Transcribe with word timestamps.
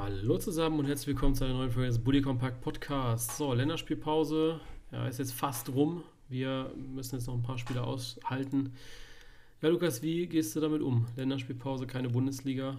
Hallo 0.00 0.38
zusammen 0.38 0.78
und 0.78 0.86
herzlich 0.86 1.08
willkommen 1.08 1.34
zu 1.34 1.44
einer 1.44 1.54
neuen 1.54 1.72
Folge 1.72 1.88
des 1.88 1.98
Bully 1.98 2.22
Compact 2.22 2.60
Podcast. 2.60 3.36
So, 3.36 3.52
Länderspielpause 3.52 4.60
ja, 4.92 5.08
ist 5.08 5.18
jetzt 5.18 5.32
fast 5.32 5.70
rum. 5.70 6.04
Wir 6.28 6.72
müssen 6.76 7.16
jetzt 7.16 7.26
noch 7.26 7.34
ein 7.34 7.42
paar 7.42 7.58
Spiele 7.58 7.82
aushalten. 7.82 8.74
Ja, 9.60 9.70
Lukas, 9.70 10.00
wie 10.00 10.28
gehst 10.28 10.54
du 10.54 10.60
damit 10.60 10.82
um? 10.82 11.08
Länderspielpause, 11.16 11.88
keine 11.88 12.10
Bundesliga. 12.10 12.78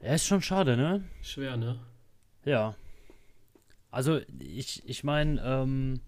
Ja, 0.00 0.14
ist 0.14 0.24
schon 0.24 0.40
schade, 0.40 0.76
ne? 0.76 1.02
Schwer, 1.20 1.56
ne? 1.56 1.80
Ja. 2.44 2.76
Also, 3.90 4.20
ich, 4.38 4.88
ich 4.88 5.02
meine, 5.02 5.42
ähm, 5.44 6.00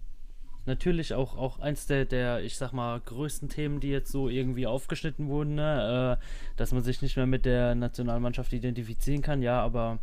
natürlich 0.66 1.14
auch, 1.14 1.36
auch 1.36 1.58
eins 1.58 1.86
der, 1.86 2.04
der, 2.04 2.42
ich 2.42 2.56
sag 2.56 2.72
mal, 2.72 3.00
größten 3.00 3.48
Themen, 3.48 3.80
die 3.80 3.90
jetzt 3.90 4.10
so 4.10 4.28
irgendwie 4.28 4.66
aufgeschnitten 4.66 5.28
wurden, 5.28 5.54
ne? 5.56 6.18
äh, 6.20 6.56
dass 6.56 6.72
man 6.72 6.82
sich 6.82 7.02
nicht 7.02 7.16
mehr 7.16 7.26
mit 7.26 7.44
der 7.44 7.74
Nationalmannschaft 7.74 8.52
identifizieren 8.52 9.22
kann, 9.22 9.42
ja, 9.42 9.60
aber 9.60 9.98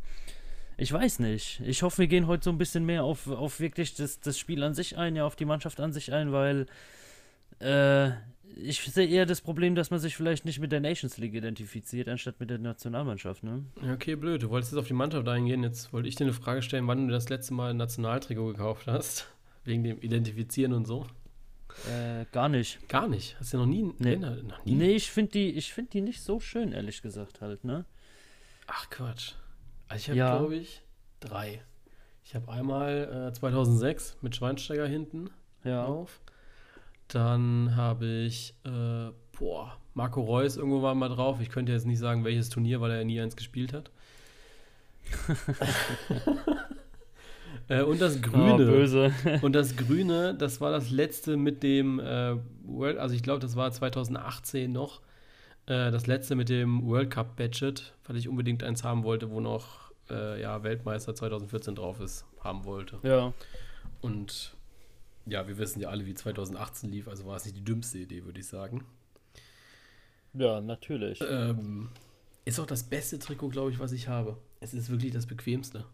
ich 0.78 0.92
weiß 0.92 1.20
nicht. 1.20 1.62
Ich 1.66 1.84
hoffe, 1.84 2.00
wir 2.00 2.08
gehen 2.08 2.28
heute 2.28 2.46
so 2.46 2.50
ein 2.50 2.58
bisschen 2.58 2.86
mehr 2.86 3.04
auf, 3.04 3.28
auf 3.28 3.60
wirklich 3.60 3.94
das, 3.96 4.20
das 4.20 4.40
Spiel 4.40 4.64
an 4.64 4.74
sich 4.74 4.98
ein, 4.98 5.16
ja, 5.16 5.26
auf 5.26 5.36
die 5.36 5.46
Mannschaft 5.46 5.80
an 5.80 5.94
sich 5.94 6.12
ein, 6.12 6.32
weil 6.32 6.66
äh, 7.60 8.12
ich 8.56 8.82
sehe 8.82 9.08
eher 9.08 9.26
das 9.26 9.42
Problem, 9.42 9.76
dass 9.76 9.92
man 9.92 10.00
sich 10.00 10.16
vielleicht 10.16 10.46
nicht 10.46 10.60
mit 10.60 10.72
der 10.72 10.80
Nations 10.80 11.18
League 11.18 11.34
identifiziert, 11.34 12.08
anstatt 12.08 12.40
mit 12.40 12.50
der 12.50 12.58
Nationalmannschaft, 12.58 13.44
ne? 13.44 13.64
Okay, 13.94 14.16
blöd. 14.16 14.44
Du 14.44 14.50
wolltest 14.50 14.74
jetzt 14.74 14.80
auf 14.80 14.88
die 14.88 14.94
Mannschaft 14.94 15.28
eingehen. 15.28 15.64
Jetzt 15.64 15.94
wollte 15.94 16.10
ich 16.10 16.16
dir 16.16 16.26
eine 16.26 16.34
Frage 16.34 16.62
stellen, 16.62 16.88
wann 16.88 17.08
du 17.08 17.14
das 17.14 17.30
letzte 17.30 17.54
Mal 17.54 17.72
ein 17.72 17.78
Nationaltrikot 17.78 18.48
gekauft 18.48 18.88
hast. 18.88 19.28
Wegen 19.64 19.84
dem 19.84 20.02
Identifizieren 20.02 20.74
und 20.74 20.86
so. 20.86 21.06
Äh, 21.90 22.26
gar 22.32 22.50
nicht. 22.50 22.88
Gar 22.90 23.08
nicht. 23.08 23.40
Hast 23.40 23.54
du 23.54 23.58
noch 23.58 23.66
nie? 23.66 23.94
Nee, 24.00 24.18
noch 24.18 24.66
nie? 24.66 24.74
nee 24.74 24.96
ich 24.96 25.12
finde 25.12 25.32
die, 25.32 25.62
find 25.62 25.94
die 25.94 26.02
nicht 26.02 26.22
so 26.22 26.40
schön, 26.40 26.72
ehrlich 26.72 27.02
gesagt, 27.02 27.42
halt, 27.42 27.64
ne? 27.64 27.86
Ach, 28.68 28.90
Quatsch. 28.90 29.34
Also 29.88 30.02
ich 30.02 30.10
habe, 30.10 30.18
ja. 30.18 30.38
glaube 30.38 30.56
ich, 30.56 30.82
drei. 31.20 31.62
Ich 32.24 32.36
habe 32.36 32.52
einmal 32.52 33.30
äh, 33.30 33.34
2006 33.34 34.18
mit 34.22 34.36
Schweinsteiger 34.36 34.88
hinten 34.88 35.30
ja. 35.64 35.86
auf. 35.86 36.22
Dann 37.08 37.76
habe 37.76 38.06
ich, 38.06 38.54
äh, 38.64 39.12
boah, 39.38 39.78
Marco 39.94 40.22
Reus 40.22 40.56
irgendwo 40.56 40.82
war 40.82 40.96
mal 40.96 41.10
drauf. 41.10 41.42
Ich 41.42 41.50
könnte 41.50 41.72
jetzt 41.72 41.86
nicht 41.86 42.00
sagen, 42.00 42.24
welches 42.24 42.50
Turnier, 42.50 42.80
weil 42.80 42.92
er 42.92 43.04
nie 43.04 43.20
eins 43.20 43.36
gespielt 43.36 43.74
hat. 43.74 43.92
Äh, 47.68 47.84
und 47.84 48.02
das 48.02 48.22
Grüne. 48.22 48.54
Oh, 48.54 48.58
böse. 48.58 49.14
und 49.42 49.54
das 49.54 49.76
Grüne, 49.76 50.36
das 50.36 50.62
war 50.62 50.72
das 50.72 50.92
letzte 50.92 51.38
mit 51.38 51.64
dem 51.64 52.00
äh, 52.00 52.36
World, 52.64 52.98
also 52.98 53.16
ich 53.16 53.24
glaube, 53.24 53.40
das 53.40 53.56
war 53.56 53.72
2018 53.72 54.72
noch. 54.72 55.02
Äh, 55.66 55.92
das 55.92 56.08
letzte 56.08 56.36
mit 56.36 56.50
dem 56.50 56.86
World 56.86 57.12
Cup 57.12 57.36
Budget, 57.36 57.94
weil 58.06 58.18
ich 58.18 58.28
unbedingt 58.28 58.64
eins 58.64 58.84
haben 58.84 59.04
wollte, 59.04 59.30
wo 59.30 59.40
noch 59.40 59.92
äh, 60.10 60.42
ja, 60.42 60.64
Weltmeister 60.64 61.16
2014 61.16 61.76
drauf 61.76 62.00
ist, 62.00 62.26
haben 62.42 62.66
wollte. 62.66 63.00
Ja. 63.04 63.34
Und 64.02 64.56
ja, 65.26 65.48
wir 65.48 65.58
wissen 65.58 65.80
ja 65.80 65.90
alle, 65.90 66.06
wie 66.06 66.14
2018 66.14 66.92
lief, 66.92 67.08
also 67.08 67.26
war 67.26 67.36
es 67.36 67.46
nicht 67.46 67.58
die 67.58 67.64
dümmste 67.64 68.00
Idee, 68.00 68.26
würde 68.26 68.40
ich 68.40 68.48
sagen. 68.48 68.84
Ja, 70.34 70.62
natürlich. 70.62 71.22
Ähm, 71.30 71.90
ist 72.46 72.60
auch 72.60 72.66
das 72.66 72.84
beste 72.84 73.20
Trikot, 73.20 73.50
glaube 73.50 73.72
ich, 73.72 73.80
was 73.80 73.92
ich 73.92 74.08
habe. 74.08 74.38
Es 74.60 74.74
ist 74.74 74.90
wirklich 74.90 75.12
das 75.12 75.26
bequemste. 75.26 75.86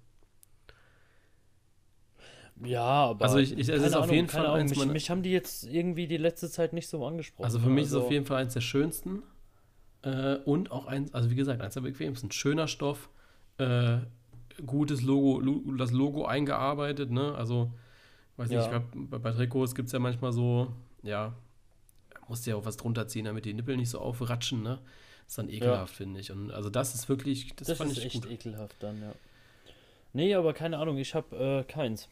Ja, 2.64 2.82
aber. 2.82 3.26
Also, 3.26 3.38
ich, 3.38 3.54
ich, 3.54 3.70
es 3.70 3.84
ist 3.84 3.94
Ahnung, 3.94 4.06
auf 4.06 4.12
jeden 4.12 4.28
Fall 4.28 4.48
eins. 4.48 4.76
Mich, 4.76 4.86
mich, 4.86 5.10
haben 5.10 5.24
die 5.24 5.32
jetzt 5.32 5.64
irgendwie 5.64 6.08
die 6.08 6.18
letzte 6.18 6.50
Zeit 6.50 6.74
nicht 6.74 6.88
so 6.88 7.06
angesprochen. 7.06 7.46
Also, 7.46 7.60
für 7.60 7.70
mich 7.70 7.86
also. 7.86 7.98
ist 7.98 8.02
es 8.02 8.06
auf 8.08 8.12
jeden 8.12 8.26
Fall 8.26 8.42
eins 8.42 8.54
der 8.54 8.62
schönsten. 8.62 9.24
Äh, 10.04 10.38
und 10.46 10.72
auch 10.72 10.86
eins, 10.86 11.14
also 11.14 11.30
wie 11.30 11.36
gesagt, 11.36 11.62
eins 11.62 11.74
der 11.74 11.82
bequemsten. 11.82 12.32
Schöner 12.32 12.68
Stoff, 12.68 13.10
äh, 13.58 13.98
gutes 14.66 15.02
Logo, 15.02 15.42
das 15.78 15.92
Logo 15.92 16.26
eingearbeitet, 16.26 17.12
ne? 17.12 17.36
Also, 17.36 17.72
weiß 18.38 18.52
ja. 18.52 18.60
nicht, 18.60 18.70
glaub, 18.70 18.84
bei, 19.10 19.18
bei 19.18 19.32
Trikots 19.32 19.76
gibt 19.76 19.88
es 19.88 19.94
ja 19.94 20.00
manchmal 20.00 20.32
so, 20.32 20.74
ja, 21.04 21.34
musst 22.28 22.46
du 22.46 22.52
ja 22.52 22.56
auch 22.56 22.66
was 22.66 22.78
drunter 22.78 23.08
ziehen, 23.08 23.26
damit 23.26 23.46
die 23.46 23.54
Nippel 23.54 23.78
nicht 23.78 23.90
so 23.90 24.00
aufratschen, 24.00 24.64
ne? 24.64 24.80
Das 25.26 25.34
ist 25.34 25.38
dann 25.38 25.50
ekelhaft, 25.50 25.94
ja. 25.94 25.98
finde 25.98 26.20
ich. 26.20 26.32
Und 26.32 26.52
also 26.52 26.70
das 26.70 26.96
ist 26.96 27.10
wirklich, 27.10 27.54
das, 27.56 27.68
das 27.68 27.78
fand 27.78 27.92
ist 27.92 27.98
ich 27.98 28.06
echt 28.06 28.22
gut. 28.22 28.32
ekelhaft 28.32 28.76
dann, 28.80 29.02
ja. 29.02 29.12
Nee, 30.14 30.34
aber 30.34 30.54
keine 30.54 30.78
Ahnung, 30.78 30.98
ich 30.98 31.14
habe 31.14 31.36
äh, 31.36 31.64
keins. 31.64 32.08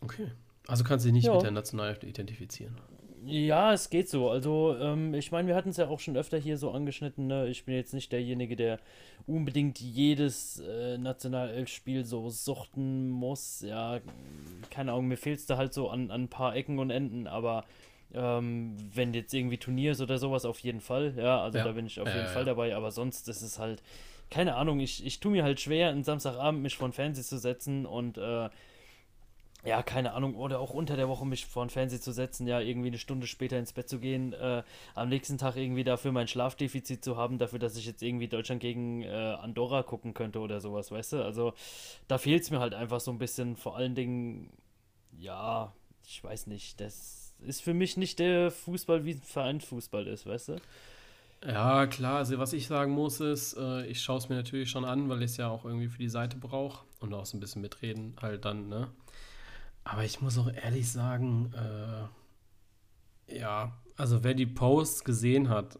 Okay. 0.00 0.28
Also 0.66 0.84
kannst 0.84 1.04
du 1.04 1.08
dich 1.08 1.14
nicht 1.14 1.26
ja. 1.26 1.34
mit 1.34 1.42
der 1.42 1.50
Nationalelf 1.50 2.02
identifizieren. 2.02 2.76
Ja, 3.24 3.72
es 3.72 3.90
geht 3.90 4.08
so. 4.08 4.30
Also, 4.30 4.76
ähm, 4.80 5.12
ich 5.14 5.32
meine, 5.32 5.48
wir 5.48 5.54
hatten 5.54 5.70
es 5.70 5.76
ja 5.76 5.88
auch 5.88 6.00
schon 6.00 6.16
öfter 6.16 6.38
hier 6.38 6.56
so 6.56 6.70
angeschnitten. 6.70 7.26
Ne? 7.26 7.48
Ich 7.48 7.64
bin 7.64 7.74
jetzt 7.74 7.92
nicht 7.92 8.12
derjenige, 8.12 8.56
der 8.56 8.78
unbedingt 9.26 9.80
jedes 9.80 10.60
äh, 10.60 10.98
Nationalelf-Spiel 10.98 12.04
so 12.04 12.30
suchten 12.30 13.10
muss. 13.10 13.60
Ja, 13.60 14.00
keine 14.70 14.92
Ahnung, 14.92 15.08
mir 15.08 15.16
fehlt 15.16 15.40
es 15.40 15.46
da 15.46 15.56
halt 15.56 15.74
so 15.74 15.90
an, 15.90 16.10
an 16.10 16.24
ein 16.24 16.28
paar 16.28 16.54
Ecken 16.54 16.78
und 16.78 16.90
Enden, 16.90 17.26
aber 17.26 17.64
ähm, 18.14 18.76
wenn 18.94 19.12
jetzt 19.12 19.34
irgendwie 19.34 19.58
Turniers 19.58 20.00
oder 20.00 20.18
sowas, 20.18 20.44
auf 20.44 20.60
jeden 20.60 20.80
Fall. 20.80 21.14
Ja, 21.16 21.42
also 21.42 21.58
ja. 21.58 21.64
da 21.64 21.72
bin 21.72 21.86
ich 21.86 22.00
auf 22.00 22.08
jeden 22.08 22.20
ja, 22.20 22.26
Fall 22.26 22.44
dabei, 22.44 22.74
aber 22.74 22.90
sonst 22.90 23.28
ist 23.28 23.42
es 23.42 23.58
halt, 23.58 23.82
keine 24.30 24.54
Ahnung, 24.54 24.80
ich, 24.80 25.04
ich 25.04 25.20
tue 25.20 25.32
mir 25.32 25.44
halt 25.44 25.60
schwer, 25.60 25.90
einen 25.90 26.04
Samstagabend 26.04 26.62
mich 26.62 26.76
vor 26.76 26.88
den 26.88 26.94
Fernseher 26.94 27.24
zu 27.24 27.38
setzen 27.38 27.84
und 27.84 28.16
äh, 28.16 28.48
ja, 29.64 29.82
keine 29.82 30.12
Ahnung, 30.12 30.36
oder 30.36 30.60
auch 30.60 30.70
unter 30.70 30.96
der 30.96 31.08
Woche 31.08 31.26
mich 31.26 31.46
vor 31.46 31.64
den 31.64 31.70
Fernseher 31.70 32.00
zu 32.00 32.12
setzen, 32.12 32.46
ja, 32.46 32.60
irgendwie 32.60 32.88
eine 32.88 32.98
Stunde 32.98 33.26
später 33.26 33.58
ins 33.58 33.72
Bett 33.72 33.88
zu 33.88 33.98
gehen, 33.98 34.32
äh, 34.32 34.62
am 34.94 35.08
nächsten 35.08 35.36
Tag 35.36 35.56
irgendwie 35.56 35.84
dafür 35.84 36.12
mein 36.12 36.28
Schlafdefizit 36.28 37.04
zu 37.04 37.16
haben, 37.16 37.38
dafür, 37.38 37.58
dass 37.58 37.76
ich 37.76 37.84
jetzt 37.84 38.02
irgendwie 38.02 38.28
Deutschland 38.28 38.60
gegen 38.60 39.02
äh, 39.02 39.08
Andorra 39.08 39.82
gucken 39.82 40.14
könnte 40.14 40.38
oder 40.38 40.60
sowas, 40.60 40.92
weißt 40.92 41.14
du? 41.14 41.24
Also 41.24 41.54
da 42.06 42.18
fehlt 42.18 42.44
es 42.44 42.50
mir 42.50 42.60
halt 42.60 42.74
einfach 42.74 43.00
so 43.00 43.10
ein 43.10 43.18
bisschen, 43.18 43.56
vor 43.56 43.76
allen 43.76 43.96
Dingen, 43.96 44.50
ja, 45.18 45.72
ich 46.06 46.22
weiß 46.22 46.46
nicht, 46.46 46.80
das 46.80 47.34
ist 47.40 47.62
für 47.62 47.74
mich 47.74 47.96
nicht 47.96 48.20
der 48.20 48.52
Fußball, 48.52 49.04
wie 49.04 49.14
ein 49.14 49.22
Vereinsfußball 49.22 50.06
ist, 50.06 50.26
weißt 50.26 50.48
du? 50.50 50.56
Ja, 51.44 51.86
klar, 51.86 52.16
also 52.18 52.38
was 52.38 52.52
ich 52.52 52.66
sagen 52.66 52.92
muss 52.92 53.20
ist, 53.20 53.56
äh, 53.56 53.86
ich 53.86 54.02
schaue 54.02 54.18
es 54.18 54.28
mir 54.28 54.34
natürlich 54.36 54.70
schon 54.70 54.84
an, 54.84 55.08
weil 55.08 55.18
ich 55.22 55.32
es 55.32 55.36
ja 55.36 55.48
auch 55.48 55.64
irgendwie 55.64 55.88
für 55.88 55.98
die 55.98 56.08
Seite 56.08 56.36
brauche 56.36 56.84
und 57.00 57.14
auch 57.14 57.26
so 57.26 57.36
ein 57.36 57.40
bisschen 57.40 57.62
mitreden 57.62 58.16
halt 58.20 58.44
dann, 58.44 58.68
ne? 58.68 58.88
Aber 59.88 60.04
ich 60.04 60.20
muss 60.20 60.36
auch 60.36 60.52
ehrlich 60.52 60.92
sagen, 60.92 61.50
äh, 61.54 63.38
ja, 63.38 63.72
also 63.96 64.22
wer 64.22 64.34
die 64.34 64.44
Posts 64.44 65.02
gesehen 65.02 65.48
hat 65.48 65.78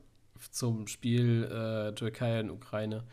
zum 0.51 0.87
Spiel 0.87 1.45
äh, 1.45 1.95
Türkei 1.95 2.41
und 2.41 2.51
Ukraine, 2.51 3.05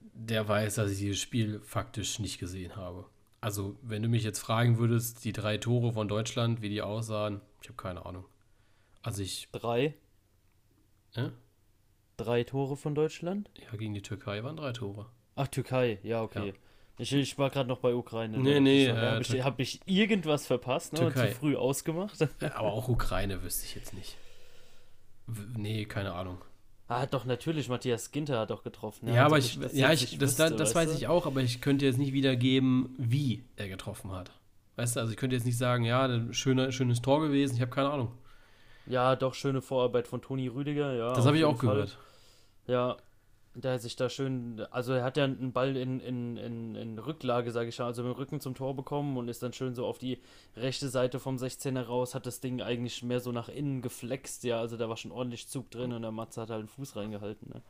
der 0.00 0.48
weiß, 0.48 0.76
dass 0.76 0.90
ich 0.92 0.98
dieses 0.98 1.18
Spiel 1.18 1.60
faktisch 1.60 2.18
nicht 2.18 2.38
gesehen 2.38 2.76
habe. 2.76 3.04
Also, 3.42 3.76
wenn 3.82 4.02
du 4.02 4.08
mich 4.08 4.24
jetzt 4.24 4.38
fragen 4.38 4.78
würdest, 4.78 5.24
die 5.26 5.32
drei 5.32 5.58
Tore 5.58 5.92
von 5.92 6.08
Deutschland, 6.08 6.62
wie 6.62 6.70
die 6.70 6.80
aussahen, 6.80 7.42
ich 7.60 7.68
habe 7.68 7.76
keine 7.76 8.06
Ahnung. 8.06 8.24
Also 9.02 9.22
ich. 9.22 9.48
Drei? 9.52 9.94
Äh? 11.14 11.28
Drei 12.16 12.42
Tore 12.42 12.78
von 12.78 12.94
Deutschland? 12.94 13.50
Ja, 13.54 13.76
gegen 13.76 13.92
die 13.92 14.02
Türkei 14.02 14.42
waren 14.42 14.56
drei 14.56 14.72
Tore. 14.72 15.06
Ach, 15.36 15.46
Türkei, 15.46 15.98
ja, 16.02 16.22
okay. 16.22 16.48
Ja. 16.48 16.54
Ich, 16.98 17.12
ich 17.12 17.38
war 17.38 17.50
gerade 17.50 17.68
noch 17.68 17.78
bei 17.78 17.94
Ukraine. 17.94 18.38
Nee, 18.38 18.54
ne? 18.54 18.60
nee. 18.60 18.86
Äh, 18.86 18.94
Habe 18.94 19.22
ich, 19.22 19.44
hab 19.44 19.60
ich, 19.60 19.80
irgendwas 19.86 20.46
verpasst 20.46 20.92
ne? 20.94 21.12
zu 21.14 21.26
früh 21.28 21.56
ausgemacht? 21.56 22.18
aber 22.40 22.72
auch 22.72 22.88
Ukraine 22.88 23.42
wüsste 23.42 23.64
ich 23.66 23.74
jetzt 23.74 23.94
nicht. 23.94 24.16
W 25.26 25.42
nee, 25.56 25.84
keine 25.84 26.14
Ahnung. 26.14 26.38
Ah, 26.88 27.04
doch, 27.04 27.26
natürlich, 27.26 27.68
Matthias 27.68 28.10
Ginter 28.10 28.40
hat 28.40 28.50
doch 28.50 28.64
getroffen. 28.64 29.08
Ja, 29.08 29.14
ja 29.14 29.26
aber 29.26 29.38
ich, 29.38 29.58
ja, 29.72 29.92
ich, 29.92 30.18
das, 30.18 30.38
wüsste, 30.38 30.56
das 30.56 30.74
weiß 30.74 30.94
ich 30.96 31.06
auch, 31.06 31.26
aber 31.26 31.42
ich 31.42 31.60
könnte 31.60 31.84
jetzt 31.84 31.98
nicht 31.98 32.14
wiedergeben, 32.14 32.94
wie 32.96 33.44
er 33.56 33.68
getroffen 33.68 34.10
hat. 34.10 34.32
Weißt 34.76 34.96
du, 34.96 35.00
also 35.00 35.12
ich 35.12 35.18
könnte 35.18 35.36
jetzt 35.36 35.44
nicht 35.44 35.58
sagen, 35.58 35.84
ja, 35.84 36.04
ein 36.04 36.32
schöner, 36.32 36.72
schönes 36.72 37.02
Tor 37.02 37.20
gewesen, 37.20 37.56
ich 37.56 37.60
habe 37.60 37.70
keine 37.70 37.90
Ahnung. 37.90 38.12
Ja, 38.86 39.16
doch, 39.16 39.34
schöne 39.34 39.60
Vorarbeit 39.60 40.08
von 40.08 40.22
Toni 40.22 40.48
Rüdiger, 40.48 40.94
ja. 40.94 41.12
Das 41.12 41.26
habe 41.26 41.36
ich 41.36 41.44
auch 41.44 41.58
Fall. 41.58 41.74
gehört. 41.74 41.98
Ja, 42.66 42.96
der 43.60 43.78
sich 43.78 43.96
da 43.96 44.08
schön, 44.08 44.64
also 44.70 44.92
er 44.92 45.04
hat 45.04 45.16
ja 45.16 45.24
einen 45.24 45.52
Ball 45.52 45.76
in, 45.76 46.00
in, 46.00 46.36
in, 46.36 46.74
in 46.74 46.98
Rücklage, 46.98 47.50
sage 47.50 47.68
ich 47.68 47.78
mal, 47.78 47.86
also 47.86 48.02
mit 48.02 48.12
dem 48.12 48.16
Rücken 48.16 48.40
zum 48.40 48.54
Tor 48.54 48.76
bekommen 48.76 49.16
und 49.16 49.28
ist 49.28 49.42
dann 49.42 49.52
schön 49.52 49.74
so 49.74 49.86
auf 49.86 49.98
die 49.98 50.20
rechte 50.56 50.88
Seite 50.88 51.18
vom 51.18 51.36
16er 51.36 51.82
raus, 51.82 52.14
hat 52.14 52.26
das 52.26 52.40
Ding 52.40 52.62
eigentlich 52.62 53.02
mehr 53.02 53.20
so 53.20 53.32
nach 53.32 53.48
innen 53.48 53.82
geflext, 53.82 54.44
ja, 54.44 54.60
also 54.60 54.76
da 54.76 54.88
war 54.88 54.96
schon 54.96 55.10
ordentlich 55.10 55.48
Zug 55.48 55.70
drin 55.70 55.92
und 55.92 56.02
der 56.02 56.12
Matze 56.12 56.40
hat 56.40 56.50
halt 56.50 56.62
den 56.62 56.68
Fuß 56.68 56.96
reingehalten, 56.96 57.50
ne. 57.52 57.62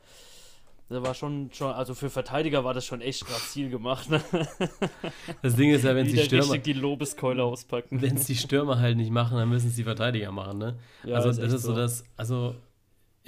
Da 0.90 1.02
war 1.02 1.12
schon, 1.12 1.50
schon, 1.52 1.70
also 1.70 1.94
für 1.94 2.08
Verteidiger 2.08 2.64
war 2.64 2.72
das 2.72 2.86
schon 2.86 3.02
echt 3.02 3.26
grazil 3.26 3.68
gemacht. 3.68 4.08
Ne? 4.08 4.22
Das 5.42 5.54
Ding 5.54 5.70
ist 5.70 5.84
ja, 5.84 5.94
wenn 5.94 6.08
sie 6.08 6.16
Stürmer. 6.16 6.56
die 6.56 6.72
Lobeskeule 6.72 7.44
auspacken. 7.44 8.00
Wenn 8.00 8.16
es 8.16 8.26
die 8.26 8.36
Stürmer 8.36 8.78
halt 8.78 8.96
nicht 8.96 9.10
machen, 9.10 9.36
dann 9.36 9.50
müssen 9.50 9.68
es 9.68 9.76
die 9.76 9.84
Verteidiger 9.84 10.32
machen, 10.32 10.58
ne? 10.58 10.78
Ja, 11.04 11.16
also, 11.16 11.28
ist 11.28 11.42
das 11.42 11.52
ist 11.52 11.62
so, 11.62 11.72
so 11.72 11.76
das, 11.76 12.04
also 12.16 12.54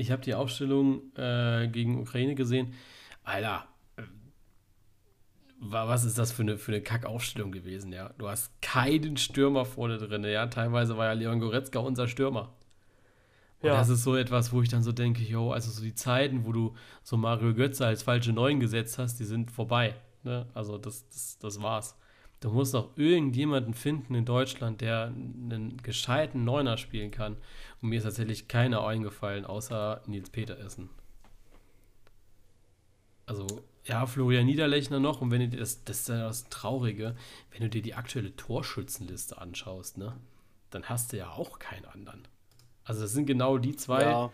ich 0.00 0.11
habe 0.11 0.23
die 0.23 0.35
Aufstellung 0.35 1.14
äh, 1.17 1.69
gegen 1.69 2.00
Ukraine 2.00 2.35
gesehen. 2.35 2.75
Alter, 3.23 3.67
äh, 3.97 4.02
was 5.58 6.05
ist 6.05 6.19
das 6.19 6.32
für 6.32 6.43
eine, 6.43 6.56
für 6.56 6.73
eine 6.73 6.81
Kackaufstellung 6.81 7.52
gewesen, 7.52 7.93
ja? 7.93 8.11
Du 8.19 8.29
hast 8.29 8.50
keinen 8.62 9.17
Stürmer 9.17 9.64
vorne 9.64 9.99
drin, 9.99 10.25
ja? 10.25 10.47
Teilweise 10.47 10.97
war 10.97 11.06
ja 11.06 11.12
Leon 11.12 11.41
Goretzka 11.41 11.79
unser 11.79 12.08
Stürmer. 12.08 12.55
Ja. 13.62 13.75
das 13.75 13.91
ist 13.91 14.05
so 14.05 14.17
etwas, 14.17 14.55
wo 14.55 14.62
ich 14.62 14.70
dann 14.70 14.82
so 14.82 14.91
denke, 14.91 15.23
yo, 15.23 15.52
also 15.52 15.70
so 15.70 15.82
die 15.82 15.94
Zeiten, 15.94 16.47
wo 16.47 16.52
du 16.52 16.75
so 17.02 17.19
Mario 17.19 17.52
Götze 17.52 17.85
als 17.85 18.02
falsche 18.02 18.32
Neun 18.32 18.58
gesetzt 18.58 18.97
hast, 18.97 19.20
die 19.20 19.25
sind 19.25 19.50
vorbei. 19.50 19.97
Ne? 20.23 20.47
Also 20.55 20.79
das, 20.79 21.06
das, 21.11 21.38
das 21.38 21.61
war's. 21.61 21.94
Du 22.40 22.48
musst 22.48 22.75
auch 22.75 22.88
irgendjemanden 22.96 23.75
finden 23.75 24.14
in 24.14 24.25
Deutschland, 24.25 24.81
der 24.81 25.06
einen 25.06 25.76
gescheiten 25.82 26.44
Neuner 26.44 26.78
spielen 26.78 27.10
kann. 27.10 27.37
Und 27.82 27.90
mir 27.90 27.98
ist 27.98 28.04
tatsächlich 28.04 28.48
keiner 28.48 28.87
eingefallen, 28.87 29.44
außer 29.44 30.00
Nils 30.06 30.31
Petersen. 30.31 30.88
Also, 33.26 33.46
ja, 33.84 34.06
Florian 34.06 34.46
Niederlechner 34.46 35.00
noch. 35.00 35.20
Und 35.20 35.31
wenn 35.31 35.40
du 35.40 35.48
dir 35.48 35.58
das, 35.58 35.84
das 35.84 36.00
ist 36.00 36.08
ja 36.08 36.26
das 36.26 36.48
Traurige, 36.48 37.14
wenn 37.52 37.60
du 37.60 37.69
dir 37.69 37.82
die 37.82 37.94
aktuelle 37.94 38.34
Torschützenliste 38.34 39.38
anschaust, 39.38 39.98
ne, 39.98 40.16
dann 40.70 40.84
hast 40.84 41.12
du 41.12 41.19
ja 41.19 41.31
auch 41.31 41.58
keinen 41.58 41.84
anderen. 41.84 42.26
Also, 42.84 43.02
das 43.02 43.12
sind 43.12 43.26
genau 43.26 43.58
die 43.58 43.76
zwei. 43.76 44.02
Ja. 44.02 44.32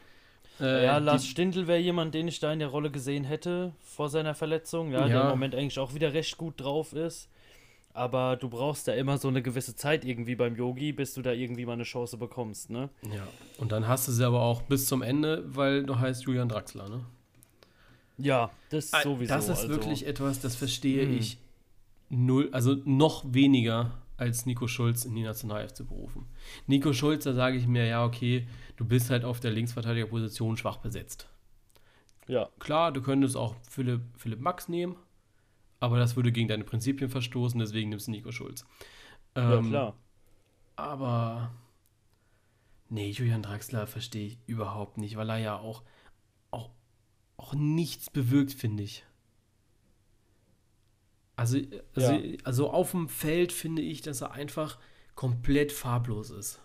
Äh, 0.61 0.85
ja, 0.85 0.99
Lars 0.99 1.27
Stindl 1.27 1.67
wäre 1.67 1.81
jemand, 1.81 2.15
den 2.15 2.29
ich 2.29 2.39
da 2.39 2.53
in 2.53 2.61
der 2.61 2.69
Rolle 2.69 2.91
gesehen 2.91 3.25
hätte 3.25 3.75
vor 3.83 4.09
seiner 4.09 4.35
Verletzung, 4.35 4.93
ja, 4.93 5.01
ja, 5.01 5.09
der 5.09 5.23
im 5.23 5.29
Moment 5.29 5.57
eigentlich 5.57 5.79
auch 5.81 5.93
wieder 5.93 6.15
recht 6.15 6.39
gut 6.39 6.61
drauf 6.61 6.93
ist. 6.93 7.29
Aber 7.97 8.37
du 8.37 8.51
brauchst 8.51 8.87
ja 8.89 8.95
immer 8.95 9.17
so 9.17 9.29
eine 9.29 9.41
gewisse 9.41 9.75
Zeit 9.75 10.05
irgendwie 10.05 10.35
beim 10.35 10.55
Yogi, 10.55 10.93
bis 10.93 11.15
du 11.15 11.23
da 11.23 11.33
irgendwie 11.33 11.65
mal 11.65 11.73
eine 11.73 11.85
Chance 11.85 12.19
bekommst, 12.19 12.69
ne? 12.69 12.91
Ja. 13.03 13.27
Und 13.57 13.73
dann 13.73 13.89
hast 13.89 14.07
du 14.07 14.13
sie 14.13 14.23
aber 14.23 14.43
auch 14.43 14.61
bis 14.61 14.85
zum 14.85 15.01
Ende, 15.01 15.45
weil 15.47 15.83
du 15.83 15.99
heißt 15.99 16.25
Julian 16.25 16.51
Draxler, 16.51 16.91
ne? 16.91 17.07
Ja, 18.19 18.51
das 18.69 18.91
sowieso. 18.91 19.33
Das 19.33 19.49
ist 19.49 19.63
also. 19.63 19.69
wirklich 19.71 20.07
etwas, 20.07 20.41
das 20.41 20.57
verstehe 20.57 21.07
hm. 21.07 21.17
ich 21.17 21.39
null, 22.11 22.51
also 22.53 22.77
noch 22.85 23.25
weniger 23.33 23.93
als 24.19 24.45
Nico 24.45 24.69
Schulz 24.69 25.07
in 25.07 25.15
die 25.15 25.23
Nationalelf 25.23 25.73
zu 25.73 25.87
berufen. 25.87 26.27
Nico 26.67 26.93
Schulz, 26.93 27.25
da 27.25 27.33
sage 27.33 27.57
ich 27.57 27.67
mir, 27.67 27.87
ja, 27.87 28.05
okay, 28.05 28.47
du 28.77 28.85
bist 28.85 29.09
halt 29.09 29.25
auf 29.25 29.41
der 29.41 29.53
Linksverteidigerposition 29.53 30.59
schwach 30.59 30.77
besetzt. 30.77 31.29
Ja. 32.29 32.51
Klar, 32.59 32.93
du 32.93 33.01
könntest 33.01 33.39
auch 33.39 33.55
Philipp, 33.71 34.03
Philipp 34.19 34.41
Max 34.41 34.69
nehmen, 34.69 34.97
aber 35.81 35.99
das 35.99 36.17
würde 36.17 36.33
gegen 36.33 36.49
deine 36.49 36.65
Prinzipien 36.65 37.11
verstoßen, 37.11 37.59
deswegen 37.59 37.91
nimmst 37.91 38.07
du 38.07 38.11
Nico 38.11 38.33
Schulz. 38.33 38.65
Ähm, 39.35 39.51
ja, 39.51 39.69
klar. 39.69 39.97
Aber 40.77 41.51
nee, 42.89 43.11
Julian 43.11 43.43
Draxler 43.43 43.87
verstehe 43.87 44.27
ich 44.27 44.39
überhaupt 44.47 44.99
nicht, 44.99 45.17
weil 45.17 45.31
er 45.31 45.39
ja 45.39 45.59
auch, 45.59 45.83
auch, 46.51 46.71
auch 47.37 47.55
nichts 47.55 48.11
bewirkt, 48.11 48.53
finde 48.53 48.83
ich. 48.83 49.05
Also, 51.37 51.59
also, 51.95 52.13
ja. 52.13 52.39
also 52.45 52.71
auf 52.71 52.93
dem 52.93 53.09
Feld 53.09 53.53
finde 53.53 53.83
ich, 53.83 54.01
dass 54.01 54.23
er 54.23 54.33
einfach 54.33 54.79
komplett 55.15 55.71
farblos 55.73 56.31
ist. 56.31 56.63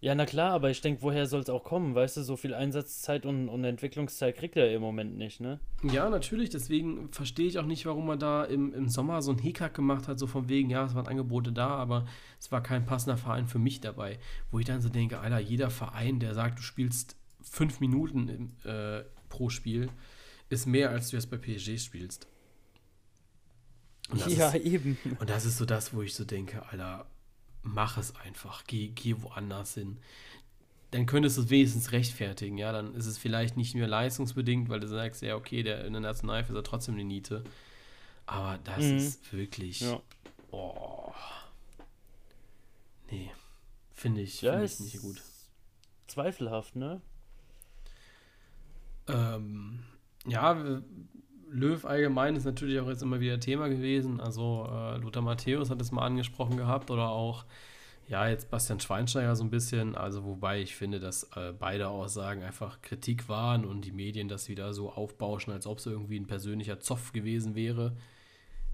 Ja, 0.00 0.14
na 0.14 0.26
klar, 0.26 0.52
aber 0.52 0.70
ich 0.70 0.80
denke, 0.80 1.02
woher 1.02 1.26
soll 1.26 1.40
es 1.40 1.50
auch 1.50 1.64
kommen? 1.64 1.96
Weißt 1.96 2.16
du, 2.16 2.22
so 2.22 2.36
viel 2.36 2.54
Einsatzzeit 2.54 3.26
und, 3.26 3.48
und 3.48 3.64
Entwicklungszeit 3.64 4.36
kriegt 4.36 4.56
er 4.56 4.72
im 4.72 4.80
Moment 4.80 5.16
nicht, 5.18 5.40
ne? 5.40 5.58
Ja, 5.82 6.08
natürlich. 6.08 6.50
Deswegen 6.50 7.10
verstehe 7.10 7.48
ich 7.48 7.58
auch 7.58 7.66
nicht, 7.66 7.84
warum 7.84 8.08
er 8.08 8.16
da 8.16 8.44
im, 8.44 8.72
im 8.74 8.88
Sommer 8.88 9.22
so 9.22 9.32
einen 9.32 9.40
Hickhack 9.40 9.74
gemacht 9.74 10.06
hat, 10.06 10.20
so 10.20 10.28
von 10.28 10.48
wegen, 10.48 10.70
ja, 10.70 10.84
es 10.84 10.94
waren 10.94 11.08
Angebote 11.08 11.50
da, 11.50 11.70
aber 11.70 12.06
es 12.38 12.52
war 12.52 12.62
kein 12.62 12.86
passender 12.86 13.16
Verein 13.16 13.48
für 13.48 13.58
mich 13.58 13.80
dabei. 13.80 14.20
Wo 14.52 14.60
ich 14.60 14.66
dann 14.66 14.80
so 14.80 14.88
denke, 14.88 15.18
Alter, 15.18 15.40
jeder 15.40 15.68
Verein, 15.68 16.20
der 16.20 16.32
sagt, 16.34 16.60
du 16.60 16.62
spielst 16.62 17.16
fünf 17.42 17.80
Minuten 17.80 18.28
im, 18.28 18.70
äh, 18.70 19.02
pro 19.28 19.48
Spiel, 19.48 19.88
ist 20.48 20.66
mehr, 20.66 20.90
als 20.90 21.10
du 21.10 21.16
jetzt 21.16 21.28
bei 21.28 21.38
PSG 21.38 21.76
spielst. 21.80 22.28
ja, 24.28 24.50
ist, 24.50 24.64
eben. 24.64 24.96
Und 25.18 25.28
das 25.28 25.44
ist 25.44 25.58
so 25.58 25.64
das, 25.64 25.92
wo 25.92 26.02
ich 26.02 26.14
so 26.14 26.24
denke, 26.24 26.62
Alter, 26.70 27.06
mach 27.72 27.98
es 27.98 28.14
einfach. 28.16 28.64
Geh, 28.66 28.88
geh 28.88 29.16
woanders 29.18 29.74
hin. 29.74 29.98
Dann 30.90 31.06
könntest 31.06 31.36
du 31.36 31.42
es 31.42 31.50
wenigstens 31.50 31.92
rechtfertigen, 31.92 32.56
ja. 32.56 32.72
Dann 32.72 32.94
ist 32.94 33.06
es 33.06 33.18
vielleicht 33.18 33.56
nicht 33.56 33.74
mehr 33.74 33.88
leistungsbedingt, 33.88 34.68
weil 34.68 34.80
du 34.80 34.88
sagst, 34.88 35.22
ja, 35.22 35.36
okay, 35.36 35.62
der 35.62 35.84
in 35.84 35.92
der 35.92 36.00
Nationalelf 36.00 36.48
ist 36.48 36.56
er 36.56 36.64
trotzdem 36.64 36.94
eine 36.94 37.04
Niete. 37.04 37.44
Aber 38.26 38.58
das 38.64 38.84
mhm. 38.84 38.96
ist 38.96 39.32
wirklich. 39.32 39.80
Ja. 39.80 40.00
Oh. 40.50 41.12
Nee. 43.10 43.30
Finde 43.92 44.20
ich, 44.20 44.42
ja, 44.42 44.52
find 44.52 44.70
ich 44.70 44.80
nicht 44.80 45.02
gut. 45.02 45.22
Zweifelhaft, 46.06 46.76
ne? 46.76 47.00
Ähm, 49.08 49.82
ja, 50.26 50.80
Löw 51.50 51.84
allgemein 51.84 52.36
ist 52.36 52.44
natürlich 52.44 52.80
auch 52.80 52.88
jetzt 52.88 53.02
immer 53.02 53.20
wieder 53.20 53.40
Thema 53.40 53.68
gewesen. 53.68 54.20
Also 54.20 54.68
äh, 54.70 54.98
Lothar 54.98 55.22
Matthäus 55.22 55.70
hat 55.70 55.80
es 55.80 55.92
mal 55.92 56.04
angesprochen 56.04 56.56
gehabt 56.56 56.90
oder 56.90 57.08
auch, 57.08 57.44
ja, 58.08 58.28
jetzt 58.28 58.50
Bastian 58.50 58.80
Schweinsteiger 58.80 59.34
so 59.36 59.44
ein 59.44 59.50
bisschen. 59.50 59.94
Also 59.94 60.24
wobei 60.24 60.60
ich 60.60 60.76
finde, 60.76 61.00
dass 61.00 61.24
äh, 61.36 61.52
beide 61.58 61.88
Aussagen 61.88 62.42
einfach 62.42 62.82
Kritik 62.82 63.28
waren 63.28 63.64
und 63.64 63.84
die 63.84 63.92
Medien 63.92 64.28
das 64.28 64.48
wieder 64.48 64.72
so 64.72 64.90
aufbauschen, 64.90 65.52
als 65.52 65.66
ob 65.66 65.78
es 65.78 65.86
irgendwie 65.86 66.18
ein 66.18 66.26
persönlicher 66.26 66.80
Zoff 66.80 67.12
gewesen 67.12 67.54
wäre. 67.54 67.96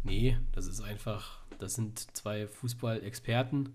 Nee, 0.03 0.37
das 0.53 0.67
ist 0.67 0.83
einfach, 0.83 1.39
das 1.59 1.75
sind 1.75 1.99
zwei 2.17 2.47
Fußballexperten, 2.47 3.71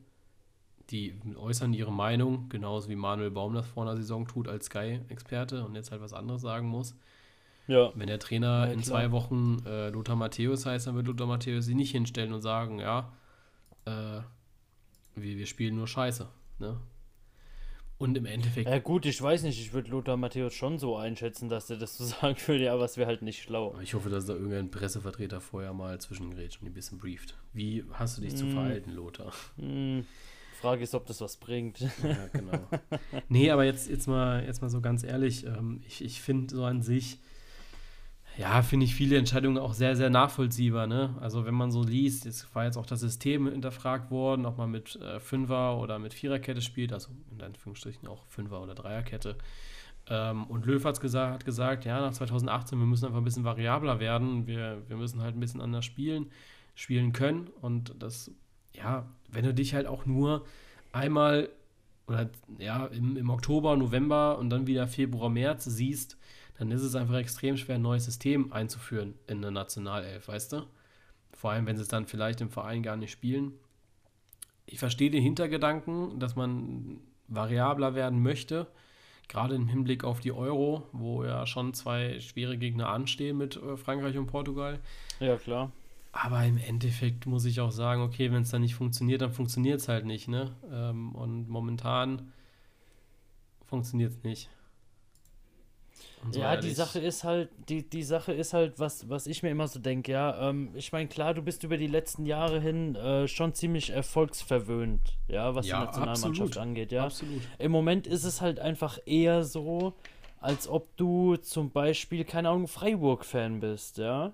die 0.91 1.13
äußern 1.35 1.73
ihre 1.73 1.91
Meinung, 1.91 2.49
genauso 2.49 2.89
wie 2.89 2.95
Manuel 2.95 3.31
Baum 3.31 3.53
das 3.53 3.67
vor 3.67 3.83
einer 3.83 3.97
Saison 3.97 4.27
tut 4.27 4.47
als 4.47 4.67
Sky-Experte 4.67 5.63
und 5.65 5.75
jetzt 5.75 5.91
halt 5.91 6.01
was 6.01 6.13
anderes 6.13 6.41
sagen 6.41 6.67
muss. 6.67 6.95
Ja. 7.69 7.91
Wenn 7.93 8.07
der 8.07 8.19
Trainer 8.19 8.65
ja, 8.65 8.73
in 8.73 8.81
zwei 8.81 9.11
Wochen 9.11 9.63
äh, 9.65 9.89
Lothar 9.89 10.15
Matthäus 10.15 10.65
heißt, 10.65 10.87
dann 10.87 10.95
wird 10.95 11.05
Lothar 11.05 11.27
Matthäus 11.27 11.65
sich 11.65 11.75
nicht 11.75 11.91
hinstellen 11.91 12.33
und 12.33 12.41
sagen, 12.41 12.79
ja, 12.79 13.13
äh, 13.85 14.21
wir, 15.13 15.37
wir 15.37 15.45
spielen 15.45 15.75
nur 15.75 15.87
Scheiße. 15.87 16.27
Ne? 16.57 16.79
Und 17.99 18.17
im 18.17 18.25
Endeffekt. 18.25 18.67
Ja, 18.67 18.79
gut, 18.79 19.05
ich 19.05 19.21
weiß 19.21 19.43
nicht, 19.43 19.61
ich 19.61 19.71
würde 19.71 19.91
Lothar 19.91 20.17
Matthäus 20.17 20.53
schon 20.53 20.79
so 20.79 20.97
einschätzen, 20.97 21.47
dass 21.47 21.69
er 21.69 21.77
das 21.77 21.95
so 21.95 22.05
sagen 22.21 22.37
würde, 22.47 22.63
ja, 22.63 22.73
aber 22.73 22.85
es 22.85 22.97
wäre 22.97 23.07
halt 23.07 23.21
nicht 23.21 23.43
schlau. 23.43 23.77
Ich 23.83 23.93
hoffe, 23.93 24.09
dass 24.09 24.25
da 24.25 24.33
irgendein 24.33 24.71
Pressevertreter 24.71 25.39
vorher 25.39 25.73
mal 25.73 26.01
zwischengrätscht 26.01 26.61
und 26.61 26.69
ein 26.69 26.73
bisschen 26.73 26.97
brieft. 26.97 27.37
Wie 27.53 27.83
hast 27.91 28.17
du 28.17 28.21
dich 28.21 28.33
mm. 28.33 28.37
zu 28.37 28.47
verhalten, 28.47 28.91
Lothar? 28.93 29.31
Mm. 29.57 29.99
Frage 30.59 30.83
ist, 30.83 30.95
ob 30.95 31.05
das 31.05 31.21
was 31.21 31.37
bringt. 31.37 31.79
Ja, 31.79 31.89
genau. 32.33 32.67
nee, 33.29 33.51
aber 33.51 33.63
jetzt, 33.63 33.89
jetzt, 33.89 34.07
mal, 34.07 34.43
jetzt 34.43 34.61
mal 34.61 34.69
so 34.69 34.81
ganz 34.81 35.03
ehrlich, 35.03 35.45
ähm, 35.45 35.81
ich, 35.85 36.03
ich 36.03 36.21
finde 36.21 36.55
so 36.55 36.65
an 36.65 36.81
sich, 36.81 37.19
ja, 38.39 38.61
finde 38.61 38.85
ich 38.85 38.95
viele 38.95 39.17
Entscheidungen 39.17 39.57
auch 39.57 39.73
sehr, 39.73 39.97
sehr 39.97 40.09
nachvollziehbar. 40.09 40.87
Ne? 40.87 41.13
Also 41.19 41.45
wenn 41.45 41.53
man 41.53 41.71
so 41.71 41.83
liest, 41.83 42.23
jetzt 42.23 42.55
war 42.55 42.63
jetzt 42.63 42.77
auch 42.77 42.85
das 42.85 43.01
System 43.01 43.51
hinterfragt 43.51 44.11
worden, 44.11 44.45
ob 44.45 44.57
man 44.57 44.71
mit 44.71 44.95
äh, 44.95 45.19
Fünfer 45.19 45.77
oder 45.77 45.99
mit 45.99 46.13
Viererkette 46.13 46.61
spielt, 46.61 46.93
also 46.93 47.09
in 47.31 47.41
Anführungsstrichen 47.41 48.07
auch 48.07 48.25
Fünfer- 48.27 48.61
oder 48.61 48.75
Dreierkette. 48.75 49.35
Ähm, 50.07 50.45
und 50.45 50.65
Löw 50.65 50.81
gesagt, 51.01 51.33
hat 51.33 51.43
gesagt, 51.43 51.83
ja, 51.83 51.99
nach 51.99 52.13
2018, 52.13 52.79
wir 52.79 52.85
müssen 52.85 53.07
einfach 53.07 53.17
ein 53.17 53.25
bisschen 53.25 53.43
variabler 53.43 53.99
werden, 53.99 54.47
wir, 54.47 54.83
wir 54.87 54.95
müssen 54.95 55.21
halt 55.21 55.35
ein 55.35 55.41
bisschen 55.41 55.59
anders 55.59 55.83
spielen, 55.83 56.27
spielen 56.75 57.11
können. 57.11 57.49
Und 57.59 57.93
das, 57.99 58.31
ja, 58.73 59.05
wenn 59.29 59.43
du 59.43 59.53
dich 59.53 59.73
halt 59.73 59.85
auch 59.85 60.05
nur 60.05 60.45
einmal 60.93 61.49
oder 62.07 62.29
ja, 62.57 62.85
im, 62.85 63.17
im 63.17 63.29
Oktober, 63.31 63.75
November 63.75 64.37
und 64.37 64.49
dann 64.49 64.65
wieder 64.65 64.87
Februar, 64.87 65.29
März 65.29 65.65
siehst, 65.65 66.17
dann 66.59 66.71
ist 66.71 66.81
es 66.81 66.93
einfach 66.93 67.15
extrem 67.15 67.55
schwer, 67.55 67.75
ein 67.75 67.81
neues 67.81 68.03
System 68.03 68.51
einzuführen 68.51 69.15
in 69.27 69.37
eine 69.37 69.51
Nationalelf, 69.51 70.27
weißt 70.27 70.53
du? 70.53 70.67
Vor 71.31 71.51
allem, 71.51 71.65
wenn 71.65 71.77
sie 71.77 71.83
es 71.83 71.87
dann 71.87 72.05
vielleicht 72.05 72.41
im 72.41 72.49
Verein 72.49 72.83
gar 72.83 72.97
nicht 72.97 73.11
spielen. 73.11 73.53
Ich 74.65 74.77
verstehe 74.77 75.09
den 75.09 75.23
Hintergedanken, 75.23 76.19
dass 76.19 76.35
man 76.35 76.99
variabler 77.29 77.95
werden 77.95 78.21
möchte, 78.21 78.67
gerade 79.29 79.55
im 79.55 79.67
Hinblick 79.67 80.03
auf 80.03 80.19
die 80.19 80.33
Euro, 80.33 80.83
wo 80.91 81.23
ja 81.23 81.45
schon 81.45 81.73
zwei 81.73 82.19
schwere 82.19 82.57
Gegner 82.57 82.89
anstehen 82.89 83.37
mit 83.37 83.55
äh, 83.55 83.77
Frankreich 83.77 84.17
und 84.17 84.27
Portugal. 84.27 84.79
Ja, 85.21 85.37
klar. 85.37 85.71
Aber 86.11 86.43
im 86.43 86.57
Endeffekt 86.57 87.25
muss 87.25 87.45
ich 87.45 87.61
auch 87.61 87.71
sagen, 87.71 88.01
okay, 88.01 88.33
wenn 88.33 88.41
es 88.41 88.49
dann 88.49 88.61
nicht 88.61 88.75
funktioniert, 88.75 89.21
dann 89.21 89.31
funktioniert 89.31 89.79
es 89.79 89.87
halt 89.87 90.05
nicht, 90.05 90.27
ne? 90.27 90.51
Ähm, 90.69 91.15
und 91.15 91.47
momentan 91.47 92.33
funktioniert 93.65 94.11
es 94.11 94.23
nicht. 94.23 94.49
So 96.31 96.39
ja, 96.39 96.53
ehrlich. 96.53 96.65
die 96.69 96.75
Sache 96.75 96.99
ist 96.99 97.23
halt, 97.23 97.49
die, 97.69 97.89
die 97.89 98.03
Sache 98.03 98.33
ist 98.33 98.53
halt, 98.53 98.77
was, 98.77 99.09
was 99.09 99.25
ich 99.25 99.41
mir 99.41 99.49
immer 99.49 99.67
so 99.67 99.79
denke, 99.79 100.11
ja. 100.11 100.49
Ähm, 100.49 100.71
ich 100.75 100.91
meine, 100.91 101.07
klar, 101.07 101.33
du 101.33 101.41
bist 101.41 101.63
über 101.63 101.77
die 101.77 101.87
letzten 101.87 102.25
Jahre 102.25 102.59
hin 102.59 102.95
äh, 102.95 103.27
schon 103.27 103.53
ziemlich 103.53 103.91
erfolgsverwöhnt, 103.91 105.17
ja, 105.27 105.55
was 105.55 105.67
ja, 105.67 105.79
die 105.79 105.85
Nationalmannschaft 105.85 106.31
absolut, 106.31 106.57
angeht, 106.57 106.91
ja. 106.91 107.05
Absolut. 107.05 107.41
Im 107.57 107.71
Moment 107.71 108.05
ist 108.05 108.25
es 108.25 108.41
halt 108.41 108.59
einfach 108.59 108.99
eher 109.05 109.43
so, 109.43 109.93
als 110.41 110.67
ob 110.67 110.95
du 110.97 111.37
zum 111.37 111.71
Beispiel, 111.71 112.25
keine 112.25 112.49
Ahnung, 112.49 112.67
Freiburg-Fan 112.67 113.59
bist, 113.61 113.97
ja. 113.97 114.33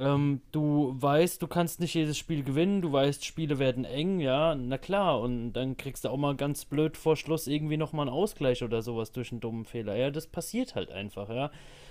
Ähm, 0.00 0.40
du 0.50 0.94
weißt, 0.96 1.42
du 1.42 1.46
kannst 1.46 1.78
nicht 1.78 1.92
jedes 1.92 2.16
Spiel 2.16 2.42
gewinnen, 2.42 2.80
du 2.80 2.90
weißt, 2.90 3.22
Spiele 3.22 3.58
werden 3.58 3.84
eng, 3.84 4.18
ja, 4.18 4.54
na 4.54 4.78
klar, 4.78 5.20
und 5.20 5.52
dann 5.52 5.76
kriegst 5.76 6.04
du 6.04 6.08
auch 6.08 6.16
mal 6.16 6.34
ganz 6.34 6.64
blöd 6.64 6.96
vor 6.96 7.16
Schluss 7.16 7.46
irgendwie 7.46 7.76
nochmal 7.76 8.08
einen 8.08 8.16
Ausgleich 8.16 8.62
oder 8.62 8.80
sowas 8.80 9.12
durch 9.12 9.30
einen 9.30 9.42
dummen 9.42 9.66
Fehler. 9.66 9.96
Ja, 9.96 10.10
das 10.10 10.26
passiert 10.26 10.74
halt 10.74 10.90
einfach, 10.90 11.28
ja. 11.28 11.50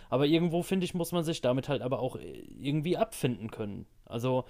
Aber 0.10 0.26
irgendwo, 0.26 0.64
finde 0.64 0.86
ich, 0.86 0.96
muss 0.96 1.12
man 1.12 1.24
sich 1.24 1.42
damit 1.42 1.70
halt 1.70 1.84
aber 1.84 2.00
auch 2.00 2.18
irgendwie 2.60 2.98
abfinden 2.98 3.52
können. 3.52 3.86
Also, 4.06 4.46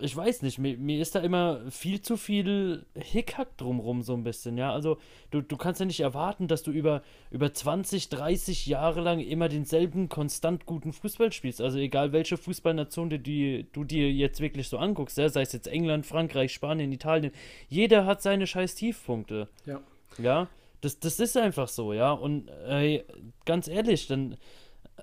ich 0.00 0.16
weiß 0.16 0.42
nicht, 0.42 0.58
mir, 0.58 0.76
mir 0.76 1.00
ist 1.00 1.14
da 1.14 1.20
immer 1.20 1.60
viel 1.70 2.00
zu 2.00 2.16
viel 2.16 2.86
Hickhack 2.94 3.56
drumrum 3.56 4.02
so 4.02 4.14
ein 4.14 4.24
bisschen, 4.24 4.58
ja. 4.58 4.72
Also 4.72 4.98
du, 5.30 5.40
du 5.40 5.56
kannst 5.56 5.80
ja 5.80 5.86
nicht 5.86 6.00
erwarten, 6.00 6.48
dass 6.48 6.62
du 6.62 6.70
über, 6.70 7.02
über 7.30 7.52
20, 7.52 8.08
30 8.08 8.66
Jahre 8.66 9.00
lang 9.00 9.20
immer 9.20 9.48
denselben 9.48 10.08
konstant 10.08 10.66
guten 10.66 10.92
Fußball 10.92 11.32
spielst. 11.32 11.60
Also 11.60 11.78
egal 11.78 12.12
welche 12.12 12.36
Fußballnation 12.36 13.10
du, 13.10 13.18
die, 13.18 13.66
du 13.72 13.84
dir 13.84 14.10
jetzt 14.10 14.40
wirklich 14.40 14.68
so 14.68 14.78
anguckst, 14.78 15.18
ja, 15.18 15.28
sei 15.28 15.42
es 15.42 15.52
jetzt 15.52 15.68
England, 15.68 16.06
Frankreich, 16.06 16.52
Spanien, 16.52 16.92
Italien, 16.92 17.32
jeder 17.68 18.06
hat 18.06 18.22
seine 18.22 18.46
scheiß 18.46 18.74
Tiefpunkte. 18.74 19.48
Ja. 19.66 19.80
Ja, 20.18 20.48
das, 20.80 20.98
das 20.98 21.20
ist 21.20 21.36
einfach 21.36 21.68
so, 21.68 21.92
ja. 21.92 22.12
Und 22.12 22.48
ey, 22.48 23.04
ganz 23.44 23.68
ehrlich, 23.68 24.06
dann 24.06 24.36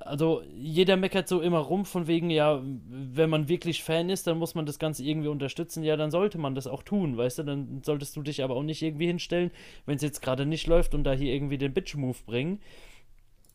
also 0.01 0.43
jeder 0.55 0.97
meckert 0.97 1.27
so 1.27 1.41
immer 1.41 1.59
rum 1.59 1.85
von 1.85 2.07
wegen, 2.07 2.29
ja, 2.29 2.61
wenn 2.89 3.29
man 3.29 3.47
wirklich 3.47 3.83
Fan 3.83 4.09
ist, 4.09 4.27
dann 4.27 4.37
muss 4.37 4.55
man 4.55 4.65
das 4.65 4.79
Ganze 4.79 5.03
irgendwie 5.03 5.27
unterstützen. 5.27 5.83
Ja, 5.83 5.95
dann 5.97 6.11
sollte 6.11 6.37
man 6.37 6.55
das 6.55 6.67
auch 6.67 6.83
tun, 6.83 7.17
weißt 7.17 7.39
du? 7.39 7.43
Dann 7.43 7.81
solltest 7.83 8.15
du 8.15 8.21
dich 8.21 8.43
aber 8.43 8.55
auch 8.55 8.63
nicht 8.63 8.81
irgendwie 8.81 9.07
hinstellen, 9.07 9.51
wenn 9.85 9.95
es 9.95 10.01
jetzt 10.01 10.21
gerade 10.21 10.45
nicht 10.45 10.67
läuft 10.67 10.93
und 10.93 11.03
da 11.03 11.13
hier 11.13 11.33
irgendwie 11.33 11.57
den 11.57 11.73
Bitch-Move 11.73 12.17
bringen. 12.25 12.59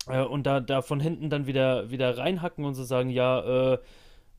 Äh, 0.09 0.23
und 0.23 0.47
da, 0.47 0.61
da 0.61 0.83
von 0.83 1.01
hinten 1.01 1.31
dann 1.31 1.47
wieder, 1.47 1.91
wieder 1.91 2.17
reinhacken 2.19 2.65
und 2.65 2.75
so 2.75 2.85
sagen, 2.85 3.11
ja, 3.11 3.73
äh, 3.73 3.79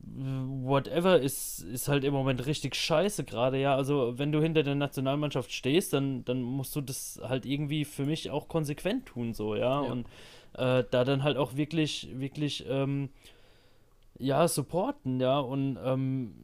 whatever 0.06 1.18
ist, 1.18 1.60
ist 1.60 1.88
halt 1.88 2.04
im 2.04 2.12
Moment 2.12 2.44
richtig 2.46 2.74
scheiße 2.74 3.24
gerade, 3.24 3.58
ja. 3.58 3.74
Also 3.74 4.18
wenn 4.18 4.32
du 4.32 4.42
hinter 4.42 4.62
der 4.62 4.74
Nationalmannschaft 4.74 5.52
stehst, 5.52 5.92
dann, 5.92 6.24
dann 6.24 6.42
musst 6.42 6.76
du 6.76 6.80
das 6.80 7.20
halt 7.22 7.46
irgendwie 7.46 7.84
für 7.84 8.04
mich 8.04 8.30
auch 8.30 8.48
konsequent 8.48 9.06
tun, 9.06 9.34
so, 9.34 9.54
ja. 9.54 9.82
ja. 9.82 9.90
Und 9.90 10.06
äh, 10.54 10.84
da 10.90 11.04
dann 11.04 11.22
halt 11.22 11.36
auch 11.36 11.56
wirklich, 11.56 12.08
wirklich, 12.14 12.64
ähm, 12.68 13.10
ja, 14.18 14.46
supporten, 14.48 15.20
ja, 15.20 15.38
und 15.38 15.78
ähm, 15.84 16.34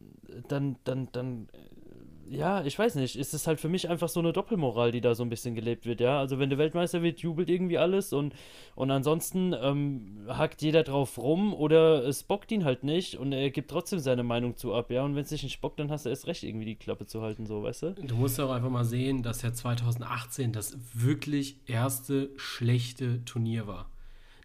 dann, 0.48 0.76
dann, 0.84 1.08
dann, 1.12 1.48
äh, 1.52 2.36
ja, 2.36 2.62
ich 2.64 2.78
weiß 2.78 2.94
nicht, 2.94 3.16
ist 3.16 3.34
es 3.34 3.48
halt 3.48 3.58
für 3.58 3.68
mich 3.68 3.88
einfach 3.88 4.08
so 4.08 4.20
eine 4.20 4.32
Doppelmoral, 4.32 4.92
die 4.92 5.00
da 5.00 5.16
so 5.16 5.24
ein 5.24 5.28
bisschen 5.30 5.56
gelebt 5.56 5.84
wird, 5.84 6.00
ja. 6.00 6.20
Also 6.20 6.38
wenn 6.38 6.48
der 6.48 6.58
Weltmeister 6.58 7.02
wird, 7.02 7.20
jubelt 7.20 7.50
irgendwie 7.50 7.76
alles 7.76 8.12
und, 8.12 8.34
und 8.76 8.90
ansonsten 8.92 9.52
ähm, 9.60 10.26
hackt 10.28 10.62
jeder 10.62 10.84
drauf 10.84 11.18
rum 11.18 11.52
oder 11.52 12.04
es 12.06 12.22
bockt 12.22 12.52
ihn 12.52 12.64
halt 12.64 12.84
nicht 12.84 13.16
und 13.16 13.32
er 13.32 13.50
gibt 13.50 13.70
trotzdem 13.70 13.98
seine 13.98 14.22
Meinung 14.22 14.56
zu 14.56 14.72
ab, 14.74 14.92
ja. 14.92 15.04
Und 15.04 15.16
wenn 15.16 15.24
es 15.24 15.30
dich 15.30 15.42
nicht 15.42 15.60
bockt, 15.60 15.80
dann 15.80 15.90
hast 15.90 16.06
du 16.06 16.08
erst 16.08 16.28
recht, 16.28 16.44
irgendwie 16.44 16.66
die 16.66 16.76
Klappe 16.76 17.06
zu 17.06 17.20
halten, 17.20 17.46
so, 17.46 17.64
weißt 17.64 17.82
du? 17.82 17.94
Du 17.94 18.14
musst 18.14 18.38
ja 18.38 18.44
auch 18.44 18.52
einfach 18.52 18.70
mal 18.70 18.84
sehen, 18.84 19.24
dass 19.24 19.42
ja 19.42 19.52
2018 19.52 20.52
das 20.52 20.78
wirklich 20.94 21.56
erste 21.66 22.30
schlechte 22.36 23.24
Turnier 23.24 23.66
war. 23.66 23.90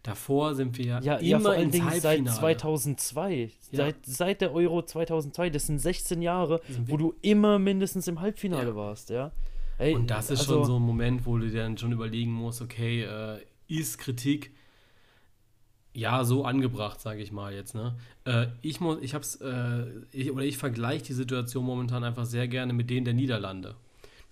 Davor 0.05 0.53
sind 0.53 0.77
wir 0.77 0.99
ja, 1.01 1.15
immer 1.15 1.23
ja, 1.23 1.39
vor 1.39 1.51
allen 1.53 1.71
Dingen 1.71 1.89
seit 1.99 2.29
2002. 2.29 3.49
Ja. 3.71 3.77
Seit, 3.77 4.05
seit 4.05 4.41
der 4.41 4.53
Euro 4.53 4.83
2002, 4.83 5.49
das 5.49 5.65
sind 5.65 5.79
16 5.79 6.21
Jahre, 6.21 6.61
wo 6.85 6.95
du 6.95 7.15
immer 7.23 7.57
mindestens 7.57 8.07
im 8.07 8.21
Halbfinale 8.21 8.69
ja. 8.69 8.75
warst, 8.75 9.09
ja. 9.09 9.31
Ey, 9.79 9.95
Und 9.95 10.11
das 10.11 10.29
ist 10.29 10.41
also, 10.41 10.57
schon 10.57 10.65
so 10.65 10.75
ein 10.75 10.83
Moment, 10.83 11.25
wo 11.25 11.39
du 11.39 11.49
dir 11.49 11.63
dann 11.63 11.75
schon 11.79 11.91
überlegen 11.91 12.31
musst, 12.31 12.61
okay, 12.61 13.01
äh, 13.01 13.39
ist 13.67 13.97
Kritik 13.97 14.51
ja 15.95 16.23
so 16.23 16.45
angebracht, 16.45 17.01
sage 17.01 17.23
ich 17.23 17.31
mal 17.31 17.55
jetzt, 17.55 17.73
ne? 17.73 17.95
Äh, 18.25 18.47
ich 18.61 18.79
muss, 18.79 18.99
ich 19.01 19.15
hab's, 19.15 19.37
äh, 19.37 19.85
ich, 20.11 20.31
oder 20.31 20.43
ich 20.43 20.59
vergleiche 20.59 21.05
die 21.05 21.13
Situation 21.13 21.65
momentan 21.65 22.03
einfach 22.03 22.25
sehr 22.25 22.47
gerne 22.47 22.73
mit 22.73 22.91
denen 22.91 23.05
der 23.05 23.15
Niederlande. 23.15 23.75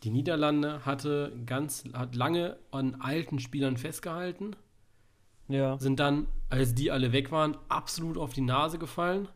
Die 0.04 0.12
Niederlande 0.12 0.86
hatte 0.86 1.34
ganz, 1.48 1.86
hat 1.94 2.14
lange 2.14 2.58
an 2.70 2.96
alten 3.00 3.40
Spielern 3.40 3.78
festgehalten 3.78 4.56
ja. 5.48 5.78
sind 5.80 6.00
dann, 6.00 6.28
als 6.50 6.74
die 6.76 6.92
alle 6.92 7.12
weg 7.12 7.32
waren, 7.32 7.58
absolut 7.70 8.18
auf 8.18 8.34
die 8.34 8.42
Nase 8.42 8.78
gefallen 8.78 9.28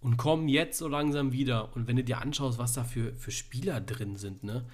und 0.00 0.16
kommen 0.16 0.48
jetzt 0.48 0.78
so 0.78 0.88
langsam 0.88 1.32
wieder. 1.32 1.74
Und 1.74 1.86
wenn 1.86 1.96
du 1.96 2.04
dir 2.04 2.18
anschaust, 2.18 2.58
was 2.58 2.72
da 2.72 2.84
für, 2.84 3.12
für 3.14 3.30
Spieler 3.30 3.80
drin 3.80 4.16
sind, 4.16 4.44
ne? 4.44 4.64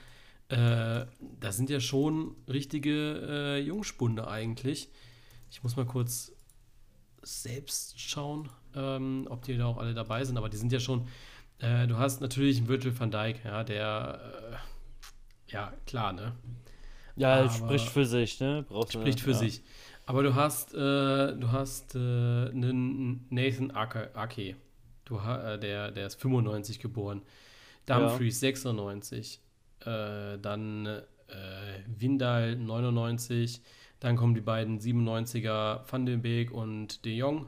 Äh, 0.49 1.06
das 1.40 1.56
sind 1.56 1.71
ja 1.71 1.80
schon 1.80 2.37
richtige 2.49 3.21
äh, 3.28 3.59
Jungspunde 3.61 4.28
eigentlich. 4.28 4.88
Ich 5.50 5.64
muss 5.64 5.75
mal 5.75 5.87
kurz 5.87 6.33
selbst 7.23 8.00
schauen, 8.00 8.49
ähm, 8.75 9.26
ob 9.28 9.42
die 9.42 9.56
da 9.56 9.66
auch 9.66 9.78
alle 9.78 9.92
dabei 9.92 10.25
sind, 10.25 10.37
aber 10.37 10.49
die 10.49 10.56
sind 10.56 10.73
ja 10.73 10.78
schon. 10.78 11.09
Äh, 11.59 11.88
du 11.88 11.97
hast 11.97 12.21
natürlich 12.21 12.59
einen 12.59 12.68
Virgil 12.68 12.97
van 12.99 13.11
Dijk, 13.11 13.45
ja, 13.45 13.64
der. 13.64 14.21
Äh, 14.52 15.52
ja, 15.52 15.73
klar, 15.87 16.12
ne? 16.12 16.37
Ja, 17.16 17.49
spricht 17.50 17.88
für 17.88 18.04
sich, 18.04 18.38
ne? 18.40 18.64
Brauchst 18.68 18.92
spricht 18.92 19.21
für 19.21 19.30
ja. 19.30 19.38
sich. 19.38 19.62
Aber 20.07 20.23
du 20.23 20.37
hast, 20.37 20.73
äh, 20.73 20.77
du 20.77 21.51
hast 21.51 21.97
äh, 21.97 21.99
einen 21.99 23.27
Nathan 23.29 23.73
Ake. 23.73 24.57
Du, 25.05 25.19
äh, 25.19 25.59
der, 25.59 25.91
der 25.91 26.07
ist 26.07 26.21
95 26.21 26.79
geboren. 26.79 27.23
Dumfries 27.87 28.41
ja. 28.41 28.49
96. 28.53 29.41
Äh, 29.81 30.39
dann 30.39 30.87
äh, 30.87 31.03
Windal 31.87 32.55
99. 32.55 33.63
Dann 33.99 34.17
kommen 34.17 34.35
die 34.35 34.41
beiden 34.41 34.79
97er 34.79 35.91
Van 35.91 36.07
den 36.07 36.23
Beek 36.23 36.53
und 36.53 37.05
De 37.05 37.15
Jong. 37.15 37.47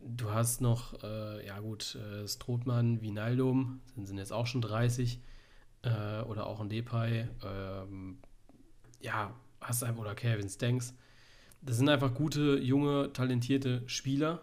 Du 0.00 0.30
hast 0.30 0.60
noch, 0.60 1.02
äh, 1.02 1.44
ja 1.44 1.58
gut, 1.58 1.96
äh, 1.96 2.28
Strothmann, 2.28 3.02
Vinaldum, 3.02 3.80
sind, 3.94 4.06
sind 4.06 4.18
jetzt 4.18 4.32
auch 4.32 4.46
schon 4.46 4.60
30. 4.60 5.20
Äh, 5.82 6.22
oder 6.22 6.46
auch 6.46 6.60
ein 6.60 6.68
Depay. 6.68 7.26
Ähm, 7.44 8.18
ja, 9.00 9.34
hast 9.68 9.82
einfach, 9.82 10.02
oder 10.02 10.14
Kevin 10.14 10.48
Stanks. 10.48 10.94
Das 11.62 11.76
sind 11.76 11.88
einfach 11.88 12.14
gute, 12.14 12.58
junge, 12.58 13.12
talentierte 13.12 13.82
Spieler. 13.86 14.42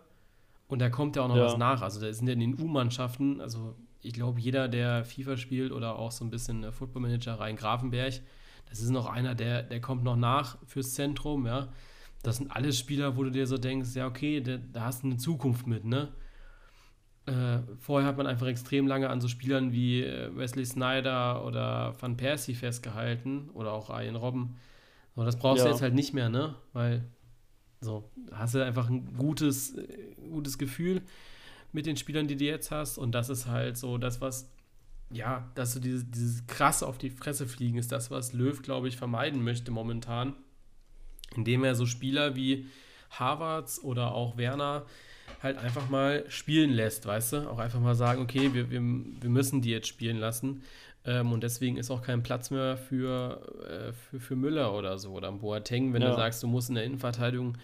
Und 0.67 0.79
da 0.79 0.89
kommt 0.89 1.15
ja 1.15 1.23
auch 1.23 1.27
noch 1.27 1.37
ja. 1.37 1.45
was 1.45 1.57
nach. 1.57 1.81
Also, 1.81 2.01
da 2.01 2.11
sind 2.11 2.27
ja 2.27 2.33
in 2.33 2.39
den 2.39 2.59
U-Mannschaften, 2.59 3.41
also 3.41 3.75
ich 4.01 4.13
glaube, 4.13 4.39
jeder, 4.39 4.67
der 4.67 5.05
FIFA 5.05 5.37
spielt 5.37 5.71
oder 5.71 5.97
auch 5.97 6.11
so 6.11 6.25
ein 6.25 6.29
bisschen 6.29 6.71
Football 6.73 7.03
Manager 7.03 7.39
rein 7.39 7.55
Grafenberg, 7.55 8.21
das 8.69 8.81
ist 8.81 8.89
noch 8.89 9.05
einer, 9.05 9.35
der, 9.35 9.63
der 9.63 9.81
kommt 9.81 10.03
noch 10.03 10.15
nach 10.15 10.57
fürs 10.65 10.93
Zentrum, 10.93 11.45
ja. 11.45 11.69
Das 12.21 12.37
sind 12.37 12.51
alles 12.51 12.79
Spieler, 12.79 13.17
wo 13.17 13.23
du 13.23 13.29
dir 13.29 13.47
so 13.47 13.57
denkst, 13.57 13.95
ja, 13.95 14.07
okay, 14.07 14.41
da, 14.41 14.57
da 14.57 14.85
hast 14.85 15.03
du 15.03 15.07
eine 15.07 15.17
Zukunft 15.17 15.67
mit, 15.67 15.85
ne? 15.85 16.11
Äh, 17.25 17.59
vorher 17.77 18.07
hat 18.07 18.17
man 18.17 18.27
einfach 18.27 18.47
extrem 18.47 18.87
lange 18.87 19.09
an 19.09 19.21
so 19.21 19.27
Spielern 19.27 19.71
wie 19.71 20.03
äh, 20.03 20.35
Wesley 20.35 20.65
Snyder 20.65 21.45
oder 21.45 21.95
Van 21.99 22.17
Persie 22.17 22.53
festgehalten 22.53 23.49
oder 23.53 23.71
auch 23.71 23.89
Ian 23.89 24.15
Robben. 24.17 24.55
Aber 25.15 25.25
das 25.25 25.37
brauchst 25.37 25.59
ja. 25.59 25.65
du 25.65 25.71
jetzt 25.71 25.81
halt 25.81 25.93
nicht 25.93 26.13
mehr, 26.13 26.29
ne? 26.29 26.55
Weil 26.73 27.03
so, 27.81 28.09
hast 28.31 28.55
du 28.55 28.65
einfach 28.65 28.89
ein 28.89 29.15
gutes, 29.17 29.75
äh, 29.75 30.15
gutes 30.29 30.57
Gefühl 30.57 31.01
mit 31.71 31.85
den 31.85 31.97
Spielern, 31.97 32.27
die 32.27 32.35
du 32.35 32.45
jetzt 32.45 32.71
hast. 32.71 32.97
Und 32.97 33.13
das 33.13 33.29
ist 33.29 33.47
halt 33.47 33.77
so 33.77 33.97
das, 33.97 34.21
was, 34.21 34.49
ja, 35.11 35.51
dass 35.55 35.73
du 35.73 35.79
dieses, 35.79 36.09
dieses 36.09 36.47
krass 36.47 36.81
auf 36.81 36.97
die 36.97 37.09
Fresse 37.09 37.47
fliegen 37.47 37.77
ist, 37.77 37.91
das, 37.91 38.09
was 38.09 38.33
Löw, 38.33 38.61
glaube 38.61 38.87
ich, 38.87 38.97
vermeiden 38.97 39.43
möchte 39.43 39.71
momentan. 39.71 40.33
Indem 41.35 41.63
er 41.63 41.75
so 41.75 41.85
Spieler 41.85 42.35
wie 42.35 42.67
Harvards 43.09 43.83
oder 43.83 44.13
auch 44.13 44.37
Werner 44.37 44.85
halt 45.41 45.57
einfach 45.57 45.89
mal 45.89 46.25
spielen 46.29 46.71
lässt, 46.71 47.05
weißt 47.05 47.33
du? 47.33 47.49
Auch 47.49 47.59
einfach 47.59 47.79
mal 47.79 47.95
sagen, 47.95 48.21
okay, 48.21 48.53
wir, 48.53 48.69
wir, 48.69 48.81
wir 48.81 49.29
müssen 49.29 49.61
die 49.61 49.69
jetzt 49.69 49.87
spielen 49.87 50.17
lassen. 50.17 50.63
Ähm, 51.05 51.31
und 51.31 51.43
deswegen 51.43 51.77
ist 51.77 51.91
auch 51.91 52.01
kein 52.01 52.23
Platz 52.23 52.49
mehr 52.49 52.77
für, 52.77 53.41
äh, 53.67 53.93
für, 53.93 54.19
für 54.19 54.35
Müller 54.35 54.73
oder 54.73 54.97
so 54.97 55.11
oder 55.11 55.31
Boateng, 55.31 55.93
wenn 55.93 56.01
ja. 56.01 56.09
du 56.09 56.15
sagst, 56.15 56.41
du 56.43 56.47
musst 56.47 56.69
in 56.69 56.75
der 56.75 56.85
Innenverteidigung, 56.85 57.57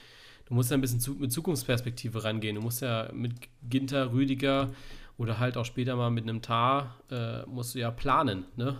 du 0.45 0.53
musst 0.53 0.71
ja 0.71 0.77
ein 0.77 0.81
bisschen 0.81 0.99
zu, 0.99 1.13
mit 1.13 1.31
Zukunftsperspektive 1.31 2.23
rangehen. 2.23 2.55
Du 2.55 2.61
musst 2.61 2.81
ja 2.81 3.09
mit 3.13 3.33
Ginter, 3.69 4.11
Rüdiger 4.11 4.71
oder 5.17 5.39
halt 5.39 5.55
auch 5.57 5.65
später 5.65 5.95
mal 5.95 6.09
mit 6.09 6.23
einem 6.23 6.41
Tar, 6.41 6.95
äh, 7.11 7.45
musst 7.45 7.75
du 7.75 7.79
ja 7.79 7.91
planen, 7.91 8.45
ne? 8.55 8.77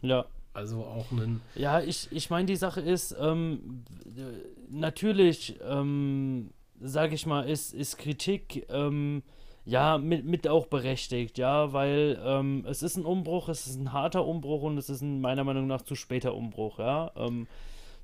Ja. 0.00 0.26
Also 0.52 0.84
auch 0.84 1.10
einen. 1.10 1.40
Ja, 1.56 1.80
ich, 1.80 2.08
ich 2.12 2.30
meine, 2.30 2.46
die 2.46 2.56
Sache 2.56 2.80
ist, 2.80 3.14
ähm, 3.18 3.82
natürlich, 4.70 5.58
ähm, 5.66 6.50
sage 6.80 7.16
ich 7.16 7.26
mal, 7.26 7.48
ist, 7.48 7.74
ist 7.74 7.98
Kritik 7.98 8.64
ähm, 8.70 9.24
ja, 9.66 9.98
mit, 9.98 10.24
mit 10.24 10.46
auch 10.46 10.66
berechtigt, 10.66 11.38
ja, 11.38 11.72
weil 11.72 12.20
ähm, 12.24 12.64
es 12.68 12.82
ist 12.82 12.96
ein 12.96 13.06
Umbruch, 13.06 13.48
es 13.48 13.66
ist 13.66 13.80
ein 13.80 13.92
harter 13.92 14.26
Umbruch 14.26 14.62
und 14.62 14.76
es 14.76 14.90
ist 14.90 15.00
ein 15.00 15.20
meiner 15.20 15.44
Meinung 15.44 15.66
nach 15.66 15.82
zu 15.82 15.94
später 15.94 16.34
Umbruch, 16.34 16.78
ja. 16.78 17.12
Ähm, 17.16 17.46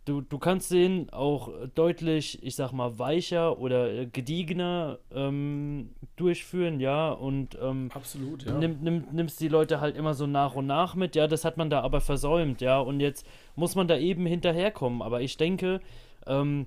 du, 0.06 0.22
du 0.22 0.38
kannst 0.38 0.70
den 0.70 1.10
auch 1.10 1.50
deutlich, 1.74 2.42
ich 2.42 2.56
sag 2.56 2.72
mal, 2.72 2.98
weicher 2.98 3.58
oder 3.58 4.06
gediegener 4.06 5.00
ähm, 5.14 5.90
durchführen, 6.16 6.80
ja, 6.80 7.10
und 7.10 7.58
ähm, 7.60 7.90
Absolut, 7.92 8.44
ja. 8.44 8.54
Nimm, 8.54 8.78
nimm, 8.80 9.04
nimmst 9.12 9.38
die 9.40 9.48
Leute 9.48 9.82
halt 9.82 9.96
immer 9.96 10.14
so 10.14 10.26
nach 10.26 10.54
und 10.54 10.66
nach 10.66 10.94
mit, 10.94 11.14
ja, 11.14 11.26
das 11.26 11.44
hat 11.44 11.58
man 11.58 11.68
da 11.68 11.82
aber 11.82 12.00
versäumt, 12.00 12.62
ja, 12.62 12.80
und 12.80 13.00
jetzt 13.00 13.26
muss 13.54 13.74
man 13.74 13.86
da 13.86 13.98
eben 13.98 14.24
hinterherkommen, 14.24 15.02
aber 15.02 15.20
ich 15.20 15.36
denke, 15.36 15.80
ähm, 16.26 16.66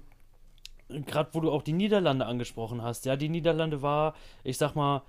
gerade 0.90 1.30
wo 1.34 1.40
du 1.40 1.52
auch 1.52 1.62
die 1.62 1.74
Niederlande 1.74 2.26
angesprochen 2.26 2.82
hast, 2.82 3.06
ja, 3.06 3.16
die 3.16 3.30
Niederlande 3.30 3.82
war, 3.82 4.16
ich 4.44 4.58
sag 4.58 4.76
mal, 4.76 5.04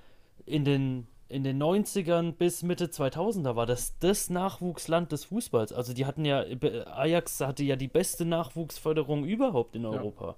in 0.47 0.64
den, 0.64 1.07
in 1.28 1.45
den 1.45 1.62
90ern 1.62 2.33
bis 2.33 2.62
Mitte 2.62 2.87
2000er 2.87 3.57
war 3.57 3.66
das 3.66 3.99
das 3.99 4.31
Nachwuchsland 4.31 5.12
des 5.12 5.25
Fußballs. 5.25 5.73
Also 5.73 5.95
die 5.95 6.07
hatten 6.07 6.25
ja, 6.25 6.45
Ajax 6.95 7.40
hatte 7.40 7.64
ja 7.64 7.76
die 7.76 7.88
beste 7.88 8.25
Nachwuchsförderung 8.25 9.25
überhaupt 9.25 9.76
in 9.76 9.87
Europa. 9.87 10.26
Ja. 10.28 10.37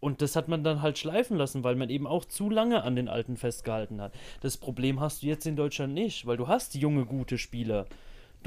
Und 0.00 0.22
das 0.22 0.36
hat 0.36 0.48
man 0.48 0.62
dann 0.62 0.80
halt 0.80 0.96
schleifen 0.96 1.36
lassen, 1.36 1.64
weil 1.64 1.74
man 1.74 1.90
eben 1.90 2.06
auch 2.06 2.24
zu 2.24 2.50
lange 2.50 2.84
an 2.84 2.94
den 2.94 3.08
Alten 3.08 3.36
festgehalten 3.36 4.00
hat. 4.00 4.14
Das 4.40 4.56
Problem 4.56 5.00
hast 5.00 5.22
du 5.22 5.26
jetzt 5.26 5.46
in 5.46 5.56
Deutschland 5.56 5.92
nicht, 5.92 6.26
weil 6.26 6.36
du 6.36 6.46
hast 6.46 6.74
junge, 6.74 7.04
gute 7.04 7.36
Spieler. 7.36 7.86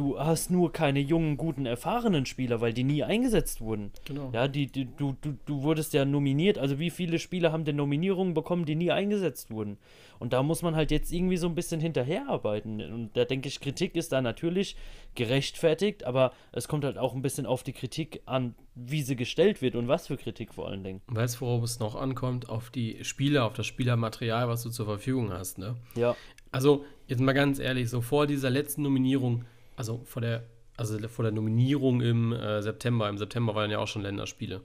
Du 0.01 0.17
hast 0.17 0.50
nur 0.50 0.74
keine 0.74 1.00
jungen, 1.00 1.38
guten, 1.38 1.67
erfahrenen 1.67 2.25
Spieler, 2.25 2.60
weil 2.60 2.74
die 2.74 2.84
nie 2.84 3.03
eingesetzt 3.03 3.62
wurden. 3.62 3.91
Genau. 4.05 4.31
Ja, 4.34 4.48
die, 4.48 4.65
die, 4.65 4.86
du, 4.86 5.15
du, 5.22 5.38
du 5.46 5.62
wurdest 5.62 5.93
ja 5.93 6.05
nominiert. 6.05 6.58
Also 6.58 6.79
wie 6.79 6.89
viele 6.89 7.20
Spieler 7.20 7.51
haben 7.51 7.65
denn 7.65 7.75
Nominierungen 7.75 8.34
bekommen, 8.34 8.65
die 8.65 8.74
nie 8.74 8.89
eingesetzt 8.89 9.51
wurden? 9.51 9.77
Und 10.17 10.34
da 10.34 10.41
muss 10.41 10.63
man 10.63 10.75
halt 10.75 10.89
jetzt 10.89 11.13
irgendwie 11.13 11.38
so 11.38 11.46
ein 11.48 11.53
bisschen 11.53 11.79
hinterherarbeiten. 11.79 12.81
Und 12.81 13.15
da 13.15 13.25
denke 13.25 13.48
ich, 13.48 13.60
Kritik 13.60 13.96
ist 13.96 14.12
da 14.12 14.24
natürlich 14.24 14.75
gerechtfertigt, 15.13 16.03
aber 16.03 16.34
es 16.51 16.67
kommt 16.67 16.84
halt 16.84 16.98
auch 16.98 17.13
ein 17.13 17.22
bisschen 17.22 17.46
auf 17.46 17.62
die 17.62 17.74
Kritik 17.74 18.24
an, 18.25 18.55
wie 18.74 19.03
sie 19.03 19.15
gestellt 19.15 19.62
wird 19.62 19.75
und 19.75 19.88
was 19.88 20.08
für 20.08 20.17
Kritik 20.17 20.55
vor 20.55 20.67
allen 20.67 20.84
Dingen. 20.84 21.01
Weißt 21.10 21.36
du, 21.36 21.41
worauf 21.41 21.62
es 21.62 21.79
noch 21.79 21.93
ankommt? 21.93 22.50
Auf 22.50 22.72
die 22.72 23.03
Spieler, 23.03 23.46
auf 23.46 23.53
das 23.53 23.67
Spielermaterial, 23.67 24.48
was 24.48 24.63
du 24.63 24.72
zur 24.72 24.88
Verfügung 24.88 25.31
hast, 25.31 25.60
ne? 25.60 25.75
Ja. 25.93 26.15
Also, 26.51 26.86
jetzt 27.05 27.22
mal 27.22 27.34
ganz 27.34 27.60
ehrlich, 27.60 27.88
so 27.91 28.01
vor 28.01 28.25
dieser 28.25 28.50
letzten 28.50 28.81
Nominierung, 28.81 29.46
also 29.75 30.01
vor 30.06 30.22
der, 30.22 30.44
also 30.78 30.98
vor 31.08 31.24
der 31.24 31.32
Nominierung 31.32 32.01
im 32.01 32.34
äh, 32.34 32.62
September, 32.62 33.10
im 33.10 33.18
September 33.18 33.56
waren 33.56 33.72
ja 33.72 33.80
auch 33.80 33.88
schon 33.88 34.01
Länderspiele. 34.01 34.62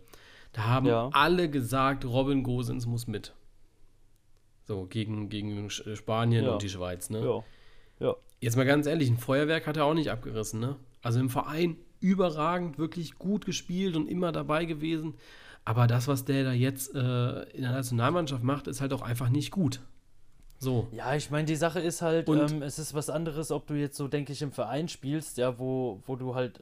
Da 0.53 0.65
haben 0.65 0.87
Ja. 0.87 1.11
alle 1.13 1.51
gesagt, 1.51 2.05
Robin 2.05 2.43
Gosens 2.43 2.87
muss 2.87 3.07
mit. 3.07 3.35
So, 4.65 4.87
gegen, 4.87 5.29
gegen 5.29 5.69
Sch- 5.69 5.97
Spanien 5.97 6.45
Ja. 6.45 6.53
und 6.53 6.63
die 6.63 6.69
Schweiz, 6.69 7.11
ne? 7.11 7.21
Ja. 7.25 7.45
Ja. 8.07 8.15
Jetzt 8.41 8.57
mal 8.57 8.67
ganz 8.67 8.87
ehrlich, 8.87 9.09
ein 9.09 9.17
Feuerwerk 9.19 9.67
hat 9.67 9.77
er 9.77 9.85
auch 9.85 9.95
nicht 9.95 10.11
abgerissen, 10.11 10.61
ne? 10.61 10.77
Also 11.03 11.21
im 11.21 11.31
Verein 11.31 11.77
überragend, 12.01 12.79
wirklich 12.79 13.19
gut 13.19 13.47
gespielt 13.47 13.97
und 13.97 14.09
immer 14.09 14.33
dabei 14.33 14.65
gewesen. 14.65 15.15
Aber 15.65 15.87
das, 15.87 16.09
was 16.09 16.25
der 16.25 16.45
da 16.45 16.53
jetzt 16.53 16.95
äh, 16.95 17.43
in 17.51 17.63
der 17.63 17.73
Nationalmannschaft 17.73 18.43
macht, 18.43 18.67
ist 18.67 18.81
halt 18.81 18.93
auch 18.93 19.03
einfach 19.03 19.29
nicht 19.29 19.51
gut. 19.51 19.81
So. 20.59 20.89
Ja, 20.93 21.15
ich 21.15 21.31
meine, 21.31 21.45
die 21.45 21.57
Sache 21.57 21.81
ist 21.81 22.01
halt, 22.01 22.29
ähm, 22.29 22.63
es 22.63 22.79
ist 22.79 22.95
was 22.95 23.11
anderes, 23.11 23.51
ob 23.51 23.67
du 23.67 23.75
jetzt 23.75 23.97
so, 23.97 24.09
denke 24.09 24.33
ich, 24.33 24.41
im 24.41 24.53
Verein 24.53 24.89
spielst, 24.89 25.37
ja, 25.37 25.59
wo, 25.59 26.03
wo 26.07 26.17
du 26.17 26.35
halt 26.35 26.61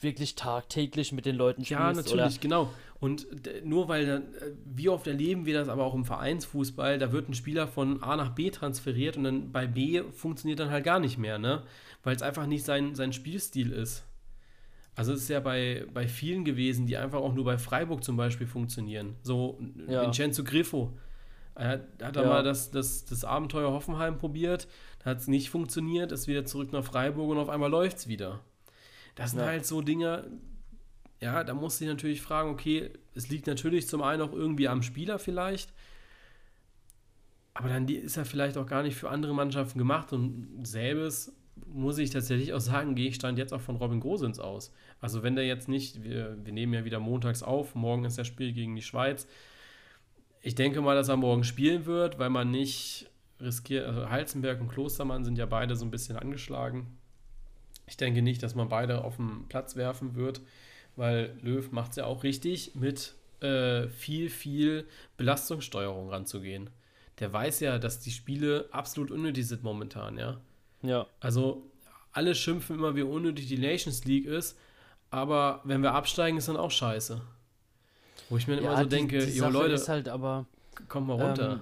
wirklich 0.00 0.34
tagtäglich 0.34 1.12
mit 1.12 1.26
den 1.26 1.36
Leuten 1.36 1.64
spielst. 1.64 1.80
Ja, 1.80 1.92
natürlich, 1.92 2.40
genau. 2.40 2.70
Und 3.00 3.26
nur 3.64 3.88
weil 3.88 4.06
dann, 4.06 4.22
wie 4.64 4.88
oft 4.88 5.06
erleben 5.06 5.44
wir 5.44 5.54
das 5.54 5.68
aber 5.68 5.84
auch 5.84 5.94
im 5.94 6.06
Vereinsfußball, 6.06 6.98
da 6.98 7.12
wird 7.12 7.28
ein 7.28 7.34
Spieler 7.34 7.68
von 7.68 8.02
A 8.02 8.16
nach 8.16 8.30
B 8.30 8.50
transferiert 8.50 9.18
und 9.18 9.24
dann 9.24 9.52
bei 9.52 9.66
B 9.66 10.02
funktioniert 10.12 10.60
dann 10.60 10.70
halt 10.70 10.84
gar 10.84 10.98
nicht 10.98 11.18
mehr, 11.18 11.38
ne? 11.38 11.64
Weil 12.02 12.16
es 12.16 12.22
einfach 12.22 12.46
nicht 12.46 12.64
sein, 12.64 12.94
sein 12.94 13.12
Spielstil 13.12 13.72
ist. 13.72 14.04
Also 14.96 15.12
es 15.12 15.22
ist 15.22 15.28
ja 15.28 15.40
bei, 15.40 15.86
bei 15.92 16.06
vielen 16.06 16.44
gewesen, 16.44 16.86
die 16.86 16.96
einfach 16.96 17.18
auch 17.18 17.34
nur 17.34 17.44
bei 17.44 17.58
Freiburg 17.58 18.04
zum 18.04 18.16
Beispiel 18.16 18.46
funktionieren. 18.46 19.16
So 19.22 19.58
Ja. 19.88 20.02
Vincenzo 20.02 20.44
Griffo. 20.44 20.96
Er 21.56 21.68
hat, 21.68 21.80
hat 22.02 22.16
da 22.16 22.22
Ja. 22.22 22.28
mal 22.28 22.42
das, 22.42 22.70
das, 22.70 23.04
das 23.04 23.24
Abenteuer 23.24 23.70
Hoffenheim 23.70 24.18
probiert, 24.18 24.66
hat 25.04 25.18
es 25.18 25.28
nicht 25.28 25.50
funktioniert, 25.50 26.10
ist 26.12 26.26
wieder 26.26 26.44
zurück 26.44 26.72
nach 26.72 26.84
Freiburg 26.84 27.28
und 27.30 27.38
auf 27.38 27.48
einmal 27.48 27.70
läuft 27.70 27.98
es 27.98 28.08
wieder. 28.08 28.40
Das 29.14 29.30
sind 29.32 29.40
Ja. 29.40 29.46
halt 29.46 29.64
so 29.66 29.80
Dinge, 29.80 30.24
ja, 31.20 31.44
da 31.44 31.54
musst 31.54 31.80
du 31.80 31.84
dich 31.84 31.92
natürlich 31.92 32.22
fragen, 32.22 32.50
okay, 32.50 32.90
es 33.14 33.28
liegt 33.28 33.46
natürlich 33.46 33.86
zum 33.86 34.02
einen 34.02 34.22
auch 34.22 34.32
irgendwie 34.32 34.66
am 34.68 34.82
Spieler 34.82 35.18
vielleicht, 35.18 35.72
aber 37.54 37.68
dann 37.68 37.86
ist 37.88 38.16
er 38.16 38.24
vielleicht 38.24 38.56
auch 38.58 38.66
gar 38.66 38.82
nicht 38.82 38.96
für 38.96 39.10
andere 39.10 39.32
Mannschaften 39.34 39.78
gemacht 39.78 40.12
und 40.12 40.66
selbes 40.66 41.32
muss 41.66 41.98
ich 41.98 42.10
tatsächlich 42.10 42.52
auch 42.52 42.60
sagen, 42.60 42.96
gehe 42.96 43.08
ich 43.08 43.14
stand 43.14 43.38
jetzt 43.38 43.54
auch 43.54 43.60
von 43.60 43.76
Robin 43.76 44.00
Gosens 44.00 44.40
aus. 44.40 44.72
Also 45.00 45.22
wenn 45.22 45.36
der 45.36 45.46
jetzt 45.46 45.68
nicht, 45.68 46.02
wir, 46.02 46.36
wir 46.44 46.52
nehmen 46.52 46.74
ja 46.74 46.84
wieder 46.84 46.98
montags 46.98 47.44
auf, 47.44 47.76
morgen 47.76 48.04
ist 48.04 48.18
das 48.18 48.26
Spiel 48.26 48.52
gegen 48.52 48.74
die 48.74 48.82
Schweiz. 48.82 49.28
Ich 50.46 50.54
denke 50.54 50.82
mal, 50.82 50.94
dass 50.94 51.08
er 51.08 51.16
morgen 51.16 51.42
spielen 51.42 51.86
wird, 51.86 52.18
weil 52.18 52.28
man 52.28 52.50
nicht 52.50 53.10
riskiert, 53.40 53.86
also 53.86 54.10
Halzenberg 54.10 54.60
und 54.60 54.68
Klostermann 54.68 55.24
sind 55.24 55.38
ja 55.38 55.46
beide 55.46 55.74
so 55.74 55.86
ein 55.86 55.90
bisschen 55.90 56.18
angeschlagen. 56.18 56.98
Ich 57.86 57.96
denke 57.96 58.20
nicht, 58.20 58.42
dass 58.42 58.54
man 58.54 58.68
beide 58.68 59.04
auf 59.04 59.16
den 59.16 59.48
Platz 59.48 59.74
werfen 59.74 60.16
wird, 60.16 60.42
weil 60.96 61.34
Löw 61.40 61.72
macht 61.72 61.92
es 61.92 61.96
ja 61.96 62.04
auch 62.04 62.24
richtig, 62.24 62.74
mit 62.74 63.14
äh, 63.40 63.88
viel, 63.88 64.28
viel 64.28 64.86
Belastungssteuerung 65.16 66.10
ranzugehen. 66.10 66.68
Der 67.20 67.32
weiß 67.32 67.60
ja, 67.60 67.78
dass 67.78 68.00
die 68.00 68.10
Spiele 68.10 68.68
absolut 68.70 69.10
unnötig 69.10 69.48
sind 69.48 69.62
momentan, 69.62 70.18
ja. 70.18 70.42
Ja. 70.82 71.06
Also 71.20 71.70
alle 72.12 72.34
schimpfen 72.34 72.76
immer, 72.76 72.94
wie 72.94 73.02
unnötig 73.02 73.46
die 73.46 73.56
Nations 73.56 74.04
League 74.04 74.26
ist, 74.26 74.58
aber 75.10 75.62
wenn 75.64 75.82
wir 75.82 75.94
absteigen, 75.94 76.36
ist 76.36 76.48
dann 76.48 76.58
auch 76.58 76.70
scheiße. 76.70 77.22
Wo 78.34 78.38
ich 78.38 78.48
mir 78.48 78.58
immer 78.58 78.76
so 78.76 78.82
die- 78.82 78.88
denke, 78.88 79.24
die 79.24 79.38
jo 79.38 79.48
Leute, 79.48 79.74
ist 79.74 79.88
halt 79.88 80.08
aber. 80.08 80.46
kommt 80.88 81.06
mal 81.06 81.22
runter. 81.22 81.52
Ähm, 81.52 81.60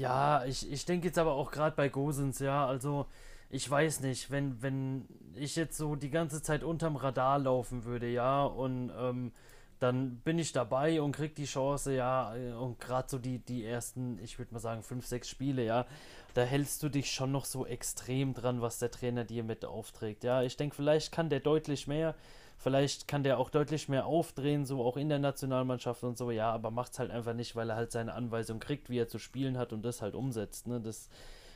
ja, 0.00 0.44
ich, 0.44 0.68
ich 0.72 0.84
denke 0.84 1.06
jetzt 1.06 1.16
aber 1.16 1.34
auch 1.34 1.52
gerade 1.52 1.76
bei 1.76 1.88
Gosens, 1.88 2.40
ja, 2.40 2.66
also 2.66 3.06
ich 3.50 3.70
weiß 3.70 4.00
nicht, 4.00 4.32
wenn, 4.32 4.60
wenn 4.60 5.06
ich 5.36 5.54
jetzt 5.54 5.76
so 5.78 5.94
die 5.94 6.10
ganze 6.10 6.42
Zeit 6.42 6.64
unterm 6.64 6.96
Radar 6.96 7.38
laufen 7.38 7.84
würde, 7.84 8.08
ja, 8.08 8.44
und 8.44 8.90
ähm, 8.98 9.30
dann 9.78 10.16
bin 10.24 10.40
ich 10.40 10.52
dabei 10.52 11.00
und 11.00 11.12
krieg 11.12 11.36
die 11.36 11.44
Chance, 11.44 11.94
ja, 11.94 12.34
äh, 12.34 12.50
und 12.54 12.80
gerade 12.80 13.08
so 13.08 13.18
die, 13.18 13.38
die 13.38 13.64
ersten, 13.64 14.18
ich 14.24 14.40
würde 14.40 14.54
mal 14.54 14.58
sagen, 14.58 14.82
fünf, 14.82 15.06
sechs 15.06 15.28
Spiele, 15.28 15.64
ja, 15.64 15.86
da 16.34 16.42
hältst 16.42 16.82
du 16.82 16.88
dich 16.88 17.12
schon 17.12 17.30
noch 17.30 17.44
so 17.44 17.64
extrem 17.64 18.34
dran, 18.34 18.60
was 18.60 18.80
der 18.80 18.90
Trainer 18.90 19.22
dir 19.22 19.44
mit 19.44 19.64
aufträgt, 19.64 20.24
ja, 20.24 20.42
ich 20.42 20.56
denke, 20.56 20.74
vielleicht 20.74 21.12
kann 21.12 21.28
der 21.30 21.38
deutlich 21.38 21.86
mehr, 21.86 22.16
Vielleicht 22.58 23.06
kann 23.06 23.22
der 23.22 23.38
auch 23.38 23.50
deutlich 23.50 23.88
mehr 23.88 24.06
aufdrehen, 24.06 24.64
so 24.64 24.82
auch 24.84 24.96
in 24.96 25.08
der 25.08 25.18
Nationalmannschaft 25.18 26.02
und 26.04 26.16
so, 26.18 26.30
ja, 26.30 26.50
aber 26.50 26.70
macht's 26.70 26.98
halt 26.98 27.10
einfach 27.10 27.34
nicht, 27.34 27.54
weil 27.54 27.70
er 27.70 27.76
halt 27.76 27.92
seine 27.92 28.14
Anweisung 28.14 28.58
kriegt, 28.60 28.88
wie 28.90 28.98
er 28.98 29.08
zu 29.08 29.18
spielen 29.18 29.58
hat 29.58 29.72
und 29.72 29.82
das 29.84 30.02
halt 30.02 30.14
umsetzt, 30.14 30.66
ne? 30.66 30.80
Das, 30.80 31.08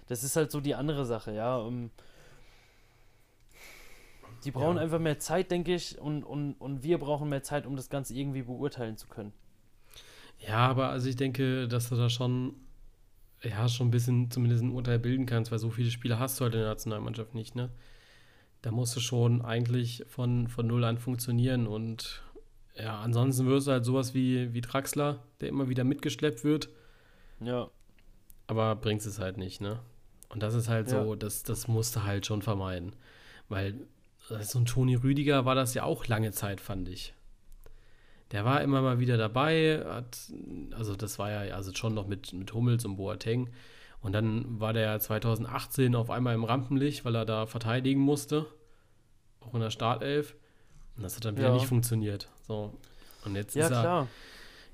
das 0.08 0.24
ist 0.24 0.36
halt 0.36 0.50
so 0.50 0.60
die 0.60 0.74
andere 0.74 1.06
Sache, 1.06 1.32
ja. 1.32 1.56
Um, 1.56 1.90
die 4.44 4.50
brauchen 4.50 4.76
Ja. 4.76 4.82
einfach 4.82 4.98
mehr 4.98 5.18
Zeit, 5.18 5.50
denke 5.50 5.74
ich, 5.74 5.98
und, 5.98 6.24
und, 6.24 6.54
und 6.54 6.82
wir 6.82 6.98
brauchen 6.98 7.28
mehr 7.28 7.42
Zeit, 7.42 7.66
um 7.66 7.76
das 7.76 7.88
Ganze 7.90 8.14
irgendwie 8.14 8.42
beurteilen 8.42 8.96
zu 8.96 9.06
können. 9.08 9.32
Ja, 10.38 10.58
aber 10.68 10.88
also 10.88 11.08
ich 11.08 11.16
denke, 11.16 11.68
dass 11.68 11.88
du 11.90 11.96
da 11.96 12.08
schon, 12.08 12.54
ja, 13.42 13.68
schon 13.68 13.88
ein 13.88 13.90
bisschen 13.90 14.30
zumindest 14.30 14.62
ein 14.64 14.72
Urteil 14.72 14.98
bilden 14.98 15.26
kannst, 15.26 15.50
weil 15.52 15.58
so 15.58 15.70
viele 15.70 15.90
Spiele 15.90 16.18
hast 16.18 16.40
du 16.40 16.44
halt 16.44 16.54
in 16.54 16.60
der 16.60 16.70
Nationalmannschaft 16.70 17.34
nicht, 17.34 17.54
ne? 17.56 17.70
Da 18.62 18.70
musst 18.70 18.94
du 18.96 19.00
schon 19.00 19.42
eigentlich 19.42 20.04
von, 20.08 20.48
von 20.48 20.66
null 20.66 20.84
an 20.84 20.98
funktionieren 20.98 21.66
und 21.66 22.22
ja, 22.76 23.00
ansonsten 23.00 23.46
wirst 23.46 23.66
du 23.66 23.72
halt 23.72 23.84
sowas 23.84 24.14
wie, 24.14 24.52
wie 24.54 24.60
Draxler, 24.60 25.22
der 25.40 25.48
immer 25.48 25.68
wieder 25.68 25.84
mitgeschleppt 25.84 26.44
wird, 26.44 26.68
Ja, 27.40 27.70
aber 28.46 28.76
bringst 28.76 29.06
es 29.06 29.18
halt 29.18 29.36
nicht, 29.38 29.60
ne? 29.60 29.80
Und 30.28 30.42
das 30.42 30.54
ist 30.54 30.68
halt 30.68 30.88
so, 30.88 31.10
Ja. 31.12 31.16
das, 31.16 31.42
das 31.42 31.68
musst 31.68 31.96
du 31.96 32.02
halt 32.04 32.26
schon 32.26 32.42
vermeiden. 32.42 32.94
Weil 33.48 33.74
äh, 34.30 34.42
so 34.42 34.58
ein 34.60 34.64
Toni 34.66 34.94
Rüdiger 34.94 35.44
war 35.44 35.54
das 35.54 35.74
ja 35.74 35.82
auch 35.84 36.06
lange 36.06 36.30
Zeit, 36.32 36.60
fand 36.60 36.88
ich. 36.88 37.14
Der 38.30 38.44
war 38.44 38.62
immer 38.62 38.80
mal 38.80 39.00
wieder 39.00 39.16
dabei, 39.16 39.84
hat, 39.84 40.18
also 40.72 40.94
das 40.94 41.18
war 41.18 41.30
ja 41.32 41.54
also 41.56 41.74
schon 41.74 41.94
noch 41.94 42.06
mit, 42.06 42.32
mit 42.32 42.52
Hummels 42.54 42.84
und 42.84 42.96
Boateng. 42.96 43.50
Und 44.02 44.12
dann 44.12 44.58
war 44.60 44.72
der 44.72 44.98
2018 44.98 45.94
auf 45.94 46.10
einmal 46.10 46.34
im 46.34 46.44
Rampenlicht, 46.44 47.04
weil 47.04 47.14
er 47.14 47.26
da 47.26 47.46
verteidigen 47.46 48.00
musste. 48.00 48.46
Auch 49.40 49.54
in 49.54 49.60
der 49.60 49.70
Startelf. 49.70 50.34
Und 50.96 51.02
das 51.02 51.16
hat 51.16 51.24
dann 51.24 51.36
wieder 51.36 51.48
Ja. 51.48 51.54
nicht 51.54 51.66
funktioniert. 51.66 52.28
So. 52.46 52.72
Und 53.24 53.36
jetzt 53.36 53.54
ja 53.54 53.66
ist 53.66 53.72
er, 53.72 53.80
klar. 53.80 54.08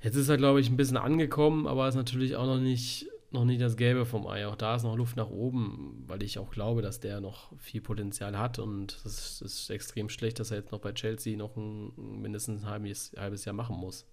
Jetzt 0.01 0.15
ist 0.15 0.29
er, 0.29 0.37
glaube 0.37 0.61
ich, 0.61 0.69
ein 0.69 0.77
bisschen 0.77 0.97
angekommen, 0.97 1.67
aber 1.67 1.87
ist 1.87 1.95
natürlich 1.95 2.35
auch 2.37 2.45
noch 2.45 2.59
nicht, 2.59 3.07
noch 3.31 3.43
nicht 3.43 3.59
das 3.61 3.75
Gelbe 3.75 4.05
vom 4.05 4.27
Ei. 4.27 4.47
Auch 4.47 4.55
da 4.55 4.75
ist 4.75 4.83
noch 4.83 4.95
Luft 4.95 5.17
nach 5.17 5.29
oben, 5.29 6.03
weil 6.07 6.23
ich 6.23 6.39
auch 6.39 6.49
glaube, 6.49 6.81
dass 6.81 6.99
der 7.01 7.19
noch 7.19 7.51
viel 7.57 7.81
Potenzial 7.81 8.37
hat 8.37 8.59
und 8.59 8.93
es 9.05 9.41
ist, 9.41 9.69
extrem 9.69 10.07
schlecht, 10.09 10.39
dass 10.39 10.51
er 10.51 10.57
jetzt 10.57 10.71
noch 10.71 10.79
bei 10.79 10.93
Chelsea 10.93 11.35
noch 11.35 11.57
ein, 11.57 11.91
mindestens 12.21 12.63
ein 12.63 12.69
halbes, 12.69 13.11
halbes 13.17 13.43
Jahr 13.43 13.55
machen 13.55 13.75
muss 13.75 14.05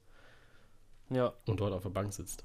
Ja. 1.11 1.33
und 1.46 1.61
dort 1.61 1.72
auf 1.72 1.83
der 1.83 1.90
Bank 1.90 2.12
sitzt. 2.12 2.44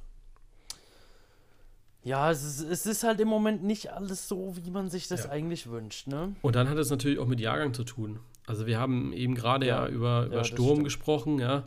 Ja, 2.03 2.31
es 2.31 2.43
ist, 2.43 2.61
es 2.61 2.85
ist 2.85 3.03
halt 3.03 3.19
im 3.19 3.27
Moment 3.27 3.63
nicht 3.63 3.91
alles 3.91 4.27
so, 4.27 4.55
wie 4.55 4.71
man 4.71 4.89
sich 4.89 5.07
das 5.07 5.25
Ja. 5.25 5.29
eigentlich 5.31 5.69
wünscht, 5.69 6.07
ne? 6.07 6.33
Und 6.41 6.55
dann 6.55 6.69
hat 6.69 6.77
es 6.77 6.89
natürlich 6.89 7.19
auch 7.19 7.27
mit 7.27 7.39
Jahrgang 7.41 7.73
zu 7.73 7.83
tun. 7.83 8.19
Also 8.47 8.65
wir 8.65 8.79
haben 8.79 9.11
eben 9.13 9.35
gerade 9.35 9.67
ja, 9.67 9.85
Ja. 9.85 9.89
über, 9.91 10.25
über 10.27 10.35
das 10.37 10.47
Sturm 10.47 10.83
gesprochen, 10.83 11.39
ja. 11.39 11.65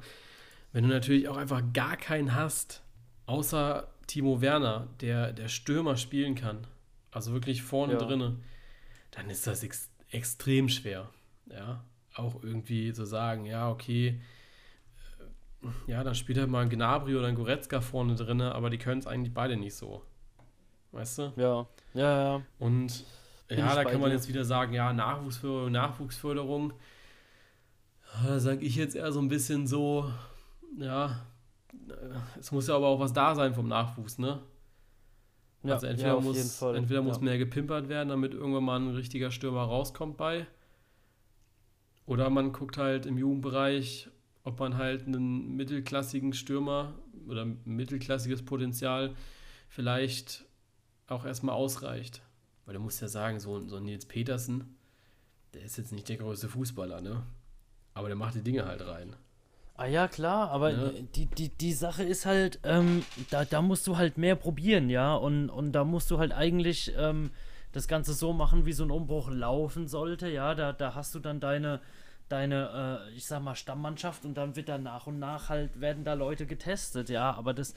Wenn 0.72 0.84
du 0.84 0.90
natürlich 0.90 1.28
auch 1.28 1.36
einfach 1.36 1.62
gar 1.74 1.96
keinen 1.98 2.34
hast, 2.34 2.82
außer 3.26 3.88
Timo 4.06 4.40
Werner, 4.40 4.88
der 5.00 5.32
der 5.32 5.48
Stürmer 5.48 5.96
spielen 5.96 6.34
kann, 6.34 6.66
also 7.10 7.32
wirklich 7.32 7.62
vorne 7.62 7.92
Ja. 7.94 7.98
drinne, 7.98 8.36
dann 9.10 9.28
ist 9.30 9.46
das 9.46 9.62
ex 9.62 9.90
extrem 10.10 10.68
schwer, 10.68 11.08
ja. 11.50 11.84
Auch 12.14 12.42
irgendwie 12.42 12.92
zu 12.92 13.04
sagen, 13.04 13.44
ja, 13.46 13.70
okay, 13.70 14.20
äh, 15.62 15.90
ja, 15.90 16.02
dann 16.04 16.14
spielt 16.14 16.38
halt 16.38 16.48
mal 16.50 16.62
ein 16.62 16.70
Gnabry 16.70 17.16
oder 17.16 17.28
ein 17.28 17.34
Goretzka 17.34 17.80
vorne 17.80 18.14
drinne, 18.14 18.54
aber 18.54 18.70
die 18.70 18.78
können 18.78 18.98
es 19.00 19.06
eigentlich 19.06 19.32
beide 19.34 19.56
nicht 19.56 19.74
so. 19.74 20.02
Weißt 20.92 21.18
du? 21.18 21.32
Ja. 21.36 21.66
Ja, 21.94 22.22
ja. 22.22 22.42
Und 22.58 23.04
Bin 23.48 23.58
ja, 23.58 23.74
da 23.74 23.84
kann 23.84 24.00
man 24.00 24.10
dir. 24.10 24.16
jetzt 24.16 24.28
wieder 24.28 24.44
sagen, 24.44 24.74
ja, 24.74 24.92
Nachwuchsförderung, 24.92 25.72
Nachwuchsförderung. 25.72 26.72
Da 28.24 28.38
sage 28.38 28.64
ich 28.64 28.76
jetzt 28.76 28.94
eher 28.94 29.10
so 29.10 29.20
ein 29.20 29.28
bisschen 29.28 29.66
so, 29.66 30.10
ja, 30.78 31.26
es 32.38 32.52
muss 32.52 32.68
ja 32.68 32.76
aber 32.76 32.88
auch 32.88 33.00
was 33.00 33.12
da 33.12 33.34
sein 33.34 33.54
vom 33.54 33.68
Nachwuchs, 33.68 34.18
ne? 34.18 34.40
Ja, 35.62 35.74
also 35.74 35.86
entweder 35.86 36.14
ja, 36.14 36.20
muss, 36.20 36.62
entweder 36.62 37.02
muss 37.02 37.18
ja. 37.18 37.22
mehr 37.22 37.38
gepimpert 37.38 37.88
werden, 37.88 38.08
damit 38.08 38.34
irgendwann 38.34 38.64
mal 38.64 38.80
ein 38.80 38.94
richtiger 38.94 39.30
Stürmer 39.30 39.62
rauskommt 39.62 40.16
bei. 40.16 40.46
Oder 42.04 42.30
man 42.30 42.52
guckt 42.52 42.78
halt 42.78 43.06
im 43.06 43.16
Jugendbereich, 43.16 44.10
ob 44.44 44.58
man 44.58 44.76
halt 44.76 45.06
einen 45.06 45.54
mittelklassigen 45.56 46.32
Stürmer 46.32 46.94
oder 47.28 47.46
mittelklassiges 47.64 48.44
Potenzial 48.44 49.14
vielleicht 49.68 50.44
auch 51.08 51.24
erstmal 51.24 51.54
ausreicht. 51.54 52.22
Weil 52.64 52.74
du 52.74 52.80
musst 52.80 53.02
ja 53.02 53.08
sagen, 53.08 53.40
so, 53.40 53.66
so 53.66 53.76
ein 53.76 53.84
Nils 53.84 54.06
Petersen, 54.06 54.76
der 55.54 55.62
ist 55.62 55.76
jetzt 55.76 55.92
nicht 55.92 56.08
der 56.08 56.16
größte 56.16 56.48
Fußballer, 56.48 57.00
ne? 57.00 57.22
Aber 57.94 58.08
der 58.08 58.16
macht 58.16 58.34
die 58.34 58.42
Dinge 58.42 58.64
halt 58.64 58.86
rein. 58.86 59.16
Ah 59.74 59.86
ja, 59.86 60.06
klar, 60.06 60.50
aber 60.50 60.70
Ja. 60.70 60.90
die, 61.14 61.26
die, 61.26 61.48
die 61.48 61.72
Sache 61.72 62.04
ist 62.04 62.24
halt, 62.26 62.60
ähm, 62.62 63.04
da, 63.30 63.44
da 63.44 63.62
musst 63.62 63.86
du 63.86 63.96
halt 63.96 64.16
mehr 64.16 64.36
probieren, 64.36 64.90
ja, 64.90 65.14
und, 65.14 65.50
und 65.50 65.72
da 65.72 65.82
musst 65.84 66.10
du 66.10 66.18
halt 66.18 66.32
eigentlich 66.32 66.92
ähm, 66.96 67.30
das 67.72 67.88
Ganze 67.88 68.12
so 68.12 68.32
machen, 68.32 68.64
wie 68.66 68.74
so 68.74 68.84
ein 68.84 68.90
Umbruch 68.90 69.30
laufen 69.30 69.88
sollte, 69.88 70.28
ja, 70.28 70.54
da, 70.54 70.72
da 70.72 70.94
hast 70.94 71.14
du 71.14 71.20
dann 71.20 71.40
deine, 71.40 71.80
deine, 72.28 73.08
äh, 73.10 73.16
ich 73.16 73.26
sag 73.26 73.42
mal, 73.42 73.54
Stammmannschaft 73.56 74.24
und 74.24 74.34
dann 74.34 74.56
wird 74.56 74.68
da 74.68 74.78
nach 74.78 75.06
und 75.06 75.18
nach 75.18 75.48
halt, 75.48 75.80
werden 75.80 76.04
da 76.04 76.14
Leute 76.14 76.46
getestet, 76.46 77.08
ja, 77.08 77.32
aber 77.32 77.54
das, 77.54 77.74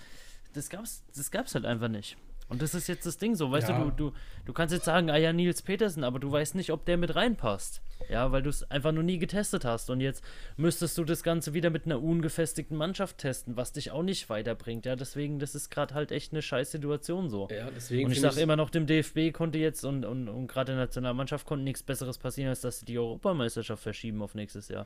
das 0.53 0.69
gab's, 0.69 1.03
das 1.15 1.31
gab's 1.31 1.55
halt 1.55 1.65
einfach 1.65 1.87
nicht. 1.89 2.17
Und 2.47 2.61
das 2.61 2.75
ist 2.75 2.87
jetzt 2.87 3.05
das 3.07 3.17
Ding 3.17 3.35
so, 3.35 3.49
weißt 3.51 3.69
Ja. 3.69 3.79
du, 3.83 3.89
du, 3.91 4.09
du, 4.11 4.15
du 4.45 4.53
kannst 4.53 4.71
jetzt 4.73 4.85
sagen, 4.85 5.09
ah 5.09 5.17
ja, 5.17 5.33
Nils 5.33 5.63
Petersen, 5.63 6.03
aber 6.03 6.19
du 6.19 6.31
weißt 6.31 6.53
nicht, 6.55 6.71
ob 6.71 6.85
der 6.85 6.97
mit 6.97 7.15
reinpasst. 7.15 7.81
Ja, 8.09 8.31
weil 8.31 8.43
du 8.43 8.49
es 8.49 8.69
einfach 8.69 8.91
noch 8.91 9.01
nie 9.01 9.17
getestet 9.17 9.65
hast. 9.65 9.89
Und 9.89 9.99
jetzt 10.01 10.23
müsstest 10.57 10.97
du 10.97 11.03
das 11.05 11.23
Ganze 11.23 11.53
wieder 11.53 11.69
mit 11.71 11.85
einer 11.85 12.01
ungefestigten 12.03 12.77
Mannschaft 12.77 13.17
testen, 13.17 13.55
was 13.57 13.71
dich 13.73 13.89
auch 13.91 14.03
nicht 14.03 14.29
weiterbringt. 14.29 14.85
Ja, 14.85 14.95
deswegen, 14.95 15.39
das 15.39 15.55
ist 15.55 15.69
gerade 15.71 15.95
halt 15.95 16.11
echt 16.11 16.33
eine 16.33 16.41
scheiß 16.43 16.71
Situation 16.71 17.29
so. 17.29 17.47
Ja, 17.49 17.69
deswegen 17.75 18.05
Und 18.05 18.11
ich 18.11 18.21
sage 18.21 18.39
immer 18.41 18.55
noch, 18.57 18.69
dem 18.69 18.85
DFB 18.85 19.31
konnte 19.33 19.57
jetzt 19.57 19.83
und, 19.83 20.05
und, 20.05 20.27
und 20.29 20.47
gerade 20.47 20.73
der 20.73 20.81
Nationalmannschaft 20.81 21.47
konnte 21.47 21.63
nichts 21.63 21.81
Besseres 21.83 22.17
passieren, 22.19 22.49
als 22.49 22.61
dass 22.61 22.79
sie 22.79 22.85
die 22.85 22.99
Europameisterschaft 22.99 23.81
verschieben 23.81 24.21
auf 24.21 24.35
nächstes 24.35 24.67
Jahr. 24.67 24.85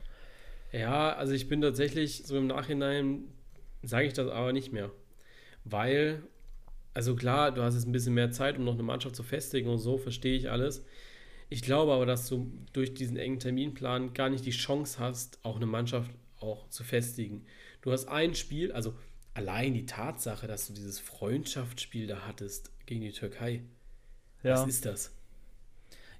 Ja, 0.72 1.12
also 1.14 1.32
ich 1.34 1.48
bin 1.48 1.60
tatsächlich 1.60 2.24
so 2.26 2.38
im 2.38 2.46
Nachhinein, 2.46 3.24
sage 3.82 4.06
ich 4.06 4.12
das 4.14 4.28
aber 4.28 4.52
nicht 4.52 4.72
mehr. 4.72 4.90
Weil, 5.64 6.22
also 6.94 7.14
klar, 7.16 7.52
du 7.52 7.62
hast 7.62 7.74
jetzt 7.74 7.86
ein 7.86 7.92
bisschen 7.92 8.14
mehr 8.14 8.30
Zeit, 8.30 8.58
um 8.58 8.64
noch 8.64 8.74
eine 8.74 8.82
Mannschaft 8.82 9.16
zu 9.16 9.22
festigen 9.22 9.68
und 9.68 9.78
so, 9.78 9.98
verstehe 9.98 10.36
ich 10.36 10.50
alles. 10.50 10.84
Ich 11.48 11.62
glaube 11.62 11.92
aber, 11.92 12.06
dass 12.06 12.28
du 12.28 12.52
durch 12.72 12.94
diesen 12.94 13.16
engen 13.16 13.40
Terminplan 13.40 14.14
gar 14.14 14.28
nicht 14.30 14.46
die 14.46 14.50
Chance 14.50 14.98
hast, 14.98 15.38
auch 15.44 15.56
eine 15.56 15.66
Mannschaft 15.66 16.10
auch 16.38 16.68
zu 16.68 16.84
festigen. 16.84 17.44
Du 17.82 17.92
hast 17.92 18.06
ein 18.08 18.34
Spiel, 18.34 18.72
also 18.72 18.94
allein 19.34 19.74
die 19.74 19.86
Tatsache, 19.86 20.46
dass 20.46 20.66
du 20.68 20.72
dieses 20.74 20.98
Freundschaftsspiel 20.98 22.06
da 22.06 22.26
hattest 22.26 22.70
gegen 22.86 23.02
die 23.02 23.12
Türkei. 23.12 23.62
Was 24.42 24.66
ist 24.66 24.86
das? 24.86 25.12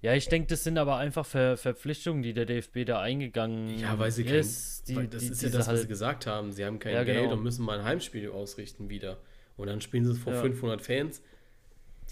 Ja, 0.02 0.14
ich 0.14 0.28
denke, 0.28 0.48
das 0.48 0.64
sind 0.64 0.78
aber 0.78 0.96
einfach 0.96 1.26
Ver 1.26 1.56
Verpflichtungen, 1.58 2.22
die 2.22 2.32
der 2.32 2.46
DFB 2.46 2.86
da 2.86 3.00
eingegangen 3.00 3.78
Ja, 3.78 3.98
weil 3.98 4.10
sie 4.10 4.24
kein, 4.24 4.36
ist. 4.36 4.88
Die, 4.88 4.96
weil 4.96 5.08
das 5.08 5.22
die, 5.22 5.28
ist 5.28 5.42
ja 5.42 5.48
das, 5.50 5.60
was 5.60 5.68
halt, 5.68 5.80
sie 5.80 5.88
gesagt 5.88 6.26
haben. 6.26 6.52
Sie 6.52 6.64
haben 6.64 6.78
kein 6.78 6.94
Ja, 6.94 7.04
Geld 7.04 7.18
genau. 7.24 7.32
und 7.34 7.42
müssen 7.42 7.64
mal 7.64 7.78
ein 7.78 7.84
Heimspiel 7.84 8.30
ausrichten 8.30 8.88
wieder. 8.88 9.18
Und 9.60 9.66
dann 9.66 9.80
spielen 9.80 10.04
sie 10.04 10.12
es 10.12 10.18
vor 10.18 10.32
Ja. 10.32 10.40
500 10.40 10.80
Fans. 10.80 11.22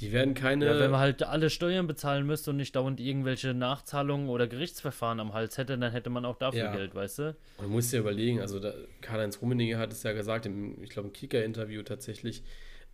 Die 0.00 0.12
werden 0.12 0.34
keine. 0.34 0.66
Ja, 0.66 0.78
wenn 0.78 0.90
man 0.92 1.00
halt 1.00 1.22
alle 1.24 1.50
Steuern 1.50 1.87
bezahlen 1.87 2.24
müsste 2.24 2.50
und 2.50 2.56
nicht 2.58 2.76
dauernd 2.76 3.00
irgendwelche 3.00 3.52
Nachzahlungen 3.52 4.28
oder 4.28 4.46
Gerichtsverfahren 4.46 5.18
am 5.18 5.32
Hals 5.32 5.58
hätte, 5.58 5.76
dann 5.76 5.90
hätte 5.90 6.08
man 6.11 6.24
auch 6.24 6.37
dafür 6.37 6.64
Ja. 6.66 6.76
Geld, 6.76 6.94
weißt 6.94 7.18
du? 7.18 7.37
Man 7.58 7.70
muss 7.70 7.90
ja 7.90 7.98
überlegen, 7.98 8.40
also 8.40 8.61
Karl-Heinz 9.00 9.40
Rummenigge 9.40 9.76
hat 9.78 9.92
es 9.92 10.02
ja 10.04 10.12
gesagt, 10.12 10.46
im, 10.46 10.80
ich 10.82 10.90
glaube 10.90 11.08
im 11.08 11.12
Kicker-Interview 11.14 11.82
tatsächlich, 11.82 12.44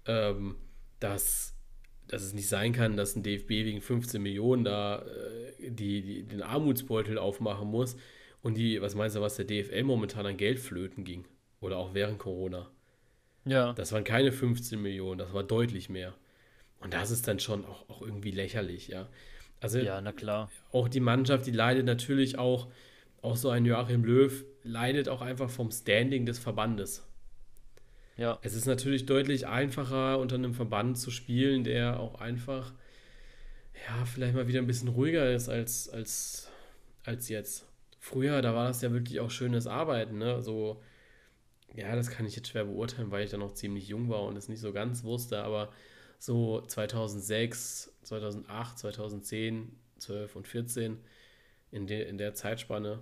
ähm, 0.06 0.54
dass, 0.98 1.54
dass 2.06 2.22
es 2.22 2.32
nicht 2.32 2.48
sein 2.48 2.72
kann, 2.72 2.96
dass 2.96 3.16
ein 3.16 3.22
DFB 3.22 3.50
wegen 3.50 3.82
15 3.82 4.22
Millionen 4.22 4.64
da 4.64 5.02
äh, 5.02 5.70
die, 5.70 6.00
die, 6.00 6.22
den 6.22 6.42
Armutsbeutel 6.42 7.18
aufmachen 7.18 7.68
muss 7.68 7.96
und 8.40 8.56
die, 8.56 8.80
was 8.80 8.94
meinst 8.94 9.14
du, 9.16 9.20
was 9.20 9.36
der 9.36 9.44
DFL 9.44 9.82
momentan 9.82 10.24
an 10.24 10.36
Geld 10.38 10.58
flöten 10.58 11.04
ging? 11.04 11.26
Oder 11.60 11.76
auch 11.76 11.92
während 11.92 12.18
Corona. 12.18 12.70
Ja. 13.44 13.72
Das 13.74 13.92
waren 13.92 14.04
keine 14.04 14.33
15 14.33 14.80
Millionen, 14.80 15.18
das 15.18 15.33
war 15.33 15.42
deutlich 15.42 15.88
mehr. 15.88 16.14
Und 16.80 16.94
das 16.94 17.11
ist 17.11 17.26
dann 17.28 17.40
schon 17.40 17.64
auch, 17.64 17.88
auch 17.88 18.02
irgendwie 18.02 18.30
lächerlich, 18.30 18.88
ja. 18.88 19.09
Also 19.61 19.78
Ja, 19.78 20.00
na 20.00 20.12
klar. 20.12 20.50
auch 20.72 20.88
die 20.88 21.00
Mannschaft, 21.00 21.46
die 21.46 21.50
leidet 21.50 21.87
natürlich 21.87 22.38
auch, 22.38 22.68
auch 23.22 23.37
so 23.37 23.48
ein 23.50 23.64
Joachim 23.64 24.04
Löw, 24.04 24.44
leidet 24.62 25.09
auch 25.09 25.22
einfach 25.22 25.48
vom 25.50 25.70
Standing 25.70 26.26
des 26.26 26.38
Verbandes. 26.38 27.07
Ja. 28.16 28.38
Es 28.42 28.54
ist 28.54 28.66
natürlich 28.66 29.07
deutlich 29.07 29.46
einfacher, 29.46 30.18
unter 30.18 30.37
einem 30.37 30.54
Verband 30.54 30.98
zu 30.98 31.11
spielen, 31.11 31.64
der 31.64 31.98
auch 31.98 32.20
einfach, 32.20 32.72
ja, 33.88 34.04
vielleicht 34.04 34.35
mal 34.35 34.46
wieder 34.46 34.61
ein 34.61 34.66
bisschen 34.66 34.88
ruhiger 34.88 35.33
ist 35.33 35.48
als, 35.48 35.88
als, 35.88 36.50
als 37.04 37.28
jetzt. 37.28 37.66
Früher, 37.98 38.42
da 38.42 38.54
war 38.54 38.68
das 38.68 38.83
ja 38.83 38.92
wirklich 38.92 39.20
auch 39.20 39.30
schönes 39.30 39.66
Arbeiten, 39.66 40.18
ne? 40.18 40.42
So, 40.42 40.83
ja, 41.74 41.94
das 41.96 42.10
kann 42.10 42.24
ich 42.26 42.37
jetzt 42.37 42.48
schwer 42.48 42.64
beurteilen, 42.64 43.10
weil 43.10 43.24
ich 43.24 43.30
da 43.30 43.37
noch 43.37 43.54
ziemlich 43.54 43.88
jung 43.88 44.08
war 44.08 44.22
und 44.22 44.37
es 44.37 44.48
nicht 44.48 44.60
so 44.60 44.72
ganz 44.72 45.04
wusste, 45.04 45.42
aber 45.42 45.72
so 46.18 46.60
2006, 46.62 47.92
2008, 48.02 48.78
2010, 48.78 49.72
12 49.98 50.37
und 50.37 50.46
14, 50.48 50.98
in, 51.72 51.87
de, 51.87 52.08
in 52.08 52.18
der 52.18 52.34
Zeitspanne, 52.34 53.00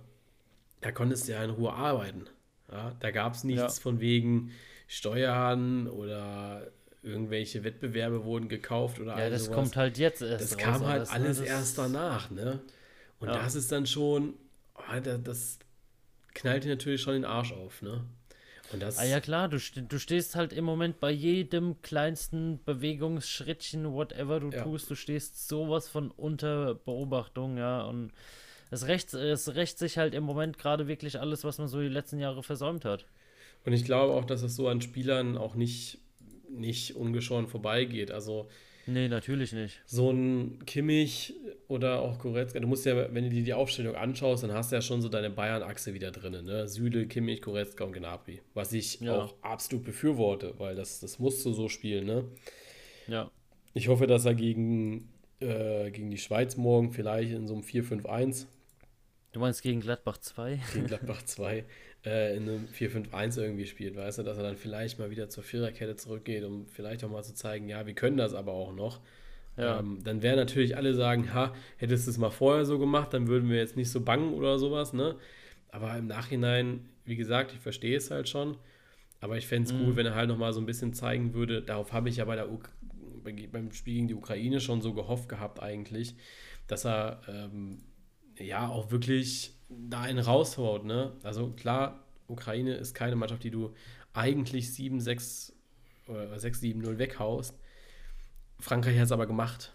da 0.81 0.91
konntest 0.91 1.27
du 1.27 1.33
ja 1.33 1.43
in 1.43 1.51
Ruhe 1.51 1.73
arbeiten. 1.73 2.25
Ja, 2.71 2.95
da 2.99 3.11
gab 3.11 3.33
es 3.35 3.43
nichts 3.43 3.61
Ja. 3.77 3.81
von 3.81 3.99
wegen 3.99 4.51
Steuern 4.87 5.87
oder 5.87 6.67
irgendwelche 7.03 7.63
Wettbewerbe 7.63 8.23
wurden 8.23 8.47
gekauft 8.47 8.99
oder 8.99 9.11
Ja, 9.17 9.23
all 9.25 9.29
das 9.29 9.45
sowas. 9.45 9.55
kommt 9.55 9.75
halt 9.75 9.97
jetzt 9.97 10.21
erst 10.21 10.43
Das 10.51 10.55
raus, 10.57 10.63
kam 10.63 10.85
halt 10.87 10.91
alles, 10.99 11.09
ne? 11.09 11.15
alles 11.15 11.37
Das- 11.39 11.47
erst 11.47 11.77
danach, 11.77 12.31
ne? 12.31 12.61
Und 13.19 13.27
Ja. 13.27 13.35
das 13.35 13.55
ist 13.55 13.71
dann 13.71 13.85
schon, 13.85 14.33
oh, 14.75 14.99
da- 15.03 15.17
das 15.17 15.59
knallt 16.33 16.63
dir 16.63 16.69
natürlich 16.69 17.01
schon 17.01 17.13
den 17.13 17.25
Arsch 17.25 17.51
auf, 17.51 17.81
ne? 17.81 18.05
Ah 18.97 19.03
ja 19.05 19.19
klar, 19.19 19.49
du, 19.49 19.57
du 19.57 19.99
stehst 19.99 20.35
halt 20.35 20.53
im 20.53 20.65
Moment 20.65 20.99
bei 20.99 21.11
jedem 21.11 21.81
kleinsten 21.81 22.59
Bewegungsschrittchen, 22.65 23.91
whatever 23.93 24.39
du 24.39 24.49
Ja. 24.51 24.63
tust, 24.63 24.89
du 24.89 24.95
stehst 24.95 25.47
sowas 25.47 25.89
von 25.89 26.11
unter 26.11 26.75
Beobachtung, 26.75 27.57
ja, 27.57 27.83
und 27.83 28.11
es 28.71 28.87
rächt, 28.87 29.13
es 29.13 29.55
rächt 29.55 29.77
sich 29.77 29.97
halt 29.97 30.13
im 30.13 30.23
Moment 30.23 30.57
gerade 30.57 30.87
wirklich 30.87 31.19
alles, 31.19 31.43
was 31.43 31.57
man 31.59 31.67
so 31.67 31.79
die 31.79 31.87
letzten 31.87 32.19
Jahre 32.19 32.43
versäumt 32.43 32.85
hat. 32.85 33.05
und 33.65 33.73
ich 33.73 33.85
glaube 33.85 34.13
auch, 34.13 34.25
dass 34.25 34.41
es 34.41 34.55
so 34.55 34.67
an 34.67 34.81
Spielern 34.81 35.37
auch 35.37 35.55
nicht, 35.55 35.99
nicht 36.49 36.95
ungeschoren 36.95 37.47
vorbeigeht. 37.47 38.11
Also 38.11 38.47
Nee, 38.85 39.07
natürlich 39.07 39.53
nicht. 39.53 39.81
so 39.85 40.11
ein 40.11 40.65
Kimmich 40.65 41.33
oder 41.69 42.01
auch 42.01 42.19
Goretzka, 42.19 42.59
du 42.59 42.67
musst 42.67 42.85
ja, 42.85 43.13
wenn 43.13 43.23
du 43.23 43.29
dir 43.29 43.43
die 43.43 43.53
Aufstellung 43.53 43.95
anschaust, 43.95 44.43
dann 44.43 44.51
hast 44.51 44.71
du 44.71 44.75
ja 44.75 44.81
schon 44.81 45.01
so 45.01 45.07
deine 45.09 45.29
Bayern-Achse 45.29 45.93
wieder 45.93 46.11
drin, 46.11 46.43
ne? 46.43 46.67
Süle, 46.67 47.07
Kimmich, 47.07 47.41
Goretzka 47.41 47.85
und 47.85 47.93
Gnabry. 47.93 48.41
Was 48.53 48.73
ich 48.73 48.99
Ja. 48.99 49.21
auch 49.21 49.35
absolut 49.41 49.85
befürworte, 49.85 50.53
weil 50.57 50.75
das, 50.75 50.99
das 50.99 51.17
musst 51.19 51.45
du 51.45 51.53
so 51.53 51.69
spielen, 51.69 52.05
ne? 52.05 52.25
Ja. 53.07 53.31
Ich 53.73 53.87
hoffe, 53.87 54.05
dass 54.05 54.25
er 54.25 54.35
gegen, 54.35 55.09
äh, 55.39 55.89
gegen 55.91 56.11
die 56.11 56.17
Schweiz 56.17 56.57
morgen 56.57 56.91
vielleicht 56.91 57.31
in 57.31 57.47
so 57.47 57.53
einem 57.53 57.63
4-5-1, 57.63 58.47
Du 59.31 59.39
meinst 59.39 59.63
gegen 59.63 59.79
Gladbach 59.81 60.17
2? 60.19 60.59
gegen 60.73 60.85
Gladbach 60.87 61.23
2, 61.23 61.63
äh, 62.05 62.35
in 62.35 62.43
einem 62.49 62.67
4-5-1 62.67 63.37
irgendwie 63.37 63.65
spielt, 63.65 63.95
weißt 63.95 64.19
du, 64.19 64.23
dass 64.23 64.37
er 64.37 64.43
dann 64.43 64.57
vielleicht 64.57 64.99
mal 64.99 65.09
wieder 65.09 65.29
zur 65.29 65.43
Viererkette 65.43 65.95
zurückgeht, 65.95 66.43
um 66.43 66.67
vielleicht 66.67 67.03
auch 67.03 67.09
mal 67.09 67.23
zu 67.23 67.33
zeigen, 67.33 67.69
ja, 67.69 67.85
wir 67.85 67.93
können 67.93 68.17
das 68.17 68.33
aber 68.33 68.51
auch 68.53 68.73
noch. 68.73 68.99
Ja. 69.57 69.79
Ähm, 69.79 69.99
dann 70.03 70.21
werden 70.21 70.37
natürlich 70.37 70.75
alle 70.77 70.95
sagen, 70.95 71.33
ha, 71.33 71.53
hättest 71.77 72.07
du 72.07 72.11
es 72.11 72.17
mal 72.17 72.31
vorher 72.31 72.65
so 72.65 72.79
gemacht, 72.79 73.13
dann 73.13 73.27
würden 73.27 73.49
wir 73.49 73.57
jetzt 73.57 73.77
nicht 73.77 73.91
so 73.91 74.01
bangen 74.01 74.33
oder 74.33 74.57
sowas, 74.59 74.93
ne? 74.93 75.15
Aber 75.69 75.95
im 75.97 76.07
Nachhinein, 76.07 76.89
wie 77.05 77.15
gesagt, 77.15 77.51
ich 77.53 77.59
verstehe 77.59 77.97
es 77.97 78.11
halt 78.11 78.29
schon. 78.29 78.57
Aber 79.21 79.37
ich 79.37 79.47
fände 79.47 79.67
es 79.69 79.73
Mhm. 79.73 79.85
gut, 79.85 79.95
wenn 79.95 80.05
er 80.05 80.15
halt 80.15 80.27
nochmal 80.27 80.53
so 80.53 80.59
ein 80.59 80.65
bisschen 80.65 80.93
zeigen 80.93 81.33
würde. 81.33 81.61
Darauf 81.61 81.93
habe 81.93 82.09
ich 82.09 82.17
ja 82.17 82.25
bei 82.25 82.35
der 82.35 82.47
bei- 83.23 83.47
beim 83.51 83.71
Spiel 83.71 83.93
gegen 83.95 84.07
die 84.09 84.15
Ukraine 84.15 84.59
schon 84.59 84.81
so 84.81 84.93
gehofft 84.93 85.29
gehabt, 85.29 85.61
eigentlich, 85.61 86.15
dass 86.67 86.85
er 86.85 87.21
ähm, 87.29 87.77
ja 88.39 88.67
auch 88.67 88.91
wirklich 88.91 89.53
da 89.69 90.01
einen 90.01 90.19
raushaut, 90.19 90.85
ne? 90.85 91.13
Also 91.23 91.49
klar, 91.51 92.03
Ukraine 92.27 92.75
ist 92.75 92.93
keine 92.93 93.15
Mannschaft, 93.15 93.43
die 93.43 93.51
du 93.51 93.73
eigentlich 94.13 94.67
7-6 94.67 95.53
oder 96.07 96.33
6-7-0 96.35 96.97
weghaust. 96.97 97.57
Frankreich 98.59 98.97
hat 98.97 99.05
es 99.05 99.11
aber 99.11 99.27
gemacht. 99.27 99.73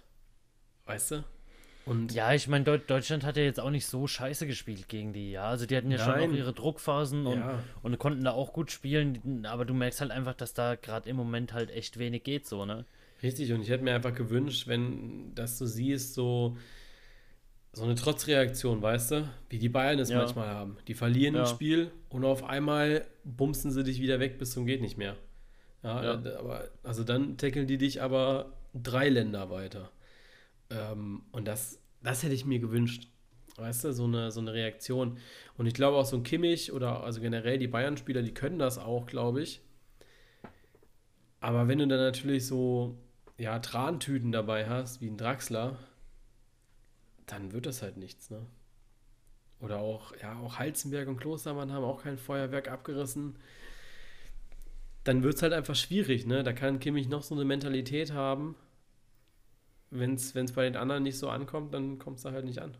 Weißt 0.87 1.11
du? 1.13 1.25
Und 1.85 2.13
Ja, 2.13 2.33
ich 2.35 2.49
meine, 2.49 2.65
Deut 2.65 2.89
Deutschland 2.91 3.25
hat 3.25 3.37
ja 3.37 3.43
jetzt 3.43 3.61
auch 3.61 3.71
nicht 3.71 3.87
so 3.87 4.07
scheiße 4.07 4.47
gespielt 4.47 4.89
gegen 4.89 5.13
die, 5.13 5.33
ja. 5.33 5.45
Also 5.49 5.67
die 5.67 5.77
hatten 5.77 5.91
ja 5.91 5.99
schon 5.99 6.09
Nein. 6.15 6.31
auch 6.31 6.35
ihre 6.35 6.53
Druckphasen 6.53 7.27
und, 7.27 7.39
Ja. 7.41 7.63
und 7.83 7.99
konnten 7.99 8.25
da 8.25 8.33
auch 8.33 8.53
gut 8.53 8.71
spielen, 8.71 9.47
aber 9.47 9.65
du 9.65 9.73
merkst 9.75 10.01
halt 10.03 10.11
einfach, 10.11 10.35
dass 10.35 10.53
da 10.55 10.75
gerade 10.75 11.09
im 11.09 11.17
Moment 11.17 11.53
halt 11.55 11.71
echt 11.71 11.99
wenig 11.99 12.25
geht, 12.25 12.47
so, 12.47 12.65
ne? 12.67 12.85
Richtig, 13.23 13.53
und 13.53 13.63
ich 13.63 13.71
hätte 13.71 13.83
mir 13.85 13.95
einfach 13.95 14.15
gewünscht, 14.15 14.69
wenn, 14.69 15.35
dass 15.35 15.59
du 15.59 15.67
siehst, 15.67 16.15
so, 16.15 16.57
so 17.79 17.85
eine 17.85 17.95
Trotzreaktion, 17.95 18.83
weißt 18.83 19.11
du? 19.13 19.29
Wie 19.49 19.59
die 19.59 19.69
Bayern 19.69 19.99
es 19.99 20.11
Ja. 20.11 20.19
manchmal 20.19 20.49
haben. 20.49 20.77
Die 20.89 20.95
verlieren 20.95 21.35
Ja. 21.35 21.43
ein 21.43 21.47
Spiel 21.47 21.91
und 22.11 22.25
auf 22.25 22.45
einmal 22.45 23.07
bumsen 23.25 23.71
sie 23.71 23.85
dich 23.85 24.01
wieder 24.01 24.21
weg 24.21 24.39
bis 24.39 24.51
zum 24.53 24.67
geht 24.67 24.81
nicht 24.83 24.99
mehr. 24.99 25.17
Ja, 25.83 26.03
Ja. 26.05 26.23
äh, 26.25 26.35
aber 26.35 26.69
also 26.83 27.05
dann 27.05 27.37
tackeln 27.37 27.67
die 27.67 27.79
dich 27.79 28.03
aber 28.03 28.53
drei 28.75 29.09
Länder 29.09 29.49
weiter. 29.51 29.91
Ähm, 30.71 31.23
und 31.33 31.47
das, 31.47 31.81
das 32.03 32.23
hätte 32.23 32.35
ich 32.35 32.45
mir 32.45 32.59
gewünscht. 32.59 33.09
Weißt 33.57 33.85
du, 33.85 33.93
so 33.93 34.05
eine, 34.05 34.31
so 34.31 34.41
eine 34.41 34.53
Reaktion. 34.53 35.19
Und 35.57 35.67
ich 35.67 35.75
glaube 35.75 35.97
auch 35.97 36.05
so 36.05 36.17
ein 36.17 36.23
Kimmich 36.23 36.73
oder 36.73 37.03
also 37.03 37.21
generell 37.21 37.59
die 37.59 37.67
Bayern-Spieler, 37.67 38.23
die 38.23 38.33
können 38.35 38.59
das 38.59 38.79
auch, 38.79 39.07
glaube 39.07 39.43
ich. 39.43 39.61
Aber 41.41 41.69
wenn 41.69 41.79
du 41.79 41.87
dann 41.89 41.99
natürlich 41.99 42.47
so, 42.47 42.99
ja, 43.37 43.59
Trantüten 43.61 44.33
dabei 44.33 44.69
hast, 44.69 45.01
wie 45.01 45.09
ein 45.09 45.17
Draxler, 45.17 45.77
dann 47.31 47.53
wird 47.53 47.67
das 47.67 47.83
halt 47.83 47.97
nichts, 47.97 48.31
ne? 48.31 48.45
Oder 49.61 49.79
auch, 49.79 50.15
ja, 50.21 50.39
auch 50.39 50.59
Halzenberg 50.59 51.09
und 51.09 51.19
Klostermann 51.19 51.73
haben 51.73 51.85
auch 51.85 52.03
kein 52.03 52.19
Feuerwerk 52.19 52.69
abgerissen. 52.69 53.37
Dann 55.05 55.23
wird 55.23 55.35
es 55.35 55.43
halt 55.43 55.53
einfach 55.53 55.75
schwierig, 55.75 56.27
ne? 56.27 56.43
Da 56.43 56.53
kann 56.53 56.81
Kimmich 56.81 57.09
noch 57.09 57.23
so 57.23 57.35
eine 57.35 57.45
Mentalität 57.45 58.13
haben. 58.13 58.57
Wenn 59.91 60.15
es 60.15 60.53
bei 60.53 60.65
den 60.65 60.77
anderen 60.77 61.03
nicht 61.03 61.19
so 61.19 61.29
ankommt, 61.29 61.75
dann 61.75 61.99
kommt 61.99 62.19
es 62.19 62.23
da 62.23 62.33
halt 62.33 62.45
nicht 62.45 62.61
an. 62.61 62.77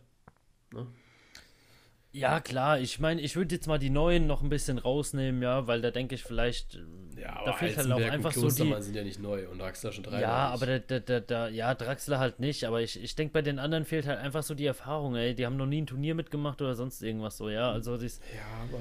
Ja, 2.11 2.39
klar, 2.39 2.79
ich 2.79 2.99
meine, 2.99 3.21
ich 3.21 3.35
würde 3.35 3.53
jetzt 3.53 3.67
mal 3.67 3.77
die 3.77 3.91
neuen 3.91 4.25
noch 4.25 4.41
ein 4.41 4.49
bisschen 4.49 4.79
rausnehmen, 4.79 5.43
ja, 5.43 5.67
weil 5.67 5.81
da 5.81 5.91
denke 5.91 6.15
ich 6.15 6.23
vielleicht, 6.23 6.75
äh, 6.75 7.21
Ja, 7.21 7.43
da 7.45 7.53
fehlt 7.53 7.77
halt 7.77 7.91
auch 7.91 8.01
einfach 8.01 8.31
so 8.31 8.49
die. 8.49 8.73
Sind 8.81 8.95
ja 8.95 9.03
nicht 9.03 9.19
neu 9.19 9.47
und 9.47 9.59
Draxler 9.59 9.91
schon 9.91 10.03
drei. 10.03 10.21
Ja, 10.21 10.47
aber 10.49 10.65
der, 10.65 10.79
der, 10.79 10.99
der, 11.01 11.21
der, 11.21 11.49
ja, 11.49 11.75
Draxler 11.75 12.17
halt 12.17 12.39
nicht, 12.39 12.63
aber 12.63 12.81
ich, 12.81 13.01
ich 13.01 13.15
denke, 13.15 13.33
bei 13.33 13.43
den 13.43 13.59
anderen 13.59 13.85
fehlt 13.85 14.07
halt 14.07 14.17
einfach 14.17 14.41
so 14.41 14.55
die 14.55 14.65
Erfahrung, 14.65 15.15
ey. 15.15 15.35
Die 15.35 15.45
haben 15.45 15.57
noch 15.57 15.67
nie 15.67 15.81
ein 15.81 15.87
Turnier 15.87 16.15
mitgemacht 16.15 16.61
oder 16.63 16.73
sonst 16.73 17.03
irgendwas 17.03 17.37
so, 17.37 17.49
ja. 17.49 17.71
Also 17.71 17.95
das, 17.95 18.19
Ja, 18.35 18.63
aber 18.63 18.79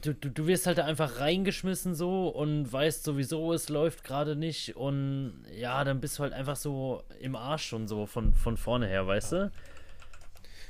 du, 0.00 0.14
du, 0.14 0.30
du 0.30 0.46
wirst 0.46 0.66
halt 0.66 0.78
da 0.78 0.84
einfach 0.84 1.18
reingeschmissen 1.18 1.96
so 1.96 2.28
und 2.28 2.72
weißt 2.72 3.02
sowieso, 3.02 3.52
es 3.52 3.68
läuft 3.70 4.04
gerade 4.04 4.36
nicht 4.36 4.76
und 4.76 5.44
ja, 5.56 5.82
dann 5.82 6.00
bist 6.00 6.18
du 6.18 6.22
halt 6.22 6.32
einfach 6.32 6.56
so 6.56 7.02
im 7.20 7.34
Arsch 7.34 7.64
schon 7.64 7.88
so 7.88 8.06
von, 8.06 8.32
von 8.34 8.56
vorne 8.56 8.86
her, 8.86 9.06
weißt 9.06 9.32
du? 9.32 9.50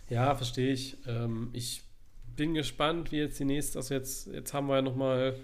Ja, 0.08 0.34
verstehe 0.34 0.72
ich. 0.72 0.96
Ähm, 1.06 1.50
ich 1.52 1.82
bin 2.36 2.54
gespannt, 2.54 3.12
wie 3.12 3.18
jetzt 3.18 3.38
die 3.38 3.44
nächste, 3.44 3.78
also 3.78 3.94
jetzt, 3.94 4.26
jetzt 4.28 4.52
haben 4.54 4.66
wir 4.68 4.76
ja 4.76 4.82
nochmal 4.82 5.38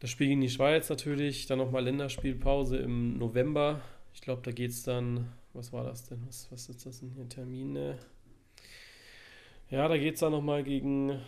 das 0.00 0.10
Spiel 0.10 0.28
gegen 0.28 0.40
die 0.40 0.50
Schweiz 0.50 0.88
natürlich, 0.88 1.46
dann 1.46 1.58
nochmal 1.58 1.84
Länderspielpause 1.84 2.76
im 2.76 3.18
November. 3.18 3.80
Ich 4.14 4.20
glaube, 4.20 4.42
da 4.42 4.50
geht 4.50 4.70
es 4.70 4.82
dann, 4.82 5.32
was 5.52 5.72
war 5.72 5.84
das 5.84 6.04
denn? 6.04 6.22
Was, 6.26 6.50
was 6.50 6.68
ist 6.68 6.84
das 6.84 7.00
denn 7.00 7.10
hier? 7.10 7.28
Termine? 7.28 7.98
Ja, 9.70 9.88
da 9.88 9.96
geht 9.96 10.14
es 10.14 10.20
dann 10.20 10.32
nochmal 10.32 10.62
gegen, 10.62 11.20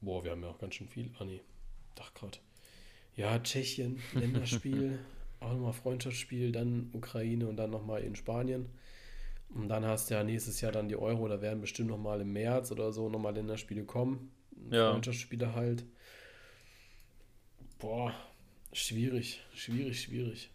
boah, 0.00 0.22
wir 0.22 0.32
haben 0.32 0.42
ja 0.42 0.50
auch 0.50 0.58
ganz 0.58 0.74
schön 0.74 0.88
viel. 0.88 1.10
Ah, 1.18 1.24
nee, 1.24 1.40
dachte 1.94 2.20
gerade. 2.20 2.38
Ja, 3.14 3.38
Tschechien, 3.38 4.00
Länderspiel, 4.14 4.98
auch 5.40 5.52
nochmal 5.52 5.72
Freundschaftsspiel, 5.72 6.52
dann 6.52 6.90
Ukraine 6.92 7.48
und 7.48 7.56
dann 7.56 7.70
nochmal 7.70 8.02
in 8.02 8.14
Spanien. 8.14 8.66
Und 9.50 9.68
dann 9.68 9.84
hast 9.84 10.10
du 10.10 10.14
ja 10.14 10.24
nächstes 10.24 10.60
Jahr 10.60 10.72
dann 10.72 10.88
die 10.88 10.96
Euro, 10.96 11.28
da 11.28 11.40
werden 11.40 11.60
bestimmt 11.60 11.88
nochmal 11.88 12.20
im 12.20 12.32
März 12.32 12.72
oder 12.72 12.92
so 12.92 13.08
nochmal 13.08 13.34
Länderspiele 13.34 13.84
kommen. 13.84 14.32
Ja. 14.70 14.90
Freundschaftsspiele 14.90 15.54
halt. 15.54 15.84
Boah, 17.78 18.12
schwierig, 18.72 19.42
schwierig, 19.54 20.02
schwierig. 20.02 20.50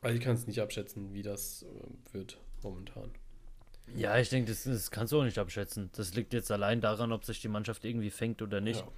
Also 0.00 0.16
ich 0.16 0.22
kann 0.22 0.34
es 0.34 0.46
nicht 0.46 0.60
abschätzen, 0.60 1.12
wie 1.12 1.22
das 1.22 1.64
äh, 1.64 2.14
wird 2.14 2.38
momentan. 2.62 3.10
Ja, 3.96 4.18
ich 4.18 4.28
denke, 4.28 4.50
das, 4.50 4.64
das 4.64 4.90
kannst 4.90 5.12
du 5.12 5.20
auch 5.20 5.24
nicht 5.24 5.38
abschätzen. 5.38 5.90
Das 5.94 6.14
liegt 6.14 6.32
jetzt 6.32 6.50
allein 6.50 6.80
daran, 6.80 7.10
ob 7.12 7.24
sich 7.24 7.40
die 7.40 7.48
Mannschaft 7.48 7.84
irgendwie 7.84 8.10
fängt 8.10 8.42
oder 8.42 8.60
nicht. 8.60 8.80
Ja. 8.80 8.88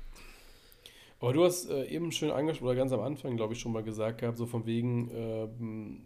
Aber 1.21 1.33
du 1.33 1.45
hast 1.45 1.71
äh, 1.71 1.85
eben 1.85 2.13
schön 2.13 2.31
angesprochen, 2.31 2.69
oder 2.69 2.77
ganz 2.77 2.93
am 2.93 3.01
Anfang, 3.01 3.37
glaube 3.37 3.53
ich, 3.53 3.61
schon 3.61 3.73
mal 3.73 3.83
gesagt 3.83 4.19
gehabt, 4.19 4.39
so 4.39 4.47
von 4.47 4.67
wegen 4.67 5.11
ähm, 5.13 6.03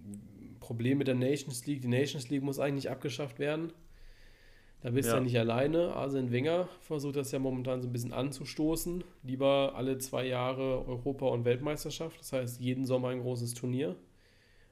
Problem 0.65 0.99
mit 0.99 1.07
der 1.09 1.15
Nations 1.15 1.67
League. 1.67 1.83
Die 1.83 1.89
Nations 1.89 2.29
League 2.31 2.43
muss 2.43 2.59
eigentlich 2.59 2.91
abgeschafft 2.91 3.39
werden. 3.39 3.73
Da 4.81 4.91
bist 4.91 5.09
du 5.09 5.13
Ja. 5.13 5.19
ja 5.19 5.23
nicht 5.23 5.39
alleine. 5.39 5.95
Arsene 5.95 6.31
Wenger 6.31 6.69
versucht 6.81 7.17
das 7.17 7.33
ja 7.33 7.39
momentan 7.39 7.83
so 7.83 7.89
ein 7.89 7.93
bisschen 7.93 8.13
anzustoßen. 8.13 9.05
Lieber 9.23 9.73
alle 9.75 9.99
zwei 9.99 10.27
Jahre 10.27 10.87
Europa- 10.87 11.29
und 11.29 11.45
Weltmeisterschaft. 11.45 12.19
Das 12.19 12.33
heißt, 12.33 12.61
jeden 12.61 12.87
Sommer 12.87 13.09
ein 13.09 13.21
großes 13.21 13.55
Turnier. 13.55 13.97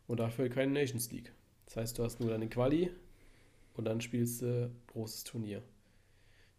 Und 0.07 0.21
dafür 0.21 0.49
keine 0.49 0.73
Nations 0.73 1.11
League. 1.13 1.33
Das 1.67 1.77
heißt, 1.77 1.99
du 1.99 2.05
hast 2.05 2.21
nur 2.21 2.31
deine 2.31 2.49
Quali 2.49 2.91
und 3.75 3.85
dann 3.85 4.01
spielst 4.01 4.43
du 4.43 4.71
großes 4.89 5.25
Turnier. 5.25 5.63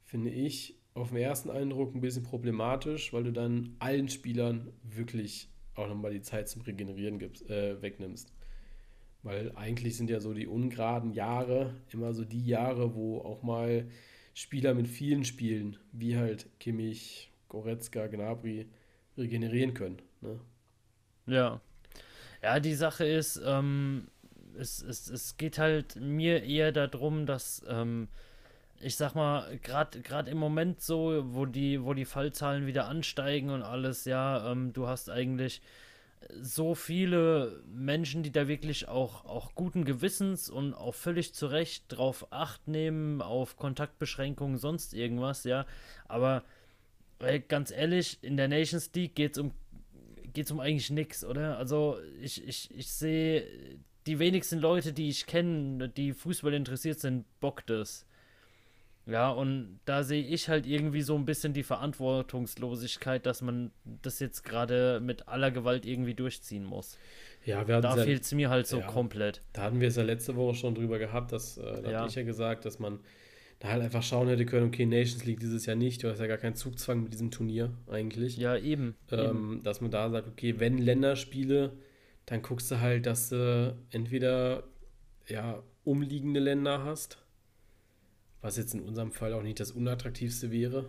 Finde 0.03 0.29
ich 0.29 0.75
auf 0.93 1.09
den 1.09 1.17
ersten 1.17 1.49
Eindruck 1.49 1.93
ein 1.95 2.01
bisschen 2.01 2.23
problematisch, 2.23 3.13
weil 3.13 3.23
du 3.23 3.31
dann 3.31 3.75
allen 3.79 4.09
Spielern 4.09 4.71
wirklich 4.83 5.49
auch 5.75 5.87
nochmal 5.87 6.11
die 6.13 6.21
Zeit 6.21 6.49
zum 6.49 6.61
Regenerieren 6.61 7.17
gibst, 7.19 7.49
äh, 7.49 7.81
wegnimmst. 7.81 8.31
Weil 9.23 9.53
eigentlich 9.55 9.95
sind 9.95 10.09
ja 10.09 10.19
so 10.19 10.33
die 10.33 10.47
ungeraden 10.47 11.13
Jahre 11.13 11.73
immer 11.91 12.13
so 12.13 12.25
die 12.25 12.45
Jahre, 12.45 12.93
wo 12.93 13.19
auch 13.19 13.41
mal 13.41 13.87
Spieler 14.33 14.73
mit 14.73 14.87
vielen 14.87 15.23
Spielen, 15.23 15.77
wie 15.93 16.17
halt 16.17 16.47
Kimmich, 16.59 17.31
Goretzka, 17.47 18.07
Gnabry, 18.07 18.67
regenerieren 19.17 19.73
können. 19.73 20.01
Ne? 20.21 20.39
Ja. 21.27 21.61
Ja, 22.41 22.59
die 22.59 22.73
Sache 22.73 23.05
ist, 23.05 23.41
ähm, 23.45 24.07
es, 24.57 24.81
es, 24.81 25.09
es 25.09 25.37
geht 25.37 25.57
halt 25.57 25.95
mir 25.95 26.43
eher 26.43 26.73
darum, 26.73 27.25
dass, 27.25 27.63
ähm, 27.69 28.09
ich 28.81 28.97
sag 28.97 29.15
mal, 29.15 29.57
gerade 29.59 30.29
im 30.29 30.37
Moment 30.37 30.81
so, 30.81 31.23
wo 31.27 31.45
die, 31.45 31.81
wo 31.81 31.93
die 31.93 32.03
Fallzahlen 32.03 32.67
wieder 32.67 32.87
ansteigen 32.87 33.49
und 33.49 33.61
alles, 33.61 34.03
ja, 34.03 34.51
ähm, 34.51 34.73
du 34.73 34.87
hast 34.87 35.09
eigentlich 35.09 35.61
so 36.41 36.75
viele 36.75 37.63
Menschen, 37.65 38.23
die 38.23 38.31
da 38.31 38.47
wirklich 38.47 38.87
auch, 38.87 39.25
auch 39.25 39.55
guten 39.55 39.85
Gewissens 39.85 40.49
und 40.49 40.73
auch 40.73 40.95
völlig 40.95 41.33
zu 41.33 41.47
Recht 41.47 41.85
drauf 41.87 42.27
acht 42.31 42.67
nehmen, 42.67 43.21
auf 43.21 43.57
Kontaktbeschränkungen, 43.57 44.57
sonst 44.57 44.93
irgendwas, 44.93 45.43
ja. 45.43 45.65
Aber 46.07 46.43
ey, 47.19 47.39
ganz 47.39 47.71
ehrlich, 47.71 48.19
in 48.21 48.37
der 48.37 48.47
Nations 48.47 48.91
League 48.93 49.15
geht 49.15 49.33
es 49.33 49.37
um, 49.37 49.51
geht's 50.33 50.51
um 50.51 50.59
eigentlich 50.59 50.89
nichts, 50.89 51.23
oder? 51.23 51.57
Also 51.57 51.97
ich, 52.21 52.45
ich, 52.47 52.69
ich 52.75 52.87
sehe, 52.87 53.45
die 54.05 54.19
wenigsten 54.19 54.59
Leute, 54.59 54.93
die 54.93 55.09
ich 55.09 55.25
kenne, 55.25 55.89
die 55.89 56.13
Fußball 56.13 56.53
interessiert 56.53 56.99
sind, 56.99 57.25
bockt 57.39 57.69
es. 57.69 58.05
Ja, 59.05 59.29
und 59.31 59.79
da 59.85 60.03
sehe 60.03 60.23
ich 60.23 60.47
halt 60.47 60.65
irgendwie 60.65 61.01
so 61.01 61.15
ein 61.15 61.25
bisschen 61.25 61.53
die 61.53 61.63
Verantwortungslosigkeit, 61.63 63.25
dass 63.25 63.41
man 63.41 63.71
das 64.01 64.19
jetzt 64.19 64.43
gerade 64.43 64.99
mit 65.01 65.27
aller 65.27 65.51
Gewalt 65.51 65.85
irgendwie 65.85 66.13
durchziehen 66.13 66.63
muss. 66.63 66.97
Ja, 67.45 67.67
wir 67.67 67.81
Da 67.81 67.97
ja, 67.97 68.03
fehlt 68.03 68.23
es 68.23 68.31
mir 68.33 68.49
halt 68.49 68.67
so 68.67 68.79
ja. 68.79 68.87
komplett. 68.87 69.41
da 69.51 69.63
hatten 69.63 69.81
wir 69.81 69.89
es 69.89 69.97
ja 69.97 70.03
letzte 70.03 70.35
Woche 70.35 70.55
schon 70.55 70.75
drüber 70.75 70.99
gehabt, 70.99 71.31
dass, 71.33 71.57
äh, 71.57 71.81
da 71.81 71.91
Ja. 71.91 71.99
hatte 71.99 72.09
ich 72.09 72.15
ja 72.15 72.23
gesagt, 72.23 72.63
dass 72.65 72.79
man 72.79 72.99
da 73.59 73.69
halt 73.69 73.81
einfach 73.83 74.03
schauen 74.03 74.27
hätte 74.29 74.45
können, 74.45 74.67
okay, 74.67 74.85
Nations 74.85 75.25
League 75.25 75.39
dieses 75.39 75.65
Jahr 75.65 75.75
nicht, 75.75 76.03
du 76.03 76.09
hast 76.09 76.19
ja 76.19 76.27
gar 76.27 76.37
keinen 76.37 76.55
Zugzwang 76.55 77.03
mit 77.03 77.13
diesem 77.13 77.31
Turnier 77.31 77.71
eigentlich. 77.89 78.37
Ja, 78.37 78.55
eben. 78.57 78.95
eben. 79.11 79.21
ähm, 79.21 79.59
dass 79.63 79.81
man 79.81 79.91
da 79.91 80.09
sagt, 80.09 80.27
okay, 80.27 80.55
wenn 80.59 80.77
Länderspiele, 80.77 81.73
dann 82.25 82.41
guckst 82.41 82.71
du 82.71 82.79
halt, 82.79 83.05
dass 83.05 83.29
du 83.29 83.75
entweder 83.91 84.63
ja, 85.27 85.61
umliegende 85.83 86.39
Länder 86.39 86.83
hast, 86.85 87.17
was 88.43 88.57
jetzt 88.57 88.75
in 88.75 88.81
unserem 88.81 89.11
Fall 89.11 89.33
auch 89.33 89.41
nicht 89.41 89.59
das 89.59 89.71
unattraktivste 89.71 90.51
wäre. 90.51 90.85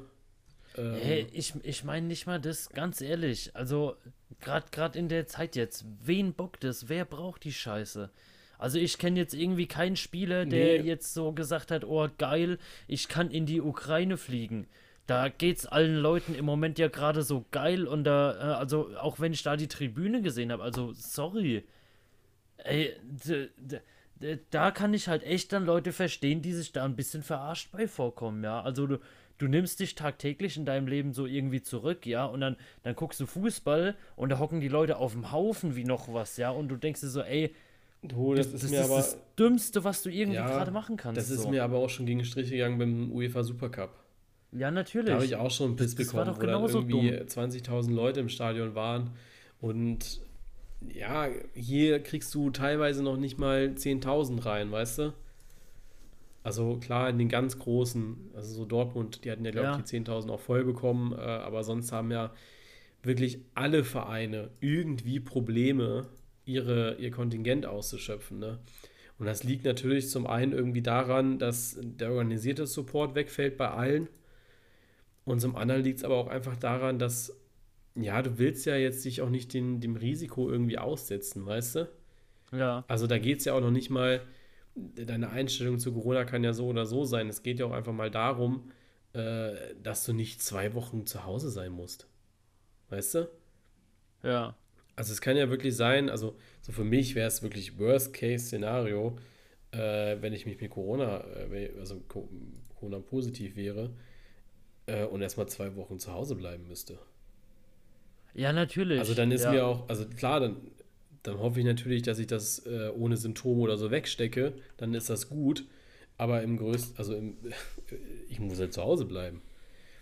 Ähm, 0.77 0.95
Hey, 1.01 1.27
ich, 1.33 1.55
ich 1.63 1.85
meine 1.85 2.07
nicht 2.07 2.27
mal 2.27 2.41
das, 2.41 2.69
ganz 2.71 3.01
ehrlich. 3.01 3.55
Also, 3.55 3.97
gerade 4.41 4.99
in 4.99 5.09
der 5.09 5.27
Zeit 5.27 5.57
jetzt, 5.57 5.85
wen 6.03 6.35
bockt 6.35 6.65
es? 6.65 6.89
Wer 6.89 7.05
braucht 7.05 7.45
die 7.45 7.53
Scheiße? 7.53 8.11
Also, 8.59 8.79
ich 8.79 8.99
kenne 8.99 9.19
jetzt 9.19 9.35
irgendwie 9.35 9.67
keinen 9.67 9.97
Spieler, 9.97 10.47
der 10.47 10.83
Nee. 10.83 10.87
jetzt 10.89 11.15
so 11.15 11.33
gesagt 11.33 11.71
hat: 11.71 11.85
Oh, 11.85 12.09
geil, 12.19 12.59
ich 12.89 13.09
kann 13.09 13.31
in 13.31 13.47
die 13.47 13.61
Ukraine 13.61 14.17
fliegen. 14.17 14.67
Da 15.07 15.29
geht's 15.29 15.67
allen 15.67 15.97
Leuten 15.97 16.35
im 16.35 16.47
Moment 16.47 16.79
ja 16.79 16.89
gerade 16.89 17.23
so 17.23 17.45
geil 17.51 17.87
und 17.87 18.05
da, 18.05 18.33
äh, 18.33 18.55
also 18.55 18.97
auch 18.97 19.21
wenn 19.21 19.33
ich 19.35 19.43
da 19.43 19.55
die 19.57 19.69
Tribüne 19.69 20.23
gesehen 20.23 20.51
habe, 20.51 20.63
also 20.63 20.93
sorry. 20.95 21.65
Ey, 22.57 22.95
da 24.51 24.71
kann 24.71 24.95
ich 24.95 25.09
halt 25.09 25.23
echt 25.25 25.53
dann 25.53 25.67
Leute 25.67 25.93
verstehen, 25.93 26.43
die 26.43 26.53
sich 26.53 26.73
da 26.73 26.85
ein 26.85 26.97
bisschen 26.97 27.23
verarscht 27.23 27.71
bei 27.73 27.87
vorkommen, 27.89 28.43
ja. 28.45 28.61
Also 28.63 28.87
du, 28.87 28.99
du 29.39 29.49
nimmst 29.49 29.81
dich 29.81 29.95
tagtäglich 29.95 30.57
in 30.57 30.65
deinem 30.65 30.87
Leben 30.87 31.13
so 31.13 31.27
irgendwie 31.27 31.63
zurück, 31.63 32.07
ja, 32.07 32.25
und 32.25 32.41
dann, 32.41 32.57
dann 32.83 32.95
guckst 32.95 33.21
du 33.21 33.27
Fußball 33.27 33.97
und 34.17 34.29
da 34.31 34.39
hocken 34.39 34.61
die 34.61 34.69
Leute 34.69 34.97
auf 34.97 35.13
dem 35.13 35.33
Haufen 35.33 35.77
wie 35.77 35.85
noch 35.85 36.13
was, 36.13 36.37
ja, 36.37 36.51
und 36.51 36.69
du 36.69 36.77
denkst 36.77 37.01
dir 37.01 37.09
so, 37.09 37.23
ey, 37.23 37.55
du, 38.03 38.35
das, 38.35 38.53
das, 38.53 38.65
ist 38.65 38.71
mir 38.71 38.85
aber, 38.85 38.97
das 38.97 39.19
Dümmste, 39.39 39.83
was 39.85 40.03
du 40.03 40.11
irgendwie 40.11 40.37
Ja, 40.37 40.47
gerade 40.47 40.71
machen 40.71 40.97
kannst. 40.97 41.19
das 41.19 41.31
ist 41.31 41.43
so. 41.43 41.51
mir 41.51 41.65
aber 41.65 41.79
auch 41.79 41.91
schon 41.91 42.07
gegen 42.07 42.21
den 42.21 42.27
Strich 42.27 42.51
gegangen 42.51 42.79
beim 42.79 43.11
UEFA 43.13 43.43
Supercup. 43.43 43.91
ja, 44.53 44.71
natürlich. 44.71 45.09
Da 45.09 45.15
habe 45.15 45.25
ich 45.25 45.37
auch 45.37 45.51
schon 45.51 45.69
einen 45.69 45.77
Piss 45.77 45.95
das 45.95 46.15
war 46.15 46.25
bekommen, 46.25 46.37
doch 46.37 46.43
wo 46.43 46.47
dann 46.47 46.91
irgendwie 46.91 47.11
dumm. 47.17 47.27
20.000 47.27 47.93
Leute 47.93 48.21
im 48.21 48.29
Stadion 48.29 48.75
waren 48.75 49.11
und 49.61 50.21
ja, 50.93 51.29
hier 51.55 52.01
kriegst 52.03 52.35
du 52.35 52.51
teilweise 52.51 53.03
noch 53.03 53.17
nicht 53.17 53.39
mal 53.39 53.75
10.000 53.77 54.45
rein, 54.45 54.71
weißt 54.73 54.99
du? 54.99 55.15
Also 56.43 56.77
klar, 56.77 57.09
in 57.09 57.19
den 57.19 57.29
ganz 57.29 57.59
großen, 57.59 58.31
also 58.35 58.55
so 58.55 58.65
Dortmund, 58.67 59.25
die 59.25 59.31
hatten 59.31 59.45
ja, 59.45 59.51
glaube 59.51 59.69
Ja. 59.69 59.79
ich, 59.79 59.85
die 59.85 59.97
10.000 59.99 60.31
auch 60.31 60.41
voll 60.41 60.65
bekommen, 60.65 61.13
äh, 61.13 61.17
aber 61.21 61.65
sonst 61.65 61.91
haben 61.93 62.11
ja 62.11 62.33
wirklich 63.03 63.39
alle 63.55 63.85
Vereine 63.85 64.51
irgendwie 64.61 65.21
Probleme, 65.21 66.07
ihre, 66.45 66.97
ihr 66.97 67.11
Kontingent 67.11 67.65
auszuschöpfen. 67.65 68.39
Ne? 68.39 68.59
Und 69.19 69.27
das 69.27 69.45
liegt 69.45 69.65
natürlich 69.65 70.11
zum 70.11 70.27
einen 70.27 70.53
irgendwie 70.53 70.83
daran, 70.83 71.39
dass 71.39 71.79
der 71.81 72.11
organisierte 72.11 72.67
Support 72.67 73.15
wegfällt 73.15 73.57
bei 73.57 73.71
allen. 73.71 74.09
Und 75.25 75.41
zum 75.41 75.57
anderen 75.57 75.83
liegt 75.83 75.99
es 75.99 76.05
aber 76.05 76.17
auch 76.17 76.29
einfach 76.29 76.57
daran, 76.57 76.99
dass, 76.99 77.35
ja, 77.97 78.23
du 78.23 78.39
willst 78.39 78.67
ja 78.67 78.77
jetzt 78.77 79.05
dich 79.05 79.23
auch 79.23 79.31
nicht 79.31 79.55
den, 79.55 79.81
dem 79.81 79.97
Risiko 79.97 80.51
irgendwie 80.51 80.79
aussetzen, 80.79 81.47
weißt 81.47 81.77
du? 81.77 81.89
Ja, 82.53 82.85
Also 82.89 83.07
da 83.07 83.19
geht 83.19 83.41
es 83.41 83.45
ja 83.47 83.55
auch 83.55 83.61
noch 83.61 83.71
nicht 83.71 83.91
mal, 83.91 84.23
deine 84.77 85.31
Einstellung 85.31 85.79
zu 85.79 85.93
Corona 85.95 86.25
kann 86.25 86.45
ja 86.45 86.53
so 86.53 86.69
oder 86.69 86.87
so 86.87 87.05
sein. 87.05 87.29
Es 87.29 87.43
geht 87.43 87.61
ja 87.61 87.67
auch 87.67 87.73
einfach 87.73 87.93
mal 87.93 88.11
darum, 88.11 88.71
äh, 89.15 89.75
dass 89.83 90.05
du 90.05 90.13
nicht 90.13 90.43
zwei 90.43 90.75
Wochen 90.75 91.07
zu 91.07 91.25
Hause 91.25 91.51
sein 91.51 91.73
musst. 91.73 92.09
Weißt 92.91 93.15
du? 93.17 93.29
ja. 94.23 94.57
Also 94.97 95.13
es 95.13 95.21
kann 95.21 95.37
ja 95.37 95.51
wirklich 95.51 95.75
sein, 95.77 96.09
also 96.09 96.37
so 96.61 96.73
für 96.73 96.85
mich 96.85 97.15
wäre 97.15 97.27
es 97.27 97.43
wirklich 97.43 97.79
Worst-Case-Szenario, 97.79 99.17
äh, 99.73 100.17
wenn 100.21 100.33
ich 100.33 100.47
mich 100.47 100.61
mit 100.61 100.71
Corona, 100.71 101.21
äh, 101.53 101.73
also 101.79 102.01
Co- 102.09 102.29
Corona 102.77 103.01
positiv 103.01 103.57
wäre 103.57 103.91
äh, 104.87 105.05
und 105.07 105.23
erstmal 105.23 105.49
zwei 105.49 105.77
Wochen 105.77 105.99
zu 106.01 106.13
Hause 106.13 106.37
bleiben 106.37 106.69
müsste. 106.69 106.99
Ja, 108.35 108.53
natürlich. 108.53 108.99
Also 108.99 109.15
dann 109.15 109.31
ist 109.31 109.45
ja. 109.45 109.53
mir 109.53 109.67
auch, 109.67 109.89
also 109.89 110.05
klar, 110.07 110.41
dann, 110.41 110.57
dann 111.23 111.39
hoffe 111.39 111.61
ich 111.61 111.67
natürlich, 111.67 112.03
dass 112.03 112.19
ich 112.19 112.27
das 112.27 112.67
äh, 112.67 112.91
ohne 112.97 113.17
Symptome 113.17 113.61
oder 113.61 113.77
so 113.77 113.91
wegstecke, 113.91 114.55
dann 114.77 114.95
ist 114.95 115.09
das 115.09 115.29
gut. 115.29 115.65
Aber 116.17 116.43
im 116.43 116.57
größten, 116.57 116.97
also 116.97 117.15
im, 117.15 117.37
ich 118.29 118.41
muss 118.41 118.59
halt 118.59 118.73
zu 118.73 118.83
Hause 118.83 119.05
bleiben. 119.05 119.43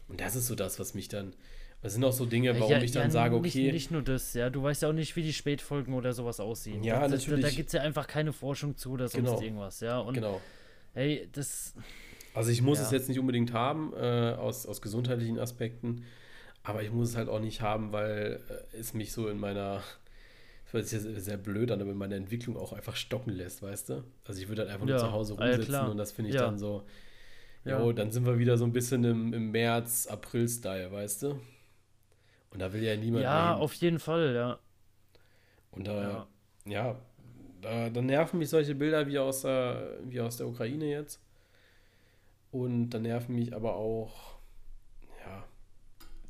Und 0.08 0.20
das 0.20 0.36
ist 0.36 0.46
so 0.46 0.54
das, 0.54 0.78
was 0.78 0.94
mich 0.94 1.08
dann, 1.08 1.34
das 1.80 1.94
sind 1.94 2.04
auch 2.04 2.12
so 2.12 2.26
Dinge, 2.26 2.58
warum 2.58 2.70
ja, 2.70 2.82
ich 2.82 2.92
dann 2.92 3.04
ja, 3.04 3.10
sage, 3.10 3.40
nicht, 3.40 3.56
okay, 3.56 3.72
Nicht 3.72 3.90
nur 3.90 4.02
das, 4.02 4.34
ja. 4.34 4.50
Du 4.50 4.62
weißt 4.62 4.82
ja 4.82 4.88
auch 4.88 4.92
nicht, 4.92 5.16
wie 5.16 5.22
die 5.22 5.32
Spätfolgen 5.32 5.94
oder 5.94 6.12
sowas 6.12 6.38
aussehen. 6.38 6.84
Ja, 6.84 7.00
das, 7.00 7.22
natürlich. 7.22 7.44
Da, 7.44 7.50
da 7.50 7.54
gibt 7.54 7.68
es 7.68 7.72
ja 7.72 7.80
einfach 7.80 8.06
keine 8.06 8.32
Forschung 8.32 8.76
zu 8.76 8.92
oder 8.92 9.08
sonst 9.08 9.30
Genau. 9.30 9.40
irgendwas, 9.42 9.80
ja. 9.80 9.98
Und 9.98 10.14
genau. 10.14 10.40
hey, 10.94 11.28
das. 11.32 11.74
Also 12.34 12.50
ich 12.50 12.62
muss 12.62 12.78
Ja. 12.78 12.84
es 12.84 12.90
jetzt 12.92 13.08
nicht 13.08 13.18
unbedingt 13.18 13.52
haben, 13.52 13.92
äh, 13.94 14.34
aus, 14.38 14.66
aus 14.66 14.80
gesundheitlichen 14.80 15.38
Aspekten, 15.38 16.04
aber 16.64 16.82
ich 16.82 16.92
muss 16.92 17.10
es 17.10 17.16
halt 17.16 17.28
auch 17.28 17.40
nicht 17.40 17.60
haben, 17.60 17.92
weil 17.92 18.40
äh, 18.72 18.76
es 18.78 18.94
mich 18.94 19.12
so 19.12 19.28
in 19.28 19.38
meiner, 19.38 19.82
das 20.72 20.90
sich 20.90 21.02
jetzt 21.04 21.24
sehr 21.24 21.36
blöd 21.38 21.70
an, 21.70 21.80
aber 21.82 21.90
in 21.92 21.98
meiner 21.98 22.16
Entwicklung 22.16 22.56
auch 22.56 22.72
einfach 22.72 22.96
stocken 22.96 23.32
lässt, 23.32 23.62
weißt 23.62 23.90
du? 23.90 24.04
Also 24.26 24.40
ich 24.42 24.48
würde 24.48 24.62
halt 24.62 24.70
einfach 24.72 24.86
nur 24.86 24.94
Ja, 24.94 24.98
zu 24.98 25.12
Hause 25.12 25.34
ja, 25.38 25.58
rumsitzen 25.58 25.64
klar. 25.66 25.90
und 25.90 25.98
das 25.98 26.12
finde 26.12 26.30
ich 26.30 26.36
Ja. 26.36 26.46
dann 26.46 26.58
so, 26.58 26.84
Ja. 27.64 27.78
jo, 27.78 27.92
dann 27.92 28.10
sind 28.12 28.26
wir 28.26 28.38
wieder 28.38 28.58
so 28.58 28.64
ein 28.66 28.72
bisschen 28.72 29.04
im, 29.04 29.34
im 29.34 29.50
März, 29.52 30.06
April-Style, 30.08 30.92
weißt 30.92 31.24
du? 31.24 31.40
Und 32.50 32.60
da 32.60 32.72
will 32.72 32.82
ja 32.84 32.96
niemand 32.96 33.24
Ja, 33.24 33.30
hin. 33.30 33.56
auf 33.56 33.74
jeden 33.74 33.98
Fall, 33.98 34.34
ja. 34.34 34.58
Und 35.70 35.86
da, 35.88 36.18
Ja. 36.18 36.26
ja, 36.66 36.96
da, 37.60 37.90
da 37.90 38.02
nerven 38.02 38.38
mich 38.38 38.50
solche 38.50 38.74
Bilder 38.74 39.06
wie 39.06 39.18
aus 39.18 39.42
der, 39.42 39.98
wie 40.04 40.20
aus 40.20 40.36
der 40.36 40.48
Ukraine 40.48 40.86
jetzt. 40.86 41.20
Und 42.50 42.90
da 42.90 42.98
nerven 42.98 43.34
mich 43.34 43.54
aber 43.54 43.74
auch, 43.76 44.12
ja, 44.14 44.31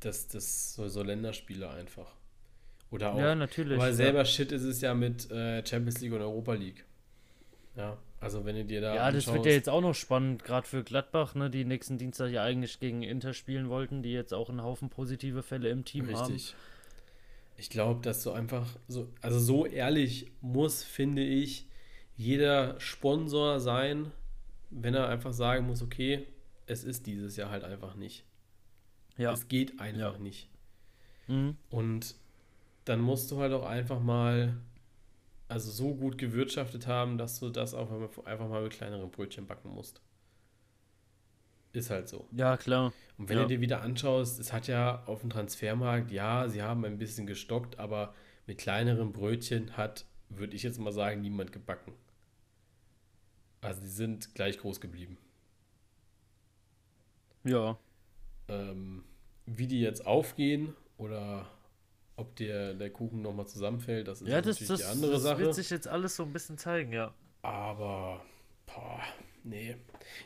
das, 0.04 0.28
das 0.28 0.74
so, 0.74 0.88
so 0.88 1.02
Länderspiele 1.02 1.68
einfach. 1.70 2.14
Oder 2.90 3.14
auch, 3.14 3.18
Ja, 3.18 3.34
natürlich. 3.34 3.78
weil 3.78 3.90
ja. 3.90 3.94
selber 3.96 4.24
Shit 4.24 4.52
ist 4.52 4.62
es 4.64 4.80
ja 4.80 4.94
mit 4.94 5.30
äh, 5.30 5.64
Champions 5.66 6.00
League 6.00 6.12
und 6.12 6.20
Europa 6.20 6.52
League. 6.54 6.84
Ja, 7.74 7.96
also 8.20 8.44
wenn 8.44 8.54
du 8.54 8.64
dir 8.66 8.82
da 8.82 8.94
Ja, 8.94 9.10
das 9.10 9.26
wird 9.26 9.36
anschaust- 9.38 9.46
ja 9.46 9.52
jetzt 9.52 9.68
auch 9.70 9.80
noch 9.80 9.94
spannend, 9.94 10.44
gerade 10.44 10.66
für 10.66 10.84
Gladbach, 10.84 11.34
ne, 11.34 11.48
die 11.48 11.64
nächsten 11.64 11.96
Dienstag 11.96 12.30
ja 12.30 12.42
eigentlich 12.42 12.78
gegen 12.80 13.02
Inter 13.02 13.32
spielen 13.32 13.70
wollten, 13.70 14.02
die 14.02 14.12
jetzt 14.12 14.34
auch 14.34 14.50
einen 14.50 14.62
Haufen 14.62 14.90
positive 14.90 15.42
Fälle 15.42 15.70
im 15.70 15.84
Team 15.86 16.06
haben. 16.14 16.32
Richtig. 16.32 16.54
Ich 17.56 17.70
glaube, 17.70 18.02
dass 18.02 18.22
so 18.22 18.32
einfach 18.32 18.66
so, 18.88 19.08
also 19.22 19.38
so 19.38 19.64
ehrlich 19.66 20.30
muss, 20.42 20.82
finde 20.82 21.22
ich, 21.22 21.66
jeder 22.16 22.78
Sponsor 22.78 23.58
sein, 23.60 24.10
wenn 24.70 24.94
er 24.94 25.08
einfach 25.08 25.32
sagen 25.32 25.66
muss, 25.66 25.80
okay, 25.82 26.26
es 26.66 26.84
ist 26.84 27.06
dieses 27.06 27.36
Jahr 27.36 27.50
halt 27.50 27.64
einfach 27.64 27.94
nicht. 27.94 28.24
Ja. 29.16 29.32
Es 29.32 29.48
geht 29.48 29.80
einfach 29.80 30.14
Ja. 30.14 30.18
nicht. 30.18 30.48
Mhm. 31.28 31.56
Und 31.70 32.14
dann 32.84 33.00
musst 33.00 33.30
du 33.30 33.38
halt 33.38 33.52
auch 33.52 33.64
einfach 33.64 34.00
mal, 34.00 34.56
also 35.48 35.70
so 35.70 35.94
gut 35.94 36.18
gewirtschaftet 36.18 36.86
haben, 36.86 37.18
dass 37.18 37.38
du 37.40 37.50
das 37.50 37.74
auch 37.74 37.90
einfach 38.24 38.48
mal 38.48 38.62
mit 38.62 38.72
kleineren 38.72 39.10
Brötchen 39.10 39.46
backen 39.46 39.70
musst. 39.70 40.00
Ist 41.74 41.88
halt 41.90 42.06
so. 42.08 42.28
ja, 42.32 42.56
klar. 42.58 42.92
Und 43.16 43.28
wenn 43.30 43.36
Ja. 43.38 43.42
du 43.44 43.48
dir 43.48 43.60
wieder 43.62 43.80
anschaust, 43.80 44.38
es 44.38 44.52
hat 44.52 44.66
ja 44.66 45.04
auf 45.06 45.20
dem 45.20 45.30
Transfermarkt, 45.30 46.10
ja, 46.10 46.48
sie 46.48 46.60
haben 46.62 46.84
ein 46.84 46.98
bisschen 46.98 47.26
gestockt, 47.26 47.78
aber 47.78 48.14
mit 48.46 48.58
kleineren 48.58 49.12
Brötchen 49.12 49.74
hat, 49.76 50.04
würde 50.28 50.54
ich 50.54 50.62
jetzt 50.64 50.78
mal 50.78 50.92
sagen, 50.92 51.22
niemand 51.22 51.50
gebacken. 51.52 51.94
Also 53.62 53.80
die 53.80 53.86
sind 53.86 54.34
gleich 54.34 54.58
groß 54.58 54.80
geblieben. 54.82 55.16
Ja. 57.44 57.78
Ähm, 58.52 59.04
wie 59.46 59.66
die 59.66 59.80
jetzt 59.80 60.06
aufgehen 60.06 60.74
oder 60.98 61.46
ob 62.16 62.36
der, 62.36 62.74
der 62.74 62.90
Kuchen 62.90 63.22
nochmal 63.22 63.46
zusammenfällt, 63.46 64.06
das 64.08 64.22
ist 64.22 64.28
Ja, 64.28 64.40
das, 64.40 64.60
natürlich 64.60 64.68
das, 64.68 64.80
die 64.80 64.86
andere 64.86 65.12
das 65.12 65.22
Sache. 65.22 65.38
wird 65.40 65.54
sich 65.54 65.70
jetzt 65.70 65.88
alles 65.88 66.16
so 66.16 66.22
ein 66.24 66.32
bisschen 66.32 66.58
zeigen, 66.58 66.92
ja. 66.92 67.12
Aber, 67.42 68.22
boah, 68.66 69.00
nee. 69.42 69.76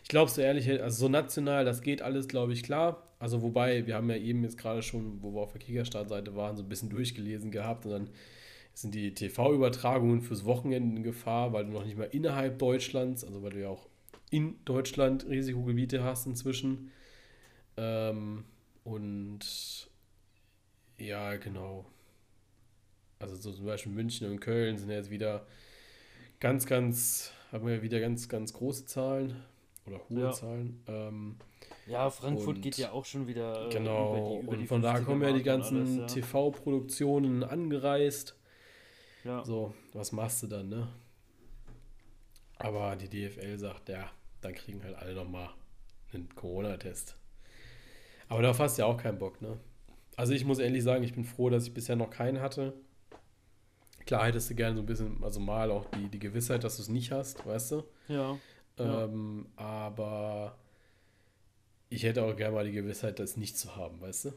Ich 0.03 0.09
glaube 0.09 0.31
so 0.31 0.41
ehrlich, 0.43 0.69
also 0.83 1.07
so 1.07 1.09
national, 1.09 1.65
das 1.65 1.81
geht 1.83 2.03
alles, 2.03 2.29
glaube 2.29 2.53
ich, 2.53 2.63
klar. 2.63 3.03
Also 3.19 3.41
wobei, 3.41 3.87
wir 3.87 3.95
haben 3.95 4.11
ja 4.11 4.17
eben 4.17 4.43
jetzt 4.43 4.59
gerade 4.59 4.83
schon, 4.83 5.23
wo 5.23 5.33
wir 5.35 5.41
auf 5.41 5.53
der 5.53 5.61
Kickerstartseite 5.63 6.35
waren, 6.37 6.57
so 6.57 6.63
ein 6.63 6.69
bisschen 6.69 6.91
durchgelesen 6.91 7.51
gehabt 7.51 7.87
und 7.87 7.93
dann 7.93 8.11
sind 8.75 8.95
die 8.95 9.15
TV-Übertragungen 9.15 10.21
fürs 10.21 10.45
Wochenende 10.45 10.97
in 10.99 11.03
Gefahr, 11.03 11.55
weil 11.55 11.65
du 11.65 11.73
noch 11.73 11.85
nicht 11.87 11.97
mal 11.97 12.05
innerhalb 12.13 12.59
Deutschlands, 12.59 13.25
also 13.25 13.43
weil 13.43 13.53
du 13.53 13.61
ja 13.63 13.69
auch 13.71 13.89
in 14.31 14.57
Deutschland 14.67 15.27
Risikogebiete 15.27 16.05
hast 16.05 16.27
inzwischen. 16.27 16.91
Ähm, 17.77 18.45
und 18.85 19.89
ja, 20.99 21.37
genau. 21.37 21.87
Also 23.19 23.37
so 23.37 23.53
zum 23.53 23.67
Beispiel 23.67 23.93
München 23.93 24.31
und 24.31 24.41
Köln 24.41 24.79
sind 24.79 24.91
jetzt 24.91 25.11
wieder 25.11 25.47
ganz, 26.41 26.67
ganz, 26.67 27.33
haben 27.51 27.67
wir 27.67 27.83
wieder 27.83 28.01
ganz, 28.01 28.29
ganz 28.29 28.53
große 28.53 28.87
Zahlen 28.87 29.43
oder 29.87 30.01
hohe 30.09 30.21
Ja. 30.21 30.33
Zahlen. 30.33 30.83
Ähm, 30.87 31.37
Ja, 31.87 32.11
Frankfurt 32.11 32.61
geht 32.63 32.77
ja 32.77 32.93
auch 32.93 33.05
schon 33.05 33.27
wieder 33.27 33.67
äh, 33.67 33.71
genau, 33.71 34.11
über 34.13 34.19
die, 34.19 34.45
über 34.45 34.53
und 34.53 34.67
von 34.67 34.83
da 34.83 34.95
50er 34.95 35.05
kommen 35.05 35.23
ja 35.23 35.33
die 35.33 35.43
ganzen 35.43 36.01
ja. 36.01 36.07
TV-Produktionen 36.07 37.43
angereist. 37.45 38.37
Ja. 39.25 39.45
So, 39.45 39.75
was 39.93 40.13
machst 40.13 40.43
du 40.43 40.47
dann, 40.47 40.69
ne? 40.69 40.89
Aber 42.59 42.97
die 42.97 43.09
DFL 43.09 43.59
sagt, 43.59 43.89
ja, 43.89 44.11
dann 44.41 44.55
kriegen 44.55 44.83
halt 44.83 44.95
alle 44.97 45.15
nochmal 45.15 45.51
einen 46.13 46.29
Corona-Test. 46.35 47.17
Aber 48.29 48.43
darauf 48.43 48.59
hast 48.59 48.77
du 48.79 48.83
ja 48.83 48.87
auch 48.87 48.97
keinen 48.97 49.19
Bock, 49.19 49.41
ne? 49.41 49.57
Also 50.17 50.33
ich 50.33 50.45
muss 50.45 50.59
ehrlich 50.59 50.83
sagen, 50.83 51.03
ich 51.05 51.15
bin 51.15 51.25
froh, 51.25 51.51
dass 51.51 51.67
ich 51.67 51.75
bisher 51.75 51.95
noch 51.97 52.11
keinen 52.11 52.41
hatte. 52.41 52.73
Klar 54.07 54.27
hättest 54.27 54.49
du 54.51 54.55
gerne 54.55 54.77
so 54.77 54.83
ein 54.83 54.87
bisschen, 54.87 55.23
also 55.23 55.41
mal 55.41 55.71
auch 55.71 55.85
die, 55.91 56.09
die 56.09 56.19
Gewissheit, 56.19 56.65
dass 56.65 56.77
du 56.77 56.83
es 56.83 56.89
nicht 56.89 57.11
hast, 57.13 57.45
weißt 57.47 57.73
du? 57.73 57.83
ja. 58.09 58.39
Ja. 58.79 59.05
Ähm, 59.05 59.47
aber 59.57 60.59
ich 61.89 62.03
hätte 62.03 62.23
auch 62.25 62.37
gerne 62.37 62.55
mal 62.55 62.65
die 62.67 62.73
Gewissheit, 62.73 63.19
das 63.19 63.39
nicht 63.39 63.57
zu 63.57 63.75
haben, 63.75 64.01
weißt 64.03 64.27
du? 64.27 64.33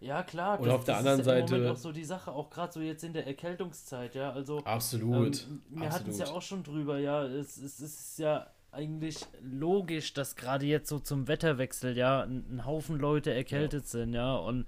Ja, 0.00 0.22
klar. 0.22 0.58
Und 0.58 0.70
auf 0.70 0.84
der 0.84 0.94
ist 1.00 1.06
anderen 1.06 1.26
ja 1.26 1.34
im 1.34 1.40
Moment 1.44 1.50
Seite- 1.64 1.72
auch 1.72 1.76
so 1.76 1.92
die 1.92 2.04
Sache, 2.04 2.32
auch 2.32 2.48
gerade 2.48 2.72
so 2.72 2.80
jetzt 2.80 3.04
in 3.04 3.12
der 3.12 3.26
Erkältungszeit, 3.26 4.14
ja. 4.14 4.32
Also, 4.32 4.58
Absolut. 4.64 5.46
ähm, 5.50 5.62
wir 5.68 5.90
hatten 5.90 6.08
es 6.08 6.18
ja 6.18 6.28
auch 6.28 6.40
schon 6.40 6.62
drüber, 6.62 6.98
ja. 6.98 7.24
Es, 7.26 7.58
es 7.58 7.78
ist 7.80 8.18
ja 8.18 8.46
eigentlich 8.72 9.18
logisch, 9.42 10.12
dass 10.14 10.36
gerade 10.36 10.66
jetzt 10.66 10.88
so 10.88 10.98
zum 10.98 11.28
Wetterwechsel, 11.28 11.96
ja, 11.96 12.22
ein, 12.22 12.64
Haufen 12.64 12.98
Leute 12.98 13.32
erkältet 13.32 13.86
sind, 13.86 14.14
ja. 14.14 14.34
Und 14.36 14.66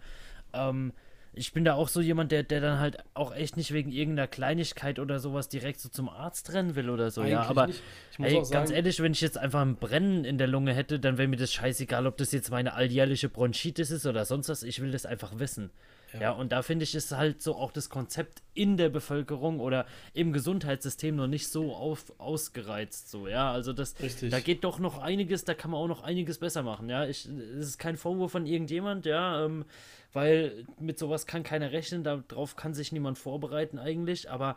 ähm, 0.53 0.93
ich 1.35 1.53
bin 1.53 1.65
da 1.65 1.75
auch 1.75 1.89
so 1.89 2.01
jemand, 2.01 2.31
der, 2.31 2.43
der 2.43 2.61
dann 2.61 2.79
halt 2.79 2.99
auch 3.15 3.35
echt 3.35 3.57
nicht 3.57 3.73
wegen 3.73 3.91
irgendeiner 3.91 4.29
Kleinigkeit 4.29 4.99
oder 4.99 5.19
sowas 5.19 5.49
direkt 5.49 5.81
so 5.81 5.89
zum 5.89 6.09
Arzt 6.09 6.53
rennen 6.53 6.75
will 6.75 6.91
oder 6.91 7.11
so, 7.11 7.23
ja. 7.23 7.41
Eigentlich 7.41 7.51
Aber. 7.51 7.69
Ich 7.69 8.19
muss 8.19 8.29
Ey, 8.29 8.35
ganz 8.35 8.49
sagen, 8.51 8.73
ehrlich, 8.73 9.01
wenn 9.01 9.13
ich 9.13 9.21
jetzt 9.21 9.39
einfach 9.39 9.63
ein 9.63 9.77
Brennen 9.77 10.25
in 10.25 10.37
der 10.37 10.49
Lunge 10.49 10.75
hätte, 10.75 11.01
dann 11.01 11.17
wäre 11.17 11.29
mir 11.29 11.37
das 11.37 11.53
scheißegal, 11.53 12.07
ob 12.07 12.17
das 12.17 12.33
jetzt 12.33 12.51
meine 12.51 12.75
alljährliche 12.75 13.29
Bronchitis 13.29 13.91
ist 13.91 14.07
oder 14.07 14.25
sonst 14.25 14.49
was. 14.49 14.63
Ich 14.63 14.83
will 14.83 14.91
das 14.91 15.07
einfach 15.07 15.39
wissen. 15.39 15.71
Ja, 16.15 16.21
Ja. 16.21 16.31
und 16.33 16.53
da 16.53 16.63
finde 16.63 16.85
ich, 16.85 16.95
ist 16.95 17.13
halt 17.13 17.43
so 17.43 17.55
auch 17.57 17.73
das 17.73 17.89
Konzept 17.89 18.43
in 18.55 18.77
der 18.77 18.89
Bevölkerung 18.89 19.61
oder 19.61 19.87
im 20.15 20.33
Gesundheitssystem 20.33 21.17
noch 21.17 21.27
nicht 21.27 21.49
so 21.49 21.75
auf, 21.75 22.13
ausgereizt. 22.19 23.11
So, 23.11 23.29
ja, 23.29 23.51
also 23.53 23.73
das, 23.73 23.95
Richtig. 24.01 24.31
da 24.31 24.41
geht 24.41 24.65
doch 24.65 24.79
noch 24.79 24.99
einiges, 24.99 25.45
da 25.45 25.55
kann 25.55 25.71
man 25.71 25.81
auch 25.81 25.89
noch 25.89 26.03
einiges 26.03 26.39
besser 26.39 26.63
machen. 26.63 26.89
Ja, 26.89 27.07
ich, 27.07 27.27
es 27.27 27.69
ist 27.69 27.79
kein 27.79 27.97
Vorwurf 27.97 28.33
von 28.33 28.47
irgendjemand, 28.47 29.07
ja, 29.07 29.45
ähm, 29.45 29.65
weil 30.13 30.67
mit 30.79 30.99
sowas 30.99 31.27
kann 31.27 31.43
keiner 31.43 31.73
rechnen, 31.73 32.05
darauf 32.05 32.57
kann 32.57 32.75
sich 32.75 32.93
niemand 32.93 33.19
vorbereiten 33.19 33.79
eigentlich, 33.79 34.31
aber 34.31 34.57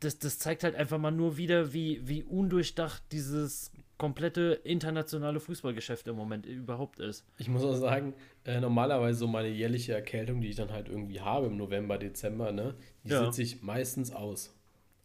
das, 0.00 0.18
das 0.18 0.38
zeigt 0.38 0.64
halt 0.64 0.74
einfach 0.74 0.98
mal 0.98 1.10
nur 1.10 1.36
wieder, 1.36 1.72
wie, 1.72 2.06
wie 2.06 2.22
undurchdacht 2.22 3.02
dieses 3.12 3.70
komplette 3.98 4.60
internationale 4.64 5.40
Fußballgeschäft 5.40 6.06
im 6.08 6.16
Moment 6.16 6.46
überhaupt 6.46 7.00
ist. 7.00 7.24
Ich 7.36 7.48
muss 7.48 7.64
auch 7.64 7.74
sagen, 7.74 8.14
äh, 8.44 8.60
normalerweise 8.60 9.18
so 9.18 9.26
meine 9.26 9.48
jährliche 9.48 9.92
Erkältung, 9.92 10.40
die 10.40 10.48
ich 10.48 10.56
dann 10.56 10.70
halt 10.72 10.88
irgendwie 10.88 11.20
habe 11.20 11.46
im 11.48 11.56
November, 11.56 11.98
Dezember, 11.98 12.52
ne, 12.52 12.74
die 13.04 13.10
Ja. 13.10 13.24
sitze 13.24 13.42
ich 13.42 13.62
meistens 13.62 14.12
aus. 14.12 14.54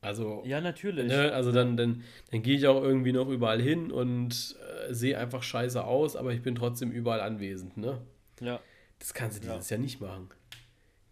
Also, 0.01 0.43
Ja, 0.45 0.61
natürlich. 0.61 1.07
ne, 1.07 1.31
also 1.33 1.51
dann, 1.51 1.75
dann, 1.77 2.03
dann 2.31 2.43
gehe 2.43 2.55
ich 2.57 2.67
auch 2.67 2.83
irgendwie 2.83 3.13
noch 3.13 3.29
überall 3.29 3.61
hin 3.61 3.91
und 3.91 4.55
äh, 4.89 4.93
sehe 4.93 5.17
einfach 5.17 5.41
scheiße 5.43 5.83
aus, 5.83 6.15
aber 6.15 6.33
ich 6.33 6.41
bin 6.41 6.55
trotzdem 6.55 6.91
überall 6.91 7.21
anwesend, 7.21 7.77
ne? 7.77 8.01
Ja. 8.41 8.59
Das 8.99 9.13
kannst 9.13 9.41
du 9.43 9.47
Ja. 9.47 9.53
dieses 9.55 9.69
Jahr 9.69 9.79
nicht 9.79 10.01
machen. 10.01 10.29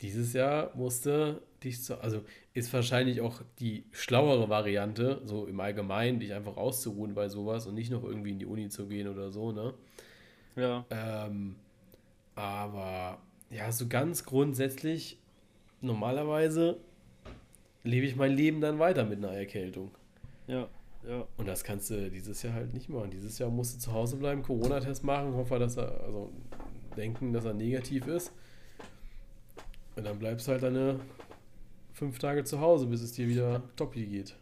Dieses 0.02 0.34
Jahr 0.34 0.76
musste 0.76 1.42
dich 1.64 1.82
zu, 1.84 2.00
also 2.02 2.24
ist 2.54 2.74
wahrscheinlich 2.74 3.22
auch 3.22 3.42
die 3.60 3.86
schlauere 3.92 4.50
Variante, 4.50 5.22
so 5.26 5.46
im 5.46 5.60
Allgemeinen, 5.60 6.20
dich 6.20 6.34
einfach 6.34 6.58
auszuruhen 6.58 7.14
bei 7.14 7.30
sowas 7.30 7.66
und 7.66 7.76
nicht 7.76 7.92
noch 7.92 8.04
irgendwie 8.04 8.32
in 8.32 8.40
die 8.40 8.46
Uni 8.46 8.70
zu 8.70 8.88
gehen 8.88 9.08
oder 9.08 9.32
so, 9.32 9.52
ne? 9.52 9.74
Ja. 10.56 10.86
Ähm, 10.90 11.56
aber 12.36 13.20
ja, 13.50 13.72
so 13.72 13.88
ganz 13.88 14.26
grundsätzlich, 14.26 15.18
normalerweise 15.80 16.78
lebe 17.84 18.06
ich 18.06 18.16
mein 18.16 18.34
Leben 18.34 18.60
dann 18.60 18.80
weiter 18.80 19.06
mit 19.06 19.20
einer 19.20 19.34
Erkältung. 19.34 19.92
Ja. 20.48 20.68
Ja. 21.08 21.26
Und 21.38 21.48
das 21.48 21.64
kannst 21.64 21.90
du 21.90 22.12
dieses 22.12 22.44
Jahr 22.44 22.54
halt 22.54 22.74
nicht 22.74 22.90
machen. 22.90 23.10
Dieses 23.10 23.40
Jahr 23.40 23.50
musst 23.50 23.76
du 23.76 23.80
zu 23.80 23.94
Hause 23.94 24.18
bleiben, 24.18 24.44
Corona-Test 24.44 25.04
machen, 25.04 25.34
hoffe, 25.34 25.58
dass 25.58 25.78
er, 25.78 26.02
also 26.02 26.32
denken, 26.96 27.34
dass 27.34 27.46
er 27.46 27.54
negativ 27.54 28.06
ist. 28.08 28.32
Und 29.96 30.06
dann 30.06 30.20
bleibst 30.20 30.48
du 30.48 30.52
halt 30.52 30.64
deine 30.64 31.00
fünf 32.02 32.18
Tage 32.18 32.44
zu 32.44 32.60
Hause, 32.60 32.88
bis 32.88 33.04
es 33.04 33.14
dir 33.14 33.28
wieder 33.28 33.62
toppi 33.76 34.08
geht. 34.08 34.34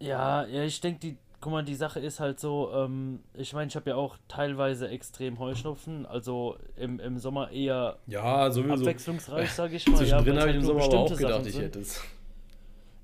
Ja, 0.00 0.44
ja, 0.46 0.64
ich 0.64 0.80
denke, 0.80 0.98
die, 0.98 1.16
guck 1.40 1.52
mal, 1.52 1.62
die 1.64 1.76
Sache 1.76 2.00
ist 2.00 2.18
halt 2.18 2.40
so, 2.40 2.72
ähm, 2.74 3.20
ich 3.34 3.52
meine, 3.52 3.68
ich 3.68 3.76
habe 3.76 3.90
ja 3.90 3.94
auch 3.96 4.16
teilweise 4.26 4.88
extrem 4.88 5.38
Heuschnupfen, 5.38 6.04
also 6.04 6.56
im, 6.74 6.98
im 6.98 7.16
Sommer 7.20 7.52
eher 7.52 7.96
Ja, 8.08 8.50
sowieso. 8.50 8.74
abwechslungsreich, 8.74 9.52
sage 9.52 9.76
ich 9.76 9.86
mal. 9.86 9.92
ja, 10.04 10.18
Zwischendrin 10.18 10.34
weil's 10.34 10.40
habe 10.42 10.50
ich 10.50 10.54
halt 10.54 10.56
im 10.56 10.62
Sommer 10.64 10.82
aber 10.84 10.98
auch 10.98 11.16
gedacht, 11.16 11.32
Sachen 11.32 11.46
ich 11.46 11.52
sind. 11.52 11.62
hätte 11.62 11.78
es. 11.78 12.00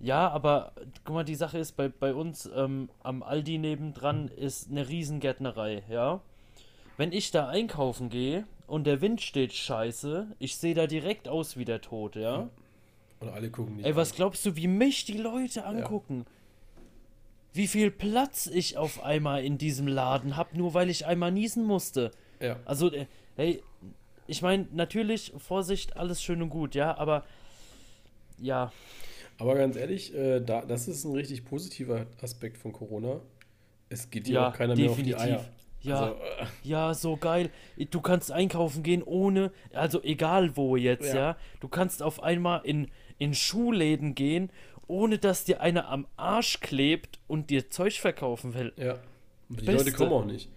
Ja, 0.00 0.28
aber 0.30 0.72
guck 1.04 1.14
mal, 1.14 1.24
die 1.24 1.36
Sache 1.36 1.58
ist, 1.58 1.76
bei, 1.76 1.88
bei 1.88 2.12
uns 2.12 2.50
ähm, 2.56 2.88
am 3.04 3.22
Aldi 3.22 3.58
nebendran 3.58 4.26
ist 4.26 4.68
eine 4.68 4.88
Riesengärtnerei, 4.88 5.84
ja. 5.88 6.20
Wenn 6.96 7.12
ich 7.12 7.30
da 7.30 7.46
einkaufen 7.48 8.08
gehe 8.08 8.46
und 8.66 8.84
der 8.84 9.00
Wind 9.00 9.20
steht 9.20 9.52
scheiße, 9.52 10.26
ich 10.40 10.56
sehe 10.56 10.74
da 10.74 10.88
direkt 10.88 11.28
aus 11.28 11.56
wie 11.56 11.64
der 11.64 11.80
Tod, 11.82 12.16
ja. 12.16 12.48
Und 13.20 13.28
alle 13.30 13.50
gucken 13.50 13.76
nicht. 13.76 13.86
Ey, 13.86 13.96
was 13.96 14.10
an. 14.10 14.16
glaubst 14.16 14.44
du, 14.46 14.56
wie 14.56 14.66
mich 14.68 15.04
die 15.04 15.16
Leute 15.18 15.64
angucken? 15.64 16.26
Wie 17.52 17.66
viel 17.66 17.90
Platz 17.90 18.46
ich 18.46 18.76
auf 18.76 19.02
einmal 19.02 19.42
in 19.44 19.56
diesem 19.56 19.86
Laden 19.88 20.36
hab, 20.36 20.54
nur 20.54 20.74
weil 20.74 20.90
ich 20.90 21.06
einmal 21.06 21.32
niesen 21.32 21.64
musste. 21.64 22.10
Ja. 22.40 22.58
Also, 22.66 22.92
äh, 22.92 23.06
hey, 23.36 23.62
ich 24.26 24.42
meine, 24.42 24.66
natürlich, 24.72 25.32
Vorsicht, 25.38 25.96
alles 25.96 26.22
schön 26.22 26.42
und 26.42 26.50
gut, 26.50 26.74
ja, 26.74 26.96
aber 26.98 27.24
ja, 28.38 28.70
Aber 29.38 29.54
ganz 29.54 29.76
ehrlich, 29.76 30.14
äh, 30.14 30.40
da, 30.40 30.62
das 30.62 30.88
ist 30.88 31.04
ein 31.04 31.12
richtig 31.12 31.44
positiver 31.46 32.06
Aspekt 32.20 32.58
von 32.58 32.72
Corona. 32.72 33.20
Es 33.88 34.10
geht 34.10 34.28
ja, 34.28 34.48
auch 34.50 34.52
keiner 34.54 34.74
mehr 34.76 34.90
auf 34.90 34.96
die 34.96 35.04
definitiv. 35.04 35.38
Eier. 35.38 35.44
Ja, 35.80 36.00
Also, 36.00 36.14
äh, 36.16 36.46
ja, 36.64 36.94
so 36.94 37.16
geil. 37.16 37.50
Du 37.90 38.00
kannst 38.00 38.32
einkaufen 38.32 38.82
gehen 38.82 39.02
ohne, 39.02 39.52
also 39.72 40.02
egal 40.02 40.56
wo 40.56 40.76
jetzt, 40.76 41.14
Ja. 41.14 41.20
ja. 41.20 41.36
Du 41.60 41.68
kannst 41.68 42.02
auf 42.02 42.22
einmal 42.22 42.62
in, 42.64 42.88
in 43.18 43.34
Schuhläden 43.34 44.14
gehen, 44.14 44.50
ohne 44.86 45.18
dass 45.18 45.44
dir 45.44 45.60
einer 45.60 45.88
am 45.88 46.06
Arsch 46.16 46.60
klebt 46.60 47.18
und 47.26 47.50
dir 47.50 47.70
Zeug 47.70 47.94
verkaufen 47.98 48.54
will. 48.54 48.72
ja. 48.76 48.98
Die 49.48 49.64
Beste. 49.64 49.72
Leute 49.72 49.92
kommen 49.92 50.12
auch 50.12 50.24
nicht. 50.24 50.50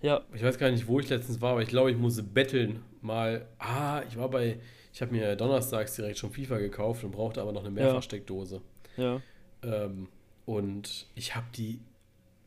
Ja, 0.00 0.22
Ich 0.32 0.42
weiß 0.42 0.56
gar 0.58 0.70
nicht, 0.70 0.86
wo 0.88 0.98
ich 1.00 1.08
letztens 1.10 1.42
war, 1.42 1.52
aber 1.52 1.62
ich 1.62 1.68
glaube, 1.68 1.90
ich 1.90 1.98
musste 1.98 2.22
betteln 2.22 2.82
mal. 3.02 3.46
Ah, 3.58 4.02
ich 4.08 4.16
war 4.16 4.30
bei. 4.30 4.58
Ich 4.94 5.02
habe 5.02 5.12
mir 5.12 5.36
donnerstags 5.36 5.96
direkt 5.96 6.16
schon 6.18 6.32
FIFA 6.32 6.58
gekauft 6.58 7.04
und 7.04 7.10
brauchte 7.10 7.42
aber 7.42 7.52
noch 7.52 7.60
eine. 7.60 7.70
Mehrfachsteckdose. 7.70 8.62
ja. 8.96 9.20
Ähm, 9.62 10.08
und 10.44 11.06
ich 11.14 11.36
habe 11.36 11.46
die 11.54 11.78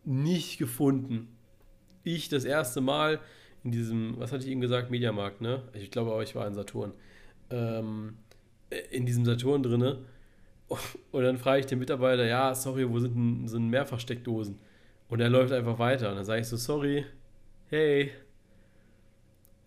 nicht 0.03 0.57
gefunden. 0.57 1.29
Ich 2.03 2.29
das 2.29 2.45
erste 2.45 2.81
Mal 2.81 3.19
in 3.63 3.71
diesem, 3.71 4.19
was 4.19 4.31
hatte 4.31 4.43
ich 4.43 4.49
eben 4.49 4.61
gesagt, 4.61 4.91
Mediamarkt, 4.91 5.39
ne? 5.39 5.63
Ich 5.73 5.91
glaube 5.91 6.21
ich 6.23 6.35
war 6.35 6.45
in 6.45 6.53
Saturn. 6.55 6.93
Ähm, 7.49 8.17
äh, 8.24 8.24
in 8.91 9.05
diesem 9.05 9.25
Saturn 9.25 9.63
drinne. 9.63 10.05
Und 11.11 11.23
dann 11.23 11.37
frage 11.37 11.59
ich 11.59 11.65
den 11.67 11.79
Mitarbeiter, 11.79 12.25
ja, 12.25 12.55
sorry, 12.55 12.89
wo 12.89 12.99
sind 12.99 13.15
denn, 13.15 13.47
sind 13.47 13.69
Mehrfachsteckdosen? 13.69 14.57
Und 15.09 15.19
er 15.19 15.29
läuft 15.29 15.53
einfach 15.53 15.77
weiter. 15.77 16.09
Und 16.09 16.15
dann 16.15 16.25
sage 16.25 16.41
ich 16.41 16.47
so, 16.47 16.57
sorry, 16.57 17.05
hey. 17.69 18.11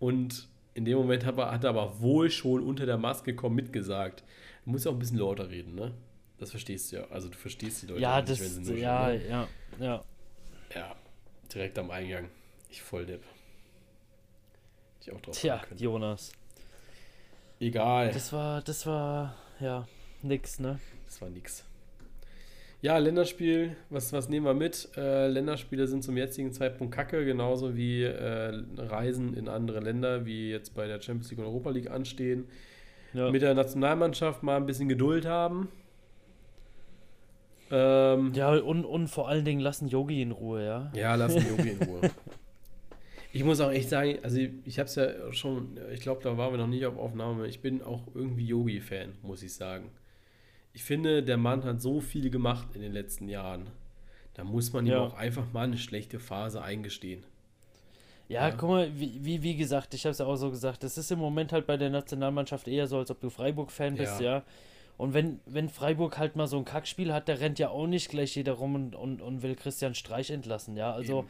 Und 0.00 0.48
in 0.74 0.84
dem 0.84 0.98
Moment 0.98 1.24
hat 1.24 1.38
er, 1.38 1.50
hat 1.52 1.64
er 1.64 1.70
aber 1.70 2.00
wohl 2.00 2.30
schon 2.30 2.62
unter 2.62 2.86
der 2.86 2.98
Maske 2.98 3.34
komm 3.34 3.54
mitgesagt. 3.54 4.24
Du 4.64 4.70
musst 4.70 4.84
ja 4.84 4.90
auch 4.90 4.96
ein 4.96 4.98
bisschen 4.98 5.18
lauter 5.18 5.48
reden, 5.48 5.74
ne? 5.74 5.94
Das 6.38 6.50
verstehst 6.50 6.92
du 6.92 6.96
ja. 6.96 7.04
Also 7.10 7.28
du 7.28 7.36
verstehst 7.36 7.82
die 7.82 7.86
Leute 7.86 8.00
Ja, 8.00 8.20
nicht, 8.20 8.30
das, 8.30 8.40
wenn 8.40 8.64
sie 8.64 8.72
nur 8.72 8.80
ja, 8.80 9.06
schon, 9.06 9.18
ne? 9.18 9.28
ja, 9.28 9.48
ja. 9.80 10.04
Ja, 10.74 10.96
direkt 11.52 11.78
am 11.78 11.90
Eingang. 11.90 12.28
Ich 12.70 12.82
voll 12.82 13.06
Depp. 13.06 13.22
Ich 15.00 15.10
auch 15.12 15.20
drauf 15.20 15.36
Tja. 15.36 15.62
Jonas. 15.76 16.32
Egal, 17.60 18.10
Das 18.12 18.32
war, 18.32 18.62
das 18.62 18.86
war, 18.86 19.34
ja, 19.60 19.86
nix, 20.22 20.60
ne? 20.60 20.78
das 21.06 21.20
war 21.20 21.28
nix. 21.28 21.64
Ja, 22.80 22.96
Länderspiel, 22.98 23.76
was, 23.90 24.12
was 24.12 24.28
nehmen 24.28 24.46
wir 24.46 24.54
mit? 24.54 24.88
Äh, 24.96 25.26
Länderspiele 25.26 25.88
sind 25.88 26.04
zum 26.04 26.16
jetzigen 26.16 26.52
Zeitpunkt 26.52 26.94
kacke, 26.94 27.24
genauso 27.24 27.76
wie 27.76 28.04
äh, 28.04 28.62
Reisen 28.76 29.34
in 29.34 29.48
andere 29.48 29.80
Länder, 29.80 30.24
wie 30.26 30.50
jetzt 30.50 30.76
bei 30.76 30.86
der 30.86 31.00
Champions 31.02 31.30
League 31.30 31.40
und 31.40 31.46
Europa 31.46 31.70
League 31.70 31.90
anstehen. 31.90 32.46
Ja. 33.14 33.30
Mit 33.30 33.42
der 33.42 33.54
Nationalmannschaft 33.54 34.44
mal 34.44 34.56
ein 34.56 34.66
bisschen 34.66 34.88
Geduld 34.88 35.26
haben. 35.26 35.68
Ähm, 37.72 38.32
Ja, 38.34 38.50
und, 38.52 38.84
und 38.84 39.08
vor 39.08 39.28
allen 39.28 39.44
Dingen 39.44 39.60
lassen 39.60 39.88
Yogi 39.88 40.22
in 40.22 40.30
Ruhe, 40.30 40.64
ja? 40.64 40.92
Ja, 40.94 41.14
lass 41.16 41.34
den 41.34 41.48
Yogi 41.48 41.70
in 41.70 41.82
Ruhe. 41.82 42.00
Ich 43.38 43.44
muss 43.44 43.60
auch 43.60 43.70
echt 43.70 43.88
sagen, 43.88 44.18
also 44.24 44.40
ich 44.64 44.78
habe 44.80 44.88
es 44.88 44.96
ja 44.96 45.32
schon, 45.32 45.78
ich 45.92 46.00
glaube, 46.00 46.20
da 46.24 46.36
waren 46.36 46.52
wir 46.52 46.58
noch 46.58 46.66
nicht 46.66 46.84
auf 46.86 46.96
Aufnahme. 46.98 47.46
Ich 47.46 47.60
bin 47.60 47.82
auch 47.82 48.02
irgendwie 48.12 48.44
Yogi-Fan, 48.44 49.12
muss 49.22 49.44
ich 49.44 49.54
sagen. 49.54 49.92
Ich 50.72 50.82
finde, 50.82 51.22
der 51.22 51.36
Mann 51.36 51.62
hat 51.62 51.80
so 51.80 52.00
viel 52.00 52.30
gemacht 52.30 52.68
in 52.74 52.80
den 52.82 52.92
letzten 52.92 53.28
Jahren. 53.28 53.70
Da 54.34 54.42
muss 54.42 54.72
man 54.72 54.86
ihm 54.86 54.92
Ja. 54.92 55.00
auch 55.02 55.14
einfach 55.14 55.52
mal 55.52 55.62
eine 55.68 55.78
schlechte 55.78 56.18
Phase 56.18 56.62
eingestehen. 56.62 57.22
Ja, 58.28 58.48
Ja. 58.48 58.54
guck 58.56 58.70
mal, 58.70 58.90
wie, 58.98 59.20
wie, 59.24 59.42
wie 59.44 59.56
gesagt, 59.56 59.94
ich 59.94 60.04
habe 60.04 60.10
es 60.10 60.18
ja 60.18 60.26
auch 60.26 60.34
so 60.34 60.50
gesagt, 60.50 60.82
das 60.82 60.98
ist 60.98 61.12
im 61.12 61.20
Moment 61.20 61.52
halt 61.52 61.66
bei 61.68 61.76
der 61.76 61.90
Nationalmannschaft 61.90 62.66
eher 62.66 62.88
so, 62.88 62.98
als 62.98 63.10
ob 63.12 63.20
du 63.20 63.30
Freiburg-Fan 63.30 63.94
bist, 63.94 64.18
Ja. 64.20 64.38
ja. 64.38 64.42
Und 64.96 65.14
wenn, 65.14 65.38
wenn 65.46 65.68
Freiburg 65.68 66.18
halt 66.18 66.34
mal 66.34 66.48
so 66.48 66.58
ein 66.58 66.64
Kackspiel 66.64 67.12
hat, 67.14 67.28
da 67.28 67.34
rennt 67.34 67.60
ja 67.60 67.68
auch 67.68 67.86
nicht 67.86 68.08
gleich 68.10 68.34
jeder 68.34 68.54
rum 68.54 68.74
und, 68.74 68.96
und, 68.96 69.22
und 69.22 69.42
will 69.42 69.54
Christian 69.54 69.94
Streich 69.94 70.30
entlassen, 70.30 70.76
ja. 70.76 70.92
Also, 70.92 71.20
Eben. 71.20 71.28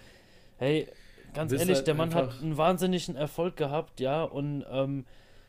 hey, 0.56 0.86
ganz 1.34 1.52
ehrlich, 1.60 1.76
halt 1.78 1.86
der 1.86 1.94
Mann 1.94 2.14
hat 2.14 2.42
einen 2.42 2.56
wahnsinnigen 2.56 3.16
Erfolg 3.16 3.56
gehabt, 3.56 4.00
ja. 4.00 4.22
Und 4.24 4.64
ähm, 4.70 5.04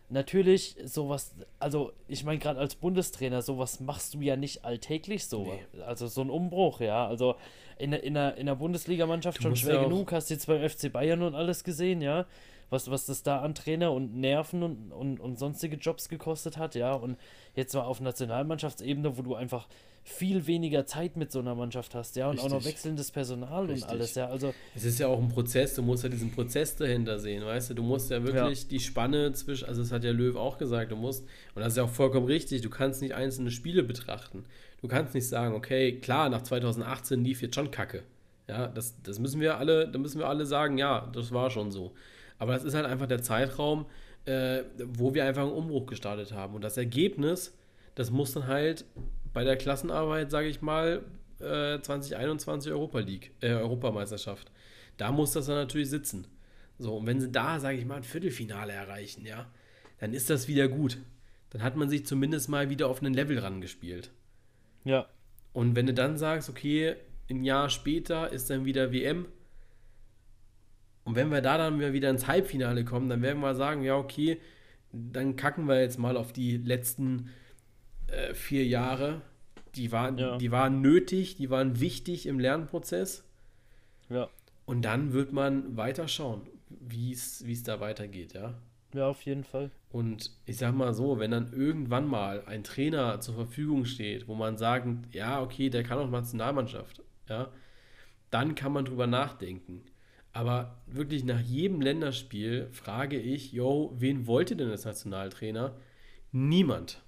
natürlich, 0.10 0.76
sowas, 0.86 1.36
also 1.60 1.92
ich 2.08 2.24
meine, 2.24 2.40
gerade 2.40 2.60
als 2.60 2.76
Bundestrainer, 2.76 3.42
sowas 3.42 3.80
machst 3.80 4.14
du 4.16 4.22
ja 4.22 4.36
nicht 4.36 4.66
alltäglich 4.66 5.26
so. 5.26 5.46
Also 5.86 6.08
so 6.08 6.22
ein 6.22 6.30
Umbruch, 6.30 6.80
ja. 6.82 7.08
Also 7.08 7.36
in, 7.78 7.92
der- 7.92 8.04
in, 8.04 8.14
der, 8.16 8.36
in 8.38 8.46
der 8.48 8.56
Bundesligamannschaft 8.56 9.38
Du 9.38 9.44
schon 9.44 9.56
schwer 9.56 9.76
ja 9.76 9.84
genug, 9.84 10.12
hast 10.12 10.30
jetzt 10.30 10.48
beim 10.48 10.68
FC 10.68 10.92
Bayern 10.92 11.22
und 11.22 11.36
alles 11.36 11.64
gesehen, 11.64 12.02
ja. 12.02 12.26
Was, 12.72 12.90
was 12.92 13.08
das 13.08 13.24
da 13.24 13.40
an 13.42 13.56
Trainer 13.56 13.92
und 13.92 14.16
Nerven 14.16 14.62
und, 14.62 14.92
und, 14.92 15.20
und 15.20 15.40
sonstige 15.40 15.76
Jobs 15.78 16.08
gekostet 16.08 16.58
hat, 16.58 16.76
ja. 16.76 16.94
Und 16.94 17.18
jetzt 17.56 17.74
mal 17.74 17.82
auf 17.82 18.00
Nationalmannschaftsebene, 18.00 19.18
wo 19.18 19.22
du 19.24 19.34
einfach 19.36 19.68
viel 20.10 20.48
weniger 20.48 20.86
Zeit 20.86 21.16
mit 21.16 21.32
so 21.32 21.40
einer 21.40 21.56
Mannschaft 21.56 21.96
hast, 21.96 22.16
ja. 22.16 22.30
Und 22.30 22.40
auch 22.40 22.50
noch 22.50 22.58
Richtig. 22.58 22.74
wechselndes 22.74 23.12
Personal 23.12 23.66
Richtig. 23.66 23.84
und 23.84 23.90
alles, 23.90 24.16
ja. 24.16 24.28
Also, 24.28 24.54
Es 24.76 24.84
ist 24.84 25.00
ja 25.00 25.08
auch 25.08 25.20
ein 25.20 25.30
Prozess, 25.30 25.76
du 25.76 25.82
musst 25.82 26.04
ja 26.04 26.10
diesen 26.10 26.32
Prozess 26.32 26.76
dahinter 26.76 27.20
sehen, 27.20 27.46
weißt 27.46 27.70
du? 27.70 27.74
Du 27.76 27.84
musst 27.84 28.10
ja 28.10 28.24
wirklich 28.24 28.68
die 28.68 28.80
Spanne 28.80 29.32
zwischen, 29.34 29.68
also 29.68 29.82
das 29.82 29.92
hat 29.92 30.04
ja 30.04 30.12
Löw 30.12 30.36
auch 30.36 30.58
gesagt, 30.58 30.92
du 30.92 30.96
musst, 30.96 31.24
und 31.56 31.62
das 31.62 31.74
ist 31.74 31.78
ja 31.78 31.84
auch 31.84 31.90
vollkommen 31.90 32.26
richtig, 32.26 32.62
du 32.62 32.70
kannst 32.70 33.02
nicht 33.02 33.14
einzelne 33.14 33.52
Spiele 33.52 33.84
betrachten. 33.84 34.46
Du 34.82 34.88
kannst 34.88 35.14
nicht 35.14 35.28
sagen, 35.28 35.54
okay, 35.54 36.00
klar, 36.00 36.30
nach 36.30 36.42
2018 36.42 37.24
lief 37.24 37.42
jetzt 37.42 37.56
schon 37.56 37.70
Kacke. 37.72 38.04
Ja, 38.48 38.68
das, 38.68 38.96
das 39.04 39.20
müssen 39.20 39.40
wir 39.40 39.58
alle, 39.58 39.88
da 39.88 40.00
müssen 40.00 40.20
wir 40.20 40.28
alle 40.28 40.46
sagen, 40.46 40.78
ja, 40.78 41.10
das 41.14 41.32
war 41.32 41.52
schon 41.52 41.72
so. 41.72 41.94
Aber 42.40 42.54
das 42.54 42.64
ist 42.64 42.74
halt 42.74 42.86
einfach 42.86 43.08
der 43.08 43.22
Zeitraum, 43.22 43.86
äh, 44.26 44.64
wo 44.86 45.14
wir 45.14 45.26
einfach 45.26 45.44
einen 45.44 45.52
Umbruch 45.52 45.86
gestartet 45.86 46.34
haben. 46.34 46.56
Und 46.56 46.64
das 46.64 46.78
Ergebnis, 46.78 47.54
das 47.96 48.12
muss 48.12 48.34
dann 48.34 48.48
halt 48.48 48.86
bei 49.34 49.44
der 49.44 49.58
Klassenarbeit, 49.58 50.32
sage 50.32 50.48
ich 50.48 50.62
mal, 50.62 51.04
äh, 51.40 51.80
2021 51.82 52.72
Europa 52.72 53.00
League, 53.00 53.32
äh, 53.42 53.52
Europameisterschaft. 53.54 54.52
Da 54.98 55.12
muss 55.12 55.32
das 55.32 55.46
dann 55.48 55.56
natürlich 55.56 55.90
sitzen. 55.90 56.28
So, 56.78 56.98
und 56.98 57.08
wenn 57.08 57.20
sie 57.22 57.32
da, 57.32 57.60
sage 57.60 57.78
ich 57.78 57.86
mal, 57.86 57.98
ein 57.98 58.04
Viertelfinale 58.04 58.74
erreichen, 58.74 59.26
ja, 59.26 59.48
dann 60.00 60.14
ist 60.14 60.30
das 60.30 60.48
wieder 60.48 60.68
gut. 60.68 60.98
Dann 61.52 61.64
hat 61.64 61.76
man 61.76 61.90
sich 61.90 62.06
zumindest 62.06 62.50
mal 62.50 62.70
wieder 62.70 62.88
auf 62.88 63.02
einen 63.02 63.14
Level 63.14 63.40
rangespielt. 63.40 64.12
ja. 64.84 65.08
Und 65.52 65.76
wenn 65.76 65.88
du 65.88 65.94
dann 65.96 66.18
sagst, 66.18 66.48
okay, 66.50 66.96
ein 67.30 67.44
Jahr 67.44 67.70
später 67.70 68.32
ist 68.32 68.50
dann 68.50 68.66
wieder 68.66 68.92
WM, 68.92 69.28
Und 71.04 71.16
wenn 71.16 71.30
wir 71.30 71.42
da 71.42 71.58
dann 71.58 71.80
wieder 71.80 72.10
ins 72.10 72.28
Halbfinale 72.28 72.86
kommen, 72.86 73.10
dann 73.10 73.22
werden 73.22 73.42
wir 73.42 73.56
sagen, 73.56 73.84
ja, 73.84 73.96
okay, 73.96 74.40
dann 74.92 75.36
kacken 75.36 75.68
wir 75.68 75.82
jetzt 75.82 75.98
mal 75.98 76.18
auf 76.18 76.34
die 76.34 76.58
letzten 76.58 77.30
äh, 78.12 78.34
vier 78.34 78.66
Jahre. 78.66 79.22
Die 79.76 79.92
waren, 79.92 80.18
Ja. 80.18 80.38
die 80.38 80.52
waren 80.52 80.82
nötig, 80.82 81.36
die 81.38 81.50
waren 81.50 81.80
wichtig 81.80 82.26
im 82.26 82.40
Lernprozess. 82.40 83.24
Ja. 84.10 84.30
Und 84.66 84.84
dann 84.84 85.14
wird 85.14 85.32
man 85.32 85.78
weiter 85.78 86.08
schauen, 86.08 86.42
wie 86.70 87.12
es 87.12 87.64
da 87.64 87.80
weitergeht, 87.80 88.34
ja. 88.34 88.56
Ja, 88.94 89.08
auf 89.08 89.22
jeden 89.24 89.44
Fall. 89.44 89.70
Und 89.92 90.32
ich 90.46 90.58
sag 90.58 90.74
mal 90.76 90.94
so, 90.94 91.20
wenn 91.20 91.32
dann 91.32 91.54
irgendwann 91.54 92.08
mal 92.08 92.44
ein 92.46 92.64
Trainer 92.64 93.22
zur 93.22 93.36
Verfügung 93.36 93.86
steht, 93.86 94.28
wo 94.28 94.34
man 94.36 94.58
sagt, 94.58 94.88
ja, 95.14 95.42
okay, 95.42 95.70
der 95.70 95.84
kann 95.84 96.00
auch 96.00 96.10
Nationalmannschaft, 96.10 97.04
ja, 97.28 97.50
dann 98.32 98.56
kann 98.56 98.72
man 98.74 98.86
drüber 98.86 99.08
nachdenken. 99.08 99.84
Aber 100.34 100.78
wirklich 100.88 101.24
nach 101.24 101.40
jedem 101.42 101.82
Länderspiel 101.82 102.68
frage 102.72 103.20
ich, 103.20 103.52
yo, 103.52 103.94
wen 103.98 104.28
wollt 104.28 104.52
ihr 104.52 104.58
denn 104.58 104.70
als 104.70 104.86
Nationaltrainer? 104.86 105.76
Niemand. 106.32 107.02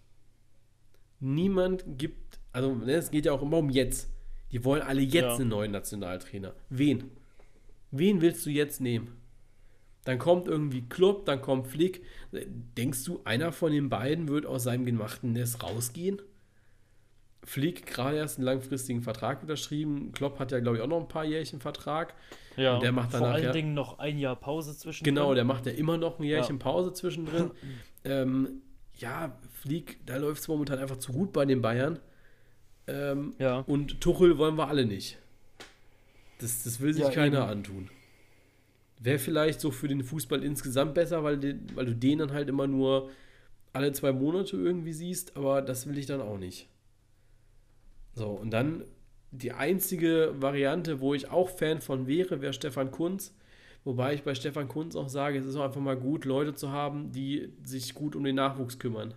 Niemand 1.22 1.86
gibt, 1.98 2.40
also 2.52 2.76
ne, 2.76 2.94
es 2.94 3.10
geht 3.12 3.26
ja 3.26 3.32
auch 3.32 3.42
immer 3.42 3.58
um 3.60 3.70
jetzt. 3.70 4.10
Die 4.52 4.66
wollen 4.66 4.82
alle 4.82 5.02
jetzt 5.02 5.16
Ja. 5.24 5.36
einen 5.36 5.48
neuen 5.50 5.72
Nationaltrainer. 5.72 6.54
Wen? 6.70 7.12
Wen 7.92 8.22
willst 8.22 8.46
du 8.46 8.50
jetzt 8.50 8.82
nehmen? 8.82 9.16
Dann 10.04 10.18
kommt 10.18 10.48
irgendwie 10.48 10.82
Klopp, 10.90 11.26
dann 11.26 11.42
kommt 11.42 11.68
Flick. 11.68 12.04
Denkst 12.32 13.04
du, 13.06 13.22
einer 13.24 13.52
von 13.52 13.72
den 13.72 13.88
beiden 13.90 14.28
wird 14.28 14.46
aus 14.46 14.64
seinem 14.64 14.84
gemachten 14.86 15.32
Nest 15.34 15.62
rausgehen? 15.64 16.22
Flick 17.44 17.86
gerade 17.88 18.18
erst 18.18 18.38
einen 18.38 18.46
langfristigen 18.46 19.02
Vertrag 19.02 19.42
unterschrieben. 19.42 20.12
Klopp 20.12 20.38
hat 20.40 20.52
ja, 20.52 20.60
glaube 20.60 20.78
ich, 20.78 20.84
auch 20.84 20.88
noch 20.88 21.00
ein 21.02 21.08
paar 21.08 21.26
Jährchen 21.26 21.60
Vertrag. 21.60 22.14
Ja, 22.56 22.76
Und 22.76 22.84
der 22.84 22.92
macht 22.92 23.12
vor 23.12 23.20
danach 23.22 23.36
allen 23.36 23.44
ja- 23.46 23.52
Dingen 23.52 23.74
noch 23.74 23.98
ein 24.00 24.18
Jahr 24.20 24.36
Pause 24.36 24.78
zwischen. 24.78 25.04
Genau, 25.04 25.34
der 25.34 25.44
macht 25.44 25.66
ja 25.66 25.72
immer 25.72 25.98
noch 25.98 26.20
ein 26.20 26.24
Jährchen 26.24 26.58
Ja. 26.58 26.64
Pause 26.64 26.94
zwischendrin. 26.94 27.52
ähm, 28.04 28.62
ja, 28.98 29.38
Flick, 29.62 30.00
da 30.06 30.18
läuft 30.18 30.42
es 30.42 30.48
momentan 30.48 30.80
einfach 30.80 30.98
zu 30.98 31.14
gut 31.14 31.32
bei 31.34 31.46
den 31.46 31.62
Bayern. 31.62 32.00
Ähm, 32.88 33.34
Ja. 33.38 33.60
Und 33.60 34.02
Tuchel 34.02 34.38
wollen 34.38 34.56
wir 34.58 34.68
alle 34.68 34.86
nicht. 34.86 35.18
Das, 36.40 36.64
das 36.64 36.80
will 36.80 36.94
sich 36.94 37.04
Ja, 37.04 37.12
keiner 37.12 37.44
eben. 37.44 37.50
antun. 37.52 37.90
Wäre 39.00 39.20
vielleicht 39.20 39.62
so 39.62 39.70
für 39.72 39.88
den 39.88 40.04
Fußball 40.04 40.44
insgesamt 40.44 40.96
besser, 40.96 41.24
weil, 41.24 41.38
den, 41.38 41.68
weil 41.76 41.86
du 41.86 41.96
den 41.96 42.20
dann 42.20 42.34
halt 42.34 42.50
immer 42.50 42.68
nur 42.68 43.10
alle 43.74 43.92
zwei 43.94 44.12
Monate 44.12 44.58
irgendwie 44.58 44.94
siehst, 44.94 45.38
aber 45.38 45.62
das 45.62 45.88
will 45.88 45.98
ich 45.98 46.06
dann 46.08 46.22
auch 46.22 46.38
nicht. 46.38 46.68
So, 48.16 48.28
und 48.30 48.52
dann 48.52 48.84
die 49.32 49.54
einzige 49.54 50.34
Variante, 50.40 51.00
wo 51.00 51.14
ich 51.14 51.30
auch 51.30 51.50
Fan 51.50 51.82
von 51.82 52.06
wäre, 52.08 52.42
wäre 52.42 52.54
Stefan 52.54 52.92
Kunz. 52.92 53.34
Wobei 53.84 54.14
ich 54.14 54.24
bei 54.24 54.36
Stefan 54.36 54.68
Kunz 54.68 54.96
auch 54.96 55.10
sage, 55.10 55.40
es 55.40 55.46
ist 55.46 55.56
auch 55.56 55.64
einfach 55.64 55.82
mal 55.82 55.98
gut, 55.98 56.26
Leute 56.26 56.54
zu 56.54 56.72
haben, 56.72 57.12
die 57.12 57.50
sich 57.64 57.94
gut 57.96 58.16
um 58.16 58.24
den 58.24 58.36
Nachwuchs 58.36 58.78
kümmern. 58.78 59.14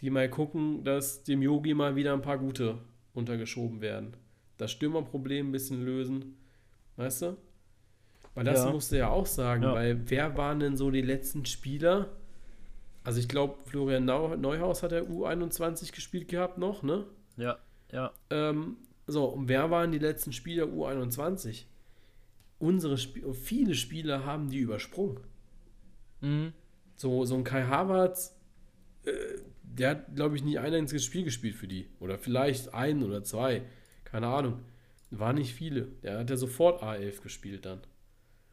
Die 0.00 0.10
mal 0.10 0.28
gucken, 0.30 0.82
dass 0.84 1.22
dem 1.24 1.42
Yogi 1.42 1.74
mal 1.74 1.96
wieder 1.96 2.12
ein 2.14 2.22
paar 2.22 2.38
gute 2.38 2.78
untergeschoben 3.12 3.80
werden. 3.80 4.16
Das 4.56 4.70
Stürmerproblem 4.72 5.48
ein 5.48 5.52
bisschen 5.52 5.84
lösen. 5.84 6.36
Weißt 6.96 7.22
du? 7.22 7.36
Weil 8.34 8.44
das 8.44 8.64
Ja. 8.64 8.70
musst 8.70 8.92
du 8.92 8.98
ja 8.98 9.08
auch 9.08 9.26
sagen, 9.26 9.62
Ja. 9.62 9.74
weil 9.74 10.08
wer 10.10 10.36
waren 10.36 10.60
denn 10.60 10.76
so 10.76 10.90
die 10.90 11.02
letzten 11.02 11.44
Spieler? 11.46 12.10
Also 13.02 13.18
ich 13.18 13.28
glaube, 13.28 13.56
Florian 13.64 14.04
Neuhaus 14.04 14.82
hat 14.82 14.92
der 14.92 15.08
U21 15.08 15.92
gespielt 15.92 16.28
gehabt 16.28 16.58
noch, 16.58 16.82
ne? 16.82 17.06
Ja, 17.36 17.58
ja. 17.92 18.12
Ähm, 18.30 18.76
so, 19.06 19.24
und 19.24 19.48
wer 19.48 19.70
waren 19.70 19.90
die 19.92 19.98
letzten 19.98 20.32
Spieler 20.32 20.64
U21? 20.66 21.64
Unsere 22.58 22.94
Sp 23.00 23.24
viele 23.32 23.74
Spieler 23.74 24.24
haben 24.26 24.50
die 24.50 24.58
übersprungen. 24.58 25.18
Mhm. 26.20 26.52
So, 26.96 27.24
so 27.24 27.34
ein 27.34 27.44
Kai 27.44 27.64
Havertz, 27.64 28.36
äh, 29.04 29.10
der 29.78 29.90
hat, 29.90 30.14
glaube 30.14 30.36
ich, 30.36 30.42
nie 30.42 30.58
ein 30.58 30.74
einziges 30.74 31.04
Spiel 31.04 31.24
gespielt 31.24 31.54
für 31.54 31.68
die. 31.68 31.88
Oder 32.00 32.18
vielleicht 32.18 32.74
ein 32.74 33.02
oder 33.02 33.22
zwei. 33.24 33.62
Keine 34.04 34.26
Ahnung. 34.26 34.60
War 35.10 35.32
nicht 35.32 35.54
viele. 35.54 35.88
Der 36.02 36.18
hat 36.18 36.30
ja 36.30 36.36
sofort 36.36 36.82
A11 36.82 37.22
gespielt 37.22 37.66
dann. 37.66 37.80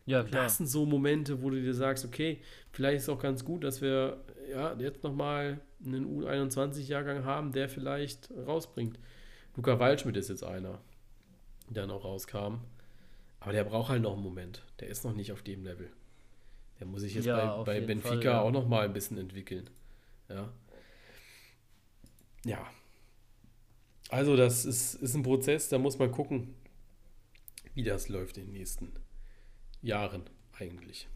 Ja, 0.06 0.24
klar. 0.24 0.44
Das 0.44 0.58
sind 0.58 0.68
so 0.68 0.86
Momente, 0.86 1.42
wo 1.42 1.50
du 1.50 1.62
dir 1.62 1.74
sagst, 1.74 2.06
okay, 2.06 2.40
vielleicht 2.72 2.98
ist 2.98 3.04
es 3.04 3.10
auch 3.10 3.20
ganz 3.20 3.44
gut, 3.44 3.64
dass 3.64 3.82
wir 3.82 4.24
ja, 4.50 4.74
jetzt 4.80 5.04
nochmal 5.04 5.60
einen 5.86 6.06
U21-Jahrgang 6.06 7.26
haben, 7.26 7.52
der 7.52 7.68
vielleicht 7.68 8.32
rausbringt. 8.32 8.98
Luca 9.56 9.80
Waldschmidt 9.80 10.16
ist 10.18 10.30
jetzt 10.30 10.44
einer, 10.44 10.80
der 11.70 11.88
noch 11.88 12.04
rauskam. 12.06 12.60
Aber 13.40 13.52
der 13.52 13.64
braucht 13.66 13.90
halt 13.90 14.02
noch 14.02 14.14
einen 14.14 14.24
Moment. 14.24 14.64
Der 14.80 14.88
ist 14.88 15.04
noch 15.04 15.14
nicht 15.14 15.32
auf 15.32 15.42
dem 15.42 15.64
Level. 15.64 15.90
Der 16.80 16.88
muss 16.88 17.02
sich 17.02 17.16
jetzt 17.16 17.26
Ja, 17.26 17.58
bei, 17.58 17.80
bei 17.80 17.86
Benfica 17.86 18.10
Fall, 18.16 18.24
ja. 18.24 18.42
auch 18.42 18.52
noch 18.52 18.68
mal 18.68 18.86
ein 18.86 18.94
bisschen 18.94 19.18
entwickeln. 19.18 19.70
Ja. 20.30 20.50
Ja. 22.48 22.66
Also, 24.10 24.38
das 24.38 24.64
ist, 24.66 24.96
ist 24.96 25.16
ein 25.16 25.24
Prozess, 25.24 25.68
da 25.68 25.78
muss 25.78 26.00
man 26.00 26.12
gucken, 26.12 26.56
wie 27.74 27.84
das 27.84 28.08
läuft 28.08 28.38
in 28.38 28.46
den 28.46 28.54
nächsten 28.54 28.94
Jahren 29.82 30.24
eigentlich. 30.58 31.08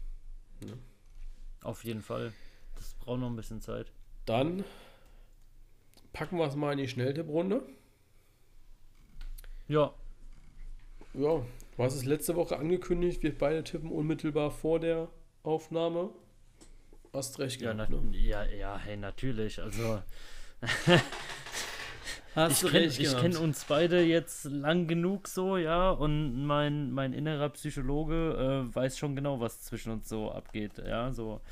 Auf 1.62 1.84
jeden 1.84 2.02
Fall. 2.02 2.32
Das 2.76 2.94
braucht 2.94 3.20
noch 3.20 3.30
ein 3.30 3.36
bisschen 3.36 3.60
Zeit. 3.60 3.90
Dann 4.26 4.64
packen 6.12 6.36
wir 6.36 6.46
es 6.46 6.54
mal 6.54 6.72
in 6.72 6.78
die 6.78 6.88
Schnelltipprunde. 6.88 7.62
Ja, 9.68 9.94
Ja, 11.14 11.46
du 11.76 11.82
hast 11.82 11.94
es 11.94 12.04
letzte 12.04 12.36
Woche 12.36 12.58
angekündigt, 12.58 13.22
wir 13.22 13.36
beide 13.36 13.64
tippen 13.64 13.90
unmittelbar 13.90 14.50
vor 14.50 14.80
der 14.80 15.08
Aufnahme. 15.42 16.10
Hast 17.12 17.38
recht 17.38 17.60
ja, 17.60 17.72
gehabt, 17.72 17.90
na, 17.90 18.00
ne? 18.00 18.16
ja, 18.16 18.44
ja, 18.44 18.76
hey, 18.78 18.96
natürlich. 18.96 19.60
Also, 19.60 20.02
Hast 22.34 22.64
ich 22.64 22.98
kenne 22.98 23.20
kenn 23.20 23.36
uns 23.36 23.64
beide 23.64 24.02
jetzt 24.02 24.44
lang 24.44 24.86
genug 24.86 25.28
so, 25.28 25.58
ja, 25.58 25.90
und 25.90 26.46
mein, 26.46 26.90
mein 26.90 27.12
innerer 27.12 27.50
Psychologe 27.50 28.64
äh, 28.70 28.74
weiß 28.74 28.96
schon 28.96 29.14
genau, 29.14 29.40
was 29.40 29.60
zwischen 29.60 29.92
uns 29.92 30.08
so 30.08 30.32
abgeht, 30.32 30.78
ja, 30.78 31.12
so. 31.12 31.42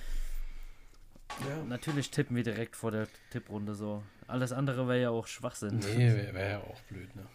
Ja. 1.48 1.64
Natürlich 1.68 2.10
tippen 2.10 2.34
wir 2.34 2.42
direkt 2.42 2.76
vor 2.76 2.90
der 2.90 3.08
Tipprunde 3.30 3.74
so. 3.74 4.02
Alles 4.26 4.52
andere 4.52 4.88
wäre 4.88 5.00
ja 5.00 5.10
auch 5.10 5.26
Schwachsinn. 5.26 5.78
Nee, 5.78 6.14
wäre 6.14 6.34
wär 6.34 6.48
ja 6.48 6.58
auch 6.60 6.80
blöd, 6.82 7.14
ne? 7.14 7.26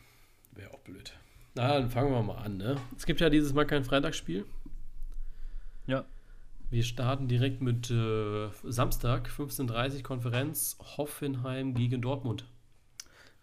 Wäre 0.51 0.73
auch 0.73 0.79
blöd. 0.79 1.13
Na, 1.53 1.79
dann 1.79 1.89
fangen 1.89 2.11
wir 2.11 2.21
mal 2.21 2.37
an, 2.39 2.57
ne? 2.57 2.77
Es 2.97 3.05
gibt 3.05 3.21
ja 3.21 3.29
dieses 3.29 3.53
Mal 3.53 3.65
kein 3.65 3.83
Freitagsspiel. 3.83 4.45
Ja. 5.85 6.03
Wir 6.69 6.83
starten 6.83 7.27
direkt 7.27 7.61
mit 7.61 7.91
äh, 7.91 8.49
Samstag, 8.63 9.29
15.30 9.29 9.97
Uhr 9.97 10.03
Konferenz, 10.03 10.77
Hoffenheim 10.97 11.75
gegen 11.75 12.01
Dortmund. 12.01 12.45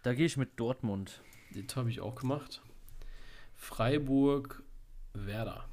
Da 0.03 0.15
gehe 0.15 0.27
ich 0.27 0.37
mit 0.37 0.59
Dortmund. 0.59 1.23
Das 1.55 1.77
habe 1.77 1.91
ich 1.91 2.01
auch 2.01 2.15
gemacht. 2.17 2.63
Freiburg, 3.55 4.63
Werder. 5.15 5.69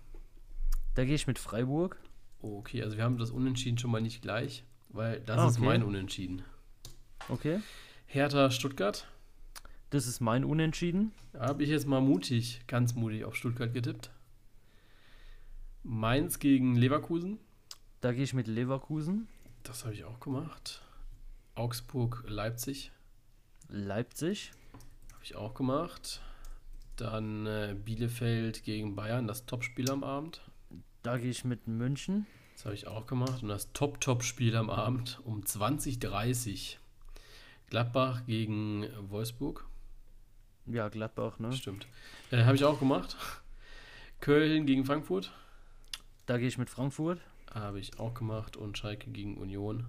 Da 0.95 1.05
gehe 1.05 1.15
ich 1.15 1.27
mit 1.27 1.39
Freiburg. 1.39 1.99
Okay, 2.41 2.83
also 2.83 2.97
wir 2.97 3.03
haben 3.03 3.17
das 3.17 3.31
Unentschieden 3.31 3.77
schon 3.77 3.91
mal 3.91 4.01
nicht 4.01 4.21
gleich, 4.21 4.63
weil 4.89 5.19
das 5.21 5.37
Ah, 5.39 5.47
ist 5.47 5.57
okay. 5.57 5.65
mein 5.65 5.83
Unentschieden. 5.83 6.43
Okay. 7.27 7.59
Hertha, 8.05 8.51
Stuttgart. 8.51 9.07
Das 9.89 10.05
ist 10.07 10.19
mein 10.19 10.43
Unentschieden. 10.43 11.11
Da 11.33 11.47
habe 11.47 11.63
ich 11.63 11.69
jetzt 11.69 11.87
mal 11.87 12.01
mutig, 12.01 12.61
ganz 12.67 12.93
mutig 12.95 13.25
auf 13.25 13.35
Stuttgart 13.35 13.73
getippt. 13.73 14.11
Mainz 15.83 16.39
gegen 16.39 16.75
Leverkusen. 16.75 17.39
Da 18.01 18.11
gehe 18.13 18.23
ich 18.23 18.33
mit 18.33 18.47
Leverkusen. 18.47 19.27
Das 19.63 19.83
habe 19.85 19.93
ich 19.95 20.05
auch 20.05 20.19
gemacht. 20.19 20.81
Augsburg, 21.55 22.23
Leipzig. 22.27 22.91
Leipzig. 23.69 24.51
Habe 25.13 25.23
ich 25.23 25.35
auch 25.35 25.53
gemacht. 25.53 26.21
Dann 26.95 27.45
äh, 27.45 27.75
Bielefeld 27.85 28.63
gegen 28.63 28.95
Bayern, 28.95 29.27
das 29.27 29.45
Topspiel 29.45 29.89
am 29.89 30.03
Abend. 30.03 30.41
Da 31.03 31.17
gehe 31.17 31.29
ich 31.29 31.45
mit 31.45 31.67
München. 31.67 32.25
Das 32.55 32.65
habe 32.65 32.75
ich 32.75 32.87
auch 32.87 33.05
gemacht. 33.05 33.41
Und 33.41 33.49
das 33.49 33.71
Top-Top-Spiel 33.71 34.55
am 34.57 34.69
Abend 34.69 35.19
um 35.23 35.41
20.30 35.41 36.75
Gladbach 37.69 38.25
gegen 38.25 38.85
Wolfsburg. 39.09 39.65
Ja, 40.65 40.89
Gladbach, 40.89 41.39
ne? 41.39 41.53
Stimmt. 41.53 41.87
Äh, 42.31 42.43
habe 42.43 42.55
ich 42.55 42.65
auch 42.65 42.79
gemacht. 42.79 43.15
Köln 44.19 44.65
gegen 44.65 44.83
Frankfurt. 44.83 45.31
Da 46.25 46.37
gehe 46.37 46.47
ich 46.47 46.57
mit 46.57 46.69
Frankfurt. 46.69 47.21
Habe 47.53 47.79
ich 47.79 47.97
auch 47.99 48.13
gemacht. 48.13 48.57
Und 48.57 48.77
Schalke 48.77 49.09
gegen 49.09 49.37
Union. 49.37 49.85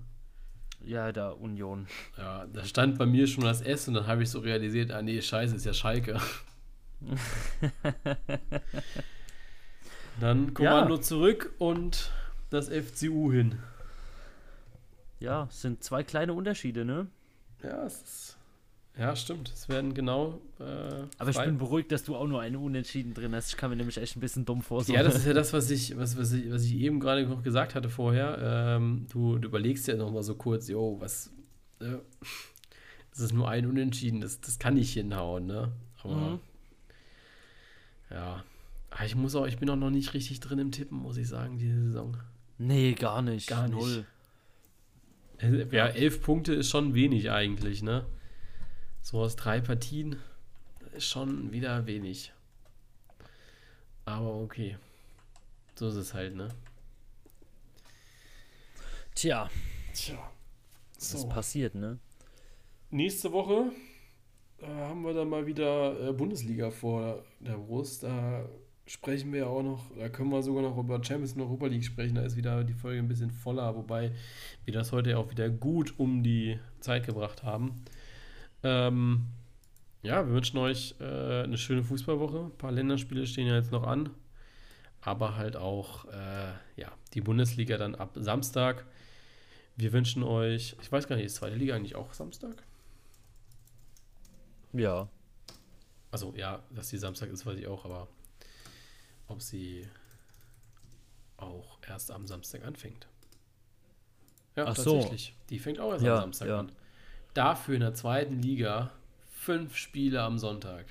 Ja, 0.85 1.13
da 1.13 1.31
Union. 1.31 1.87
Ja, 2.17 2.47
da 2.47 2.65
stand 2.65 2.99
bei 2.99 3.07
mir 3.07 3.27
schon 3.27 3.45
das 3.45 3.61
S 3.61 3.87
und 3.89 3.95
dann 3.95 4.07
habe 4.07 4.23
ich 4.23 4.31
so 4.31 4.41
realisiert, 4.41 4.91
ah 4.93 5.03
nee, 5.03 5.21
scheiße, 5.21 5.55
ist 5.55 5.67
ja 5.67 5.75
Schalke. 5.75 6.19
dann 10.21 10.55
Kommando 10.55 10.99
zurück 10.99 11.55
und 11.59 12.11
das 12.51 12.69
FCU 12.69 13.33
hin. 13.33 13.59
Ja, 15.19 15.47
es 15.51 15.63
sind 15.63 15.85
zwei 15.85 16.03
kleine 16.03 16.33
Unterschiede, 16.33 16.85
ne? 16.85 17.07
Ja, 17.63 17.85
es 17.85 18.03
ist 18.03 18.40
Ja, 19.01 19.17
stimmt. 19.17 19.51
Es 19.55 19.67
werden 19.71 19.95
genau. 19.95 20.43
Äh, 20.59 20.63
Aber 21.17 21.31
ich 21.31 21.39
bin 21.39 21.57
beruhigt, 21.57 21.91
dass 21.91 22.05
du 22.05 22.17
auch 22.17 22.27
nur 22.27 22.43
einen 22.43 22.57
Unentschieden 22.57 23.15
drin 23.15 23.35
hast. 23.35 23.49
Ich 23.49 23.57
kann 23.57 23.71
mir 23.71 23.77
nämlich 23.77 23.97
echt 23.97 24.15
ein 24.15 24.21
bisschen 24.21 24.45
dumm 24.45 24.61
vor. 24.61 24.85
Ja, 24.89 25.03
das 25.03 25.15
ist 25.15 25.27
ja 25.27 25.33
das, 25.33 25.55
was 25.55 25.71
ich, 25.71 25.97
was, 25.97 26.19
was 26.19 26.33
ich, 26.33 26.53
was 26.53 26.65
ich 26.65 26.75
eben 26.75 27.01
gerade 27.01 27.27
noch 27.27 27.43
gesagt 27.43 27.75
hatte 27.75 27.89
vorher. 27.89 28.77
Ähm, 28.77 29.07
du, 29.11 29.39
du 29.39 29.49
überlegst 29.49 29.89
ja 29.89 29.97
noch 29.97 30.13
mal 30.13 30.23
so 30.23 30.35
kurz, 30.35 30.69
jo, 30.69 30.99
was. 31.01 31.33
Äh, 31.81 31.97
das 33.11 33.21
ist 33.21 33.33
nur 33.33 33.49
ein 33.49 33.65
Unentschieden, 33.65 34.21
das, 34.21 34.39
das 34.43 34.59
kann 34.59 34.75
nicht 34.75 34.93
hinhauen, 34.93 35.47
ne? 35.47 35.73
Aber. 36.03 36.15
Mhm. 36.15 36.41
Ja. 38.11 38.45
Aber 38.91 39.05
ich 39.07 39.17
muss 39.17 39.35
auch, 39.35 39.47
ich 39.47 39.57
bin 39.57 39.71
auch 39.71 39.77
noch 39.77 39.91
nicht 39.91 40.13
richtig 40.13 40.41
drin 40.41 40.59
im 40.59 40.73
Tippen, 40.73 40.99
muss 40.99 41.17
ich 41.17 41.29
sagen, 41.29 41.57
diese 41.57 41.85
Saison. 41.85 42.19
Nee, 42.59 42.93
gar 42.93 43.23
nicht. 43.23 43.49
Gar 43.49 43.69
nicht. 43.69 43.81
Null. 43.81 44.05
Äh, 45.39 45.75
ja, 45.75 45.87
elf 45.87 46.21
Punkte 46.21 46.53
ist 46.53 46.69
schon 46.69 46.93
wenig 46.93 47.31
eigentlich, 47.31 47.83
ne? 47.83 48.05
So 49.03 49.21
aus 49.21 49.37
drei 49.37 49.61
Partien 49.61 50.17
ist 50.95 51.07
schon 51.07 51.53
wieder 51.53 51.87
wenig. 51.87 52.33
Aber 54.05 54.35
okay. 54.35 54.77
So 55.75 55.89
ist 55.89 55.97
es 55.97 56.15
halt, 56.15 56.35
ne? 56.37 56.49
Tja. 59.15 59.49
Tja. 59.95 60.31
So. 60.99 61.17
Das 61.17 61.29
passiert, 61.29 61.75
ne? 61.75 61.99
Nächste 62.91 63.33
Woche 63.33 63.73
äh, 64.59 64.67
haben 64.67 65.03
wir 65.03 65.15
dann 65.15 65.29
mal 65.29 65.47
wieder 65.47 66.09
äh, 66.09 66.13
Bundesliga 66.13 66.71
vor 66.71 67.25
der 67.41 67.57
Brust. 67.57 68.03
Da 68.03 68.45
sprechen 68.87 69.33
wir 69.33 69.49
auch 69.49 69.63
noch, 69.63 69.85
da 69.97 70.09
können 70.09 70.31
wir 70.31 70.43
sogar 70.43 70.63
noch 70.63 70.77
über 70.77 71.03
Champions 71.03 71.35
und 71.35 71.43
Europa 71.43 71.67
League 71.67 71.85
sprechen. 71.85 72.17
Da 72.17 72.23
ist 72.23 72.37
wieder 72.37 72.65
die 72.65 72.75
Folge 72.75 72.99
ein 72.99 73.09
bisschen 73.09 73.31
voller, 73.31 73.75
wobei 73.77 74.13
wir 74.65 74.75
das 74.75 74.93
heute 74.93 75.17
auch 75.17 75.31
wieder 75.31 75.49
gut 75.49 75.99
um 75.99 76.23
die 76.23 76.59
Zeit 76.81 77.07
gebracht 77.07 77.43
haben. 77.43 77.85
Ähm, 78.63 79.27
ja, 80.03 80.27
wir 80.27 80.33
wünschen 80.35 80.59
euch 80.59 80.95
äh, 81.01 81.43
eine 81.43 81.59
schöne 81.59 81.83
Fußballwoche. 81.83 82.47
Ein 82.47 82.59
paar 82.59 82.73
Länderspiele 82.73 83.27
stehen 83.27 83.47
ja 83.47 83.57
jetzt 83.57 83.73
noch 83.73 83.85
an. 83.85 84.11
Aber 85.03 85.37
halt 85.37 85.57
auch 85.57 86.07
äh, 86.07 86.53
ja, 86.77 86.93
die 87.15 87.21
Bundesliga 87.21 87.79
dann 87.79 87.95
ab 87.95 88.13
Samstag. 88.17 88.85
Wir 89.77 89.93
wünschen 89.93 90.23
euch, 90.23 90.77
ich 90.81 90.93
weiß 90.93 91.07
gar 91.07 91.17
nicht, 91.17 91.27
ist 91.27 91.37
zweite 91.37 91.57
Liga 91.57 91.75
eigentlich 91.75 91.97
auch 91.97 92.13
Samstag? 92.13 92.63
Ja. 94.73 95.09
Also 96.11 96.35
ja, 96.37 96.63
dass 96.71 96.89
die 96.89 96.99
Samstag 96.99 97.31
ist, 97.31 97.47
weiß 97.47 97.59
ich 97.59 97.67
auch, 97.67 97.85
aber 97.85 98.09
ob 99.29 99.41
sie 99.41 99.87
auch 101.37 101.79
erst 101.89 102.11
am 102.11 102.27
Samstag 102.27 102.65
anfängt. 102.65 103.07
Ja, 104.57 104.65
Ach 104.67 104.75
tatsächlich. 104.75 105.35
So. 105.39 105.47
Die 105.49 105.59
fängt 105.59 105.81
auch 105.81 105.93
erst 105.93 106.05
ja, 106.05 106.17
am 106.17 106.21
Samstag 106.21 106.49
ja. 106.49 106.59
an. 106.61 106.73
Dafür 107.41 107.77
in 107.77 107.81
der 107.81 107.95
zweiten 107.95 108.43
Liga 108.43 108.93
fünf 109.33 109.75
Spiele 109.75 110.21
am 110.21 110.39
Sonntag. 110.39 110.85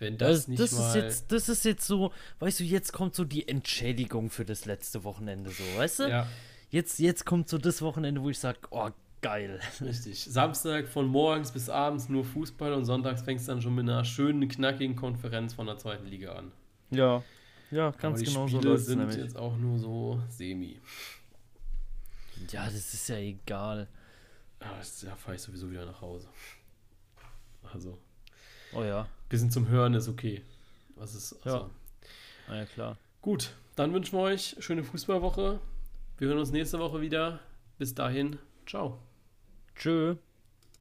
Wenn 0.00 0.18
das, 0.18 0.38
das 0.38 0.48
nicht 0.48 0.60
das 0.60 0.72
mal... 0.72 0.88
Ist 0.88 0.94
jetzt, 0.96 1.30
das 1.30 1.48
ist 1.48 1.64
jetzt 1.64 1.86
so, 1.86 2.12
weißt 2.40 2.58
du, 2.58 2.64
jetzt 2.64 2.92
kommt 2.92 3.14
so 3.14 3.24
die 3.24 3.46
Entschädigung 3.46 4.30
für 4.30 4.44
das 4.44 4.64
letzte 4.64 5.04
Wochenende 5.04 5.50
so, 5.50 5.62
weißt 5.76 6.00
du? 6.00 6.10
Ja. 6.10 6.26
Jetzt, 6.70 6.98
jetzt 6.98 7.24
kommt 7.24 7.48
so 7.48 7.58
das 7.58 7.82
Wochenende, 7.82 8.20
wo 8.20 8.30
ich 8.30 8.38
sage, 8.40 8.58
oh, 8.70 8.90
geil. 9.22 9.60
Richtig. 9.80 10.24
Samstag 10.24 10.88
von 10.88 11.06
morgens 11.06 11.52
bis 11.52 11.68
abends 11.68 12.08
nur 12.08 12.24
Fußball 12.24 12.72
und 12.72 12.84
sonntags 12.84 13.22
fängst 13.22 13.46
du 13.46 13.52
dann 13.52 13.62
schon 13.62 13.76
mit 13.76 13.88
einer 13.88 14.04
schönen, 14.04 14.48
knackigen 14.48 14.96
Konferenz 14.96 15.54
von 15.54 15.66
der 15.66 15.78
zweiten 15.78 16.06
Liga 16.06 16.32
an. 16.32 16.50
Ja, 16.90 17.22
ja, 17.70 17.92
ganz 17.92 18.02
Aber 18.02 18.18
die 18.18 18.24
genau 18.24 18.48
Spiele 18.48 18.76
so 18.76 18.84
sind 18.84 18.98
nämlich. 18.98 19.18
jetzt 19.18 19.36
auch 19.36 19.56
nur 19.56 19.78
so 19.78 20.20
semi. 20.28 20.80
Ja, 22.50 22.64
das 22.64 22.92
ist 22.92 23.08
ja 23.08 23.18
egal. 23.18 23.86
Aber 24.64 24.80
da 25.02 25.16
fahre 25.16 25.36
ich 25.36 25.42
sowieso 25.42 25.70
wieder 25.70 25.86
nach 25.86 26.00
Hause. 26.00 26.28
Also. 27.72 27.98
Oh 28.72 28.82
ja. 28.82 29.08
Bisschen 29.28 29.50
zum 29.50 29.68
Hören 29.68 29.94
ist 29.94 30.08
okay. 30.08 30.42
Was 30.96 31.14
ist. 31.14 31.34
Also. 31.44 31.56
Ja. 31.56 31.70
Na 32.48 32.56
ja, 32.58 32.66
klar. 32.66 32.98
Gut, 33.20 33.54
dann 33.76 33.92
wünschen 33.92 34.18
wir 34.18 34.22
euch 34.22 34.56
schöne 34.58 34.84
Fußballwoche. 34.84 35.60
Wir 36.18 36.28
hören 36.28 36.38
uns 36.38 36.50
nächste 36.50 36.78
Woche 36.78 37.00
wieder. 37.00 37.40
Bis 37.78 37.94
dahin, 37.94 38.38
ciao. 38.66 38.98
Tschö. 39.74 40.16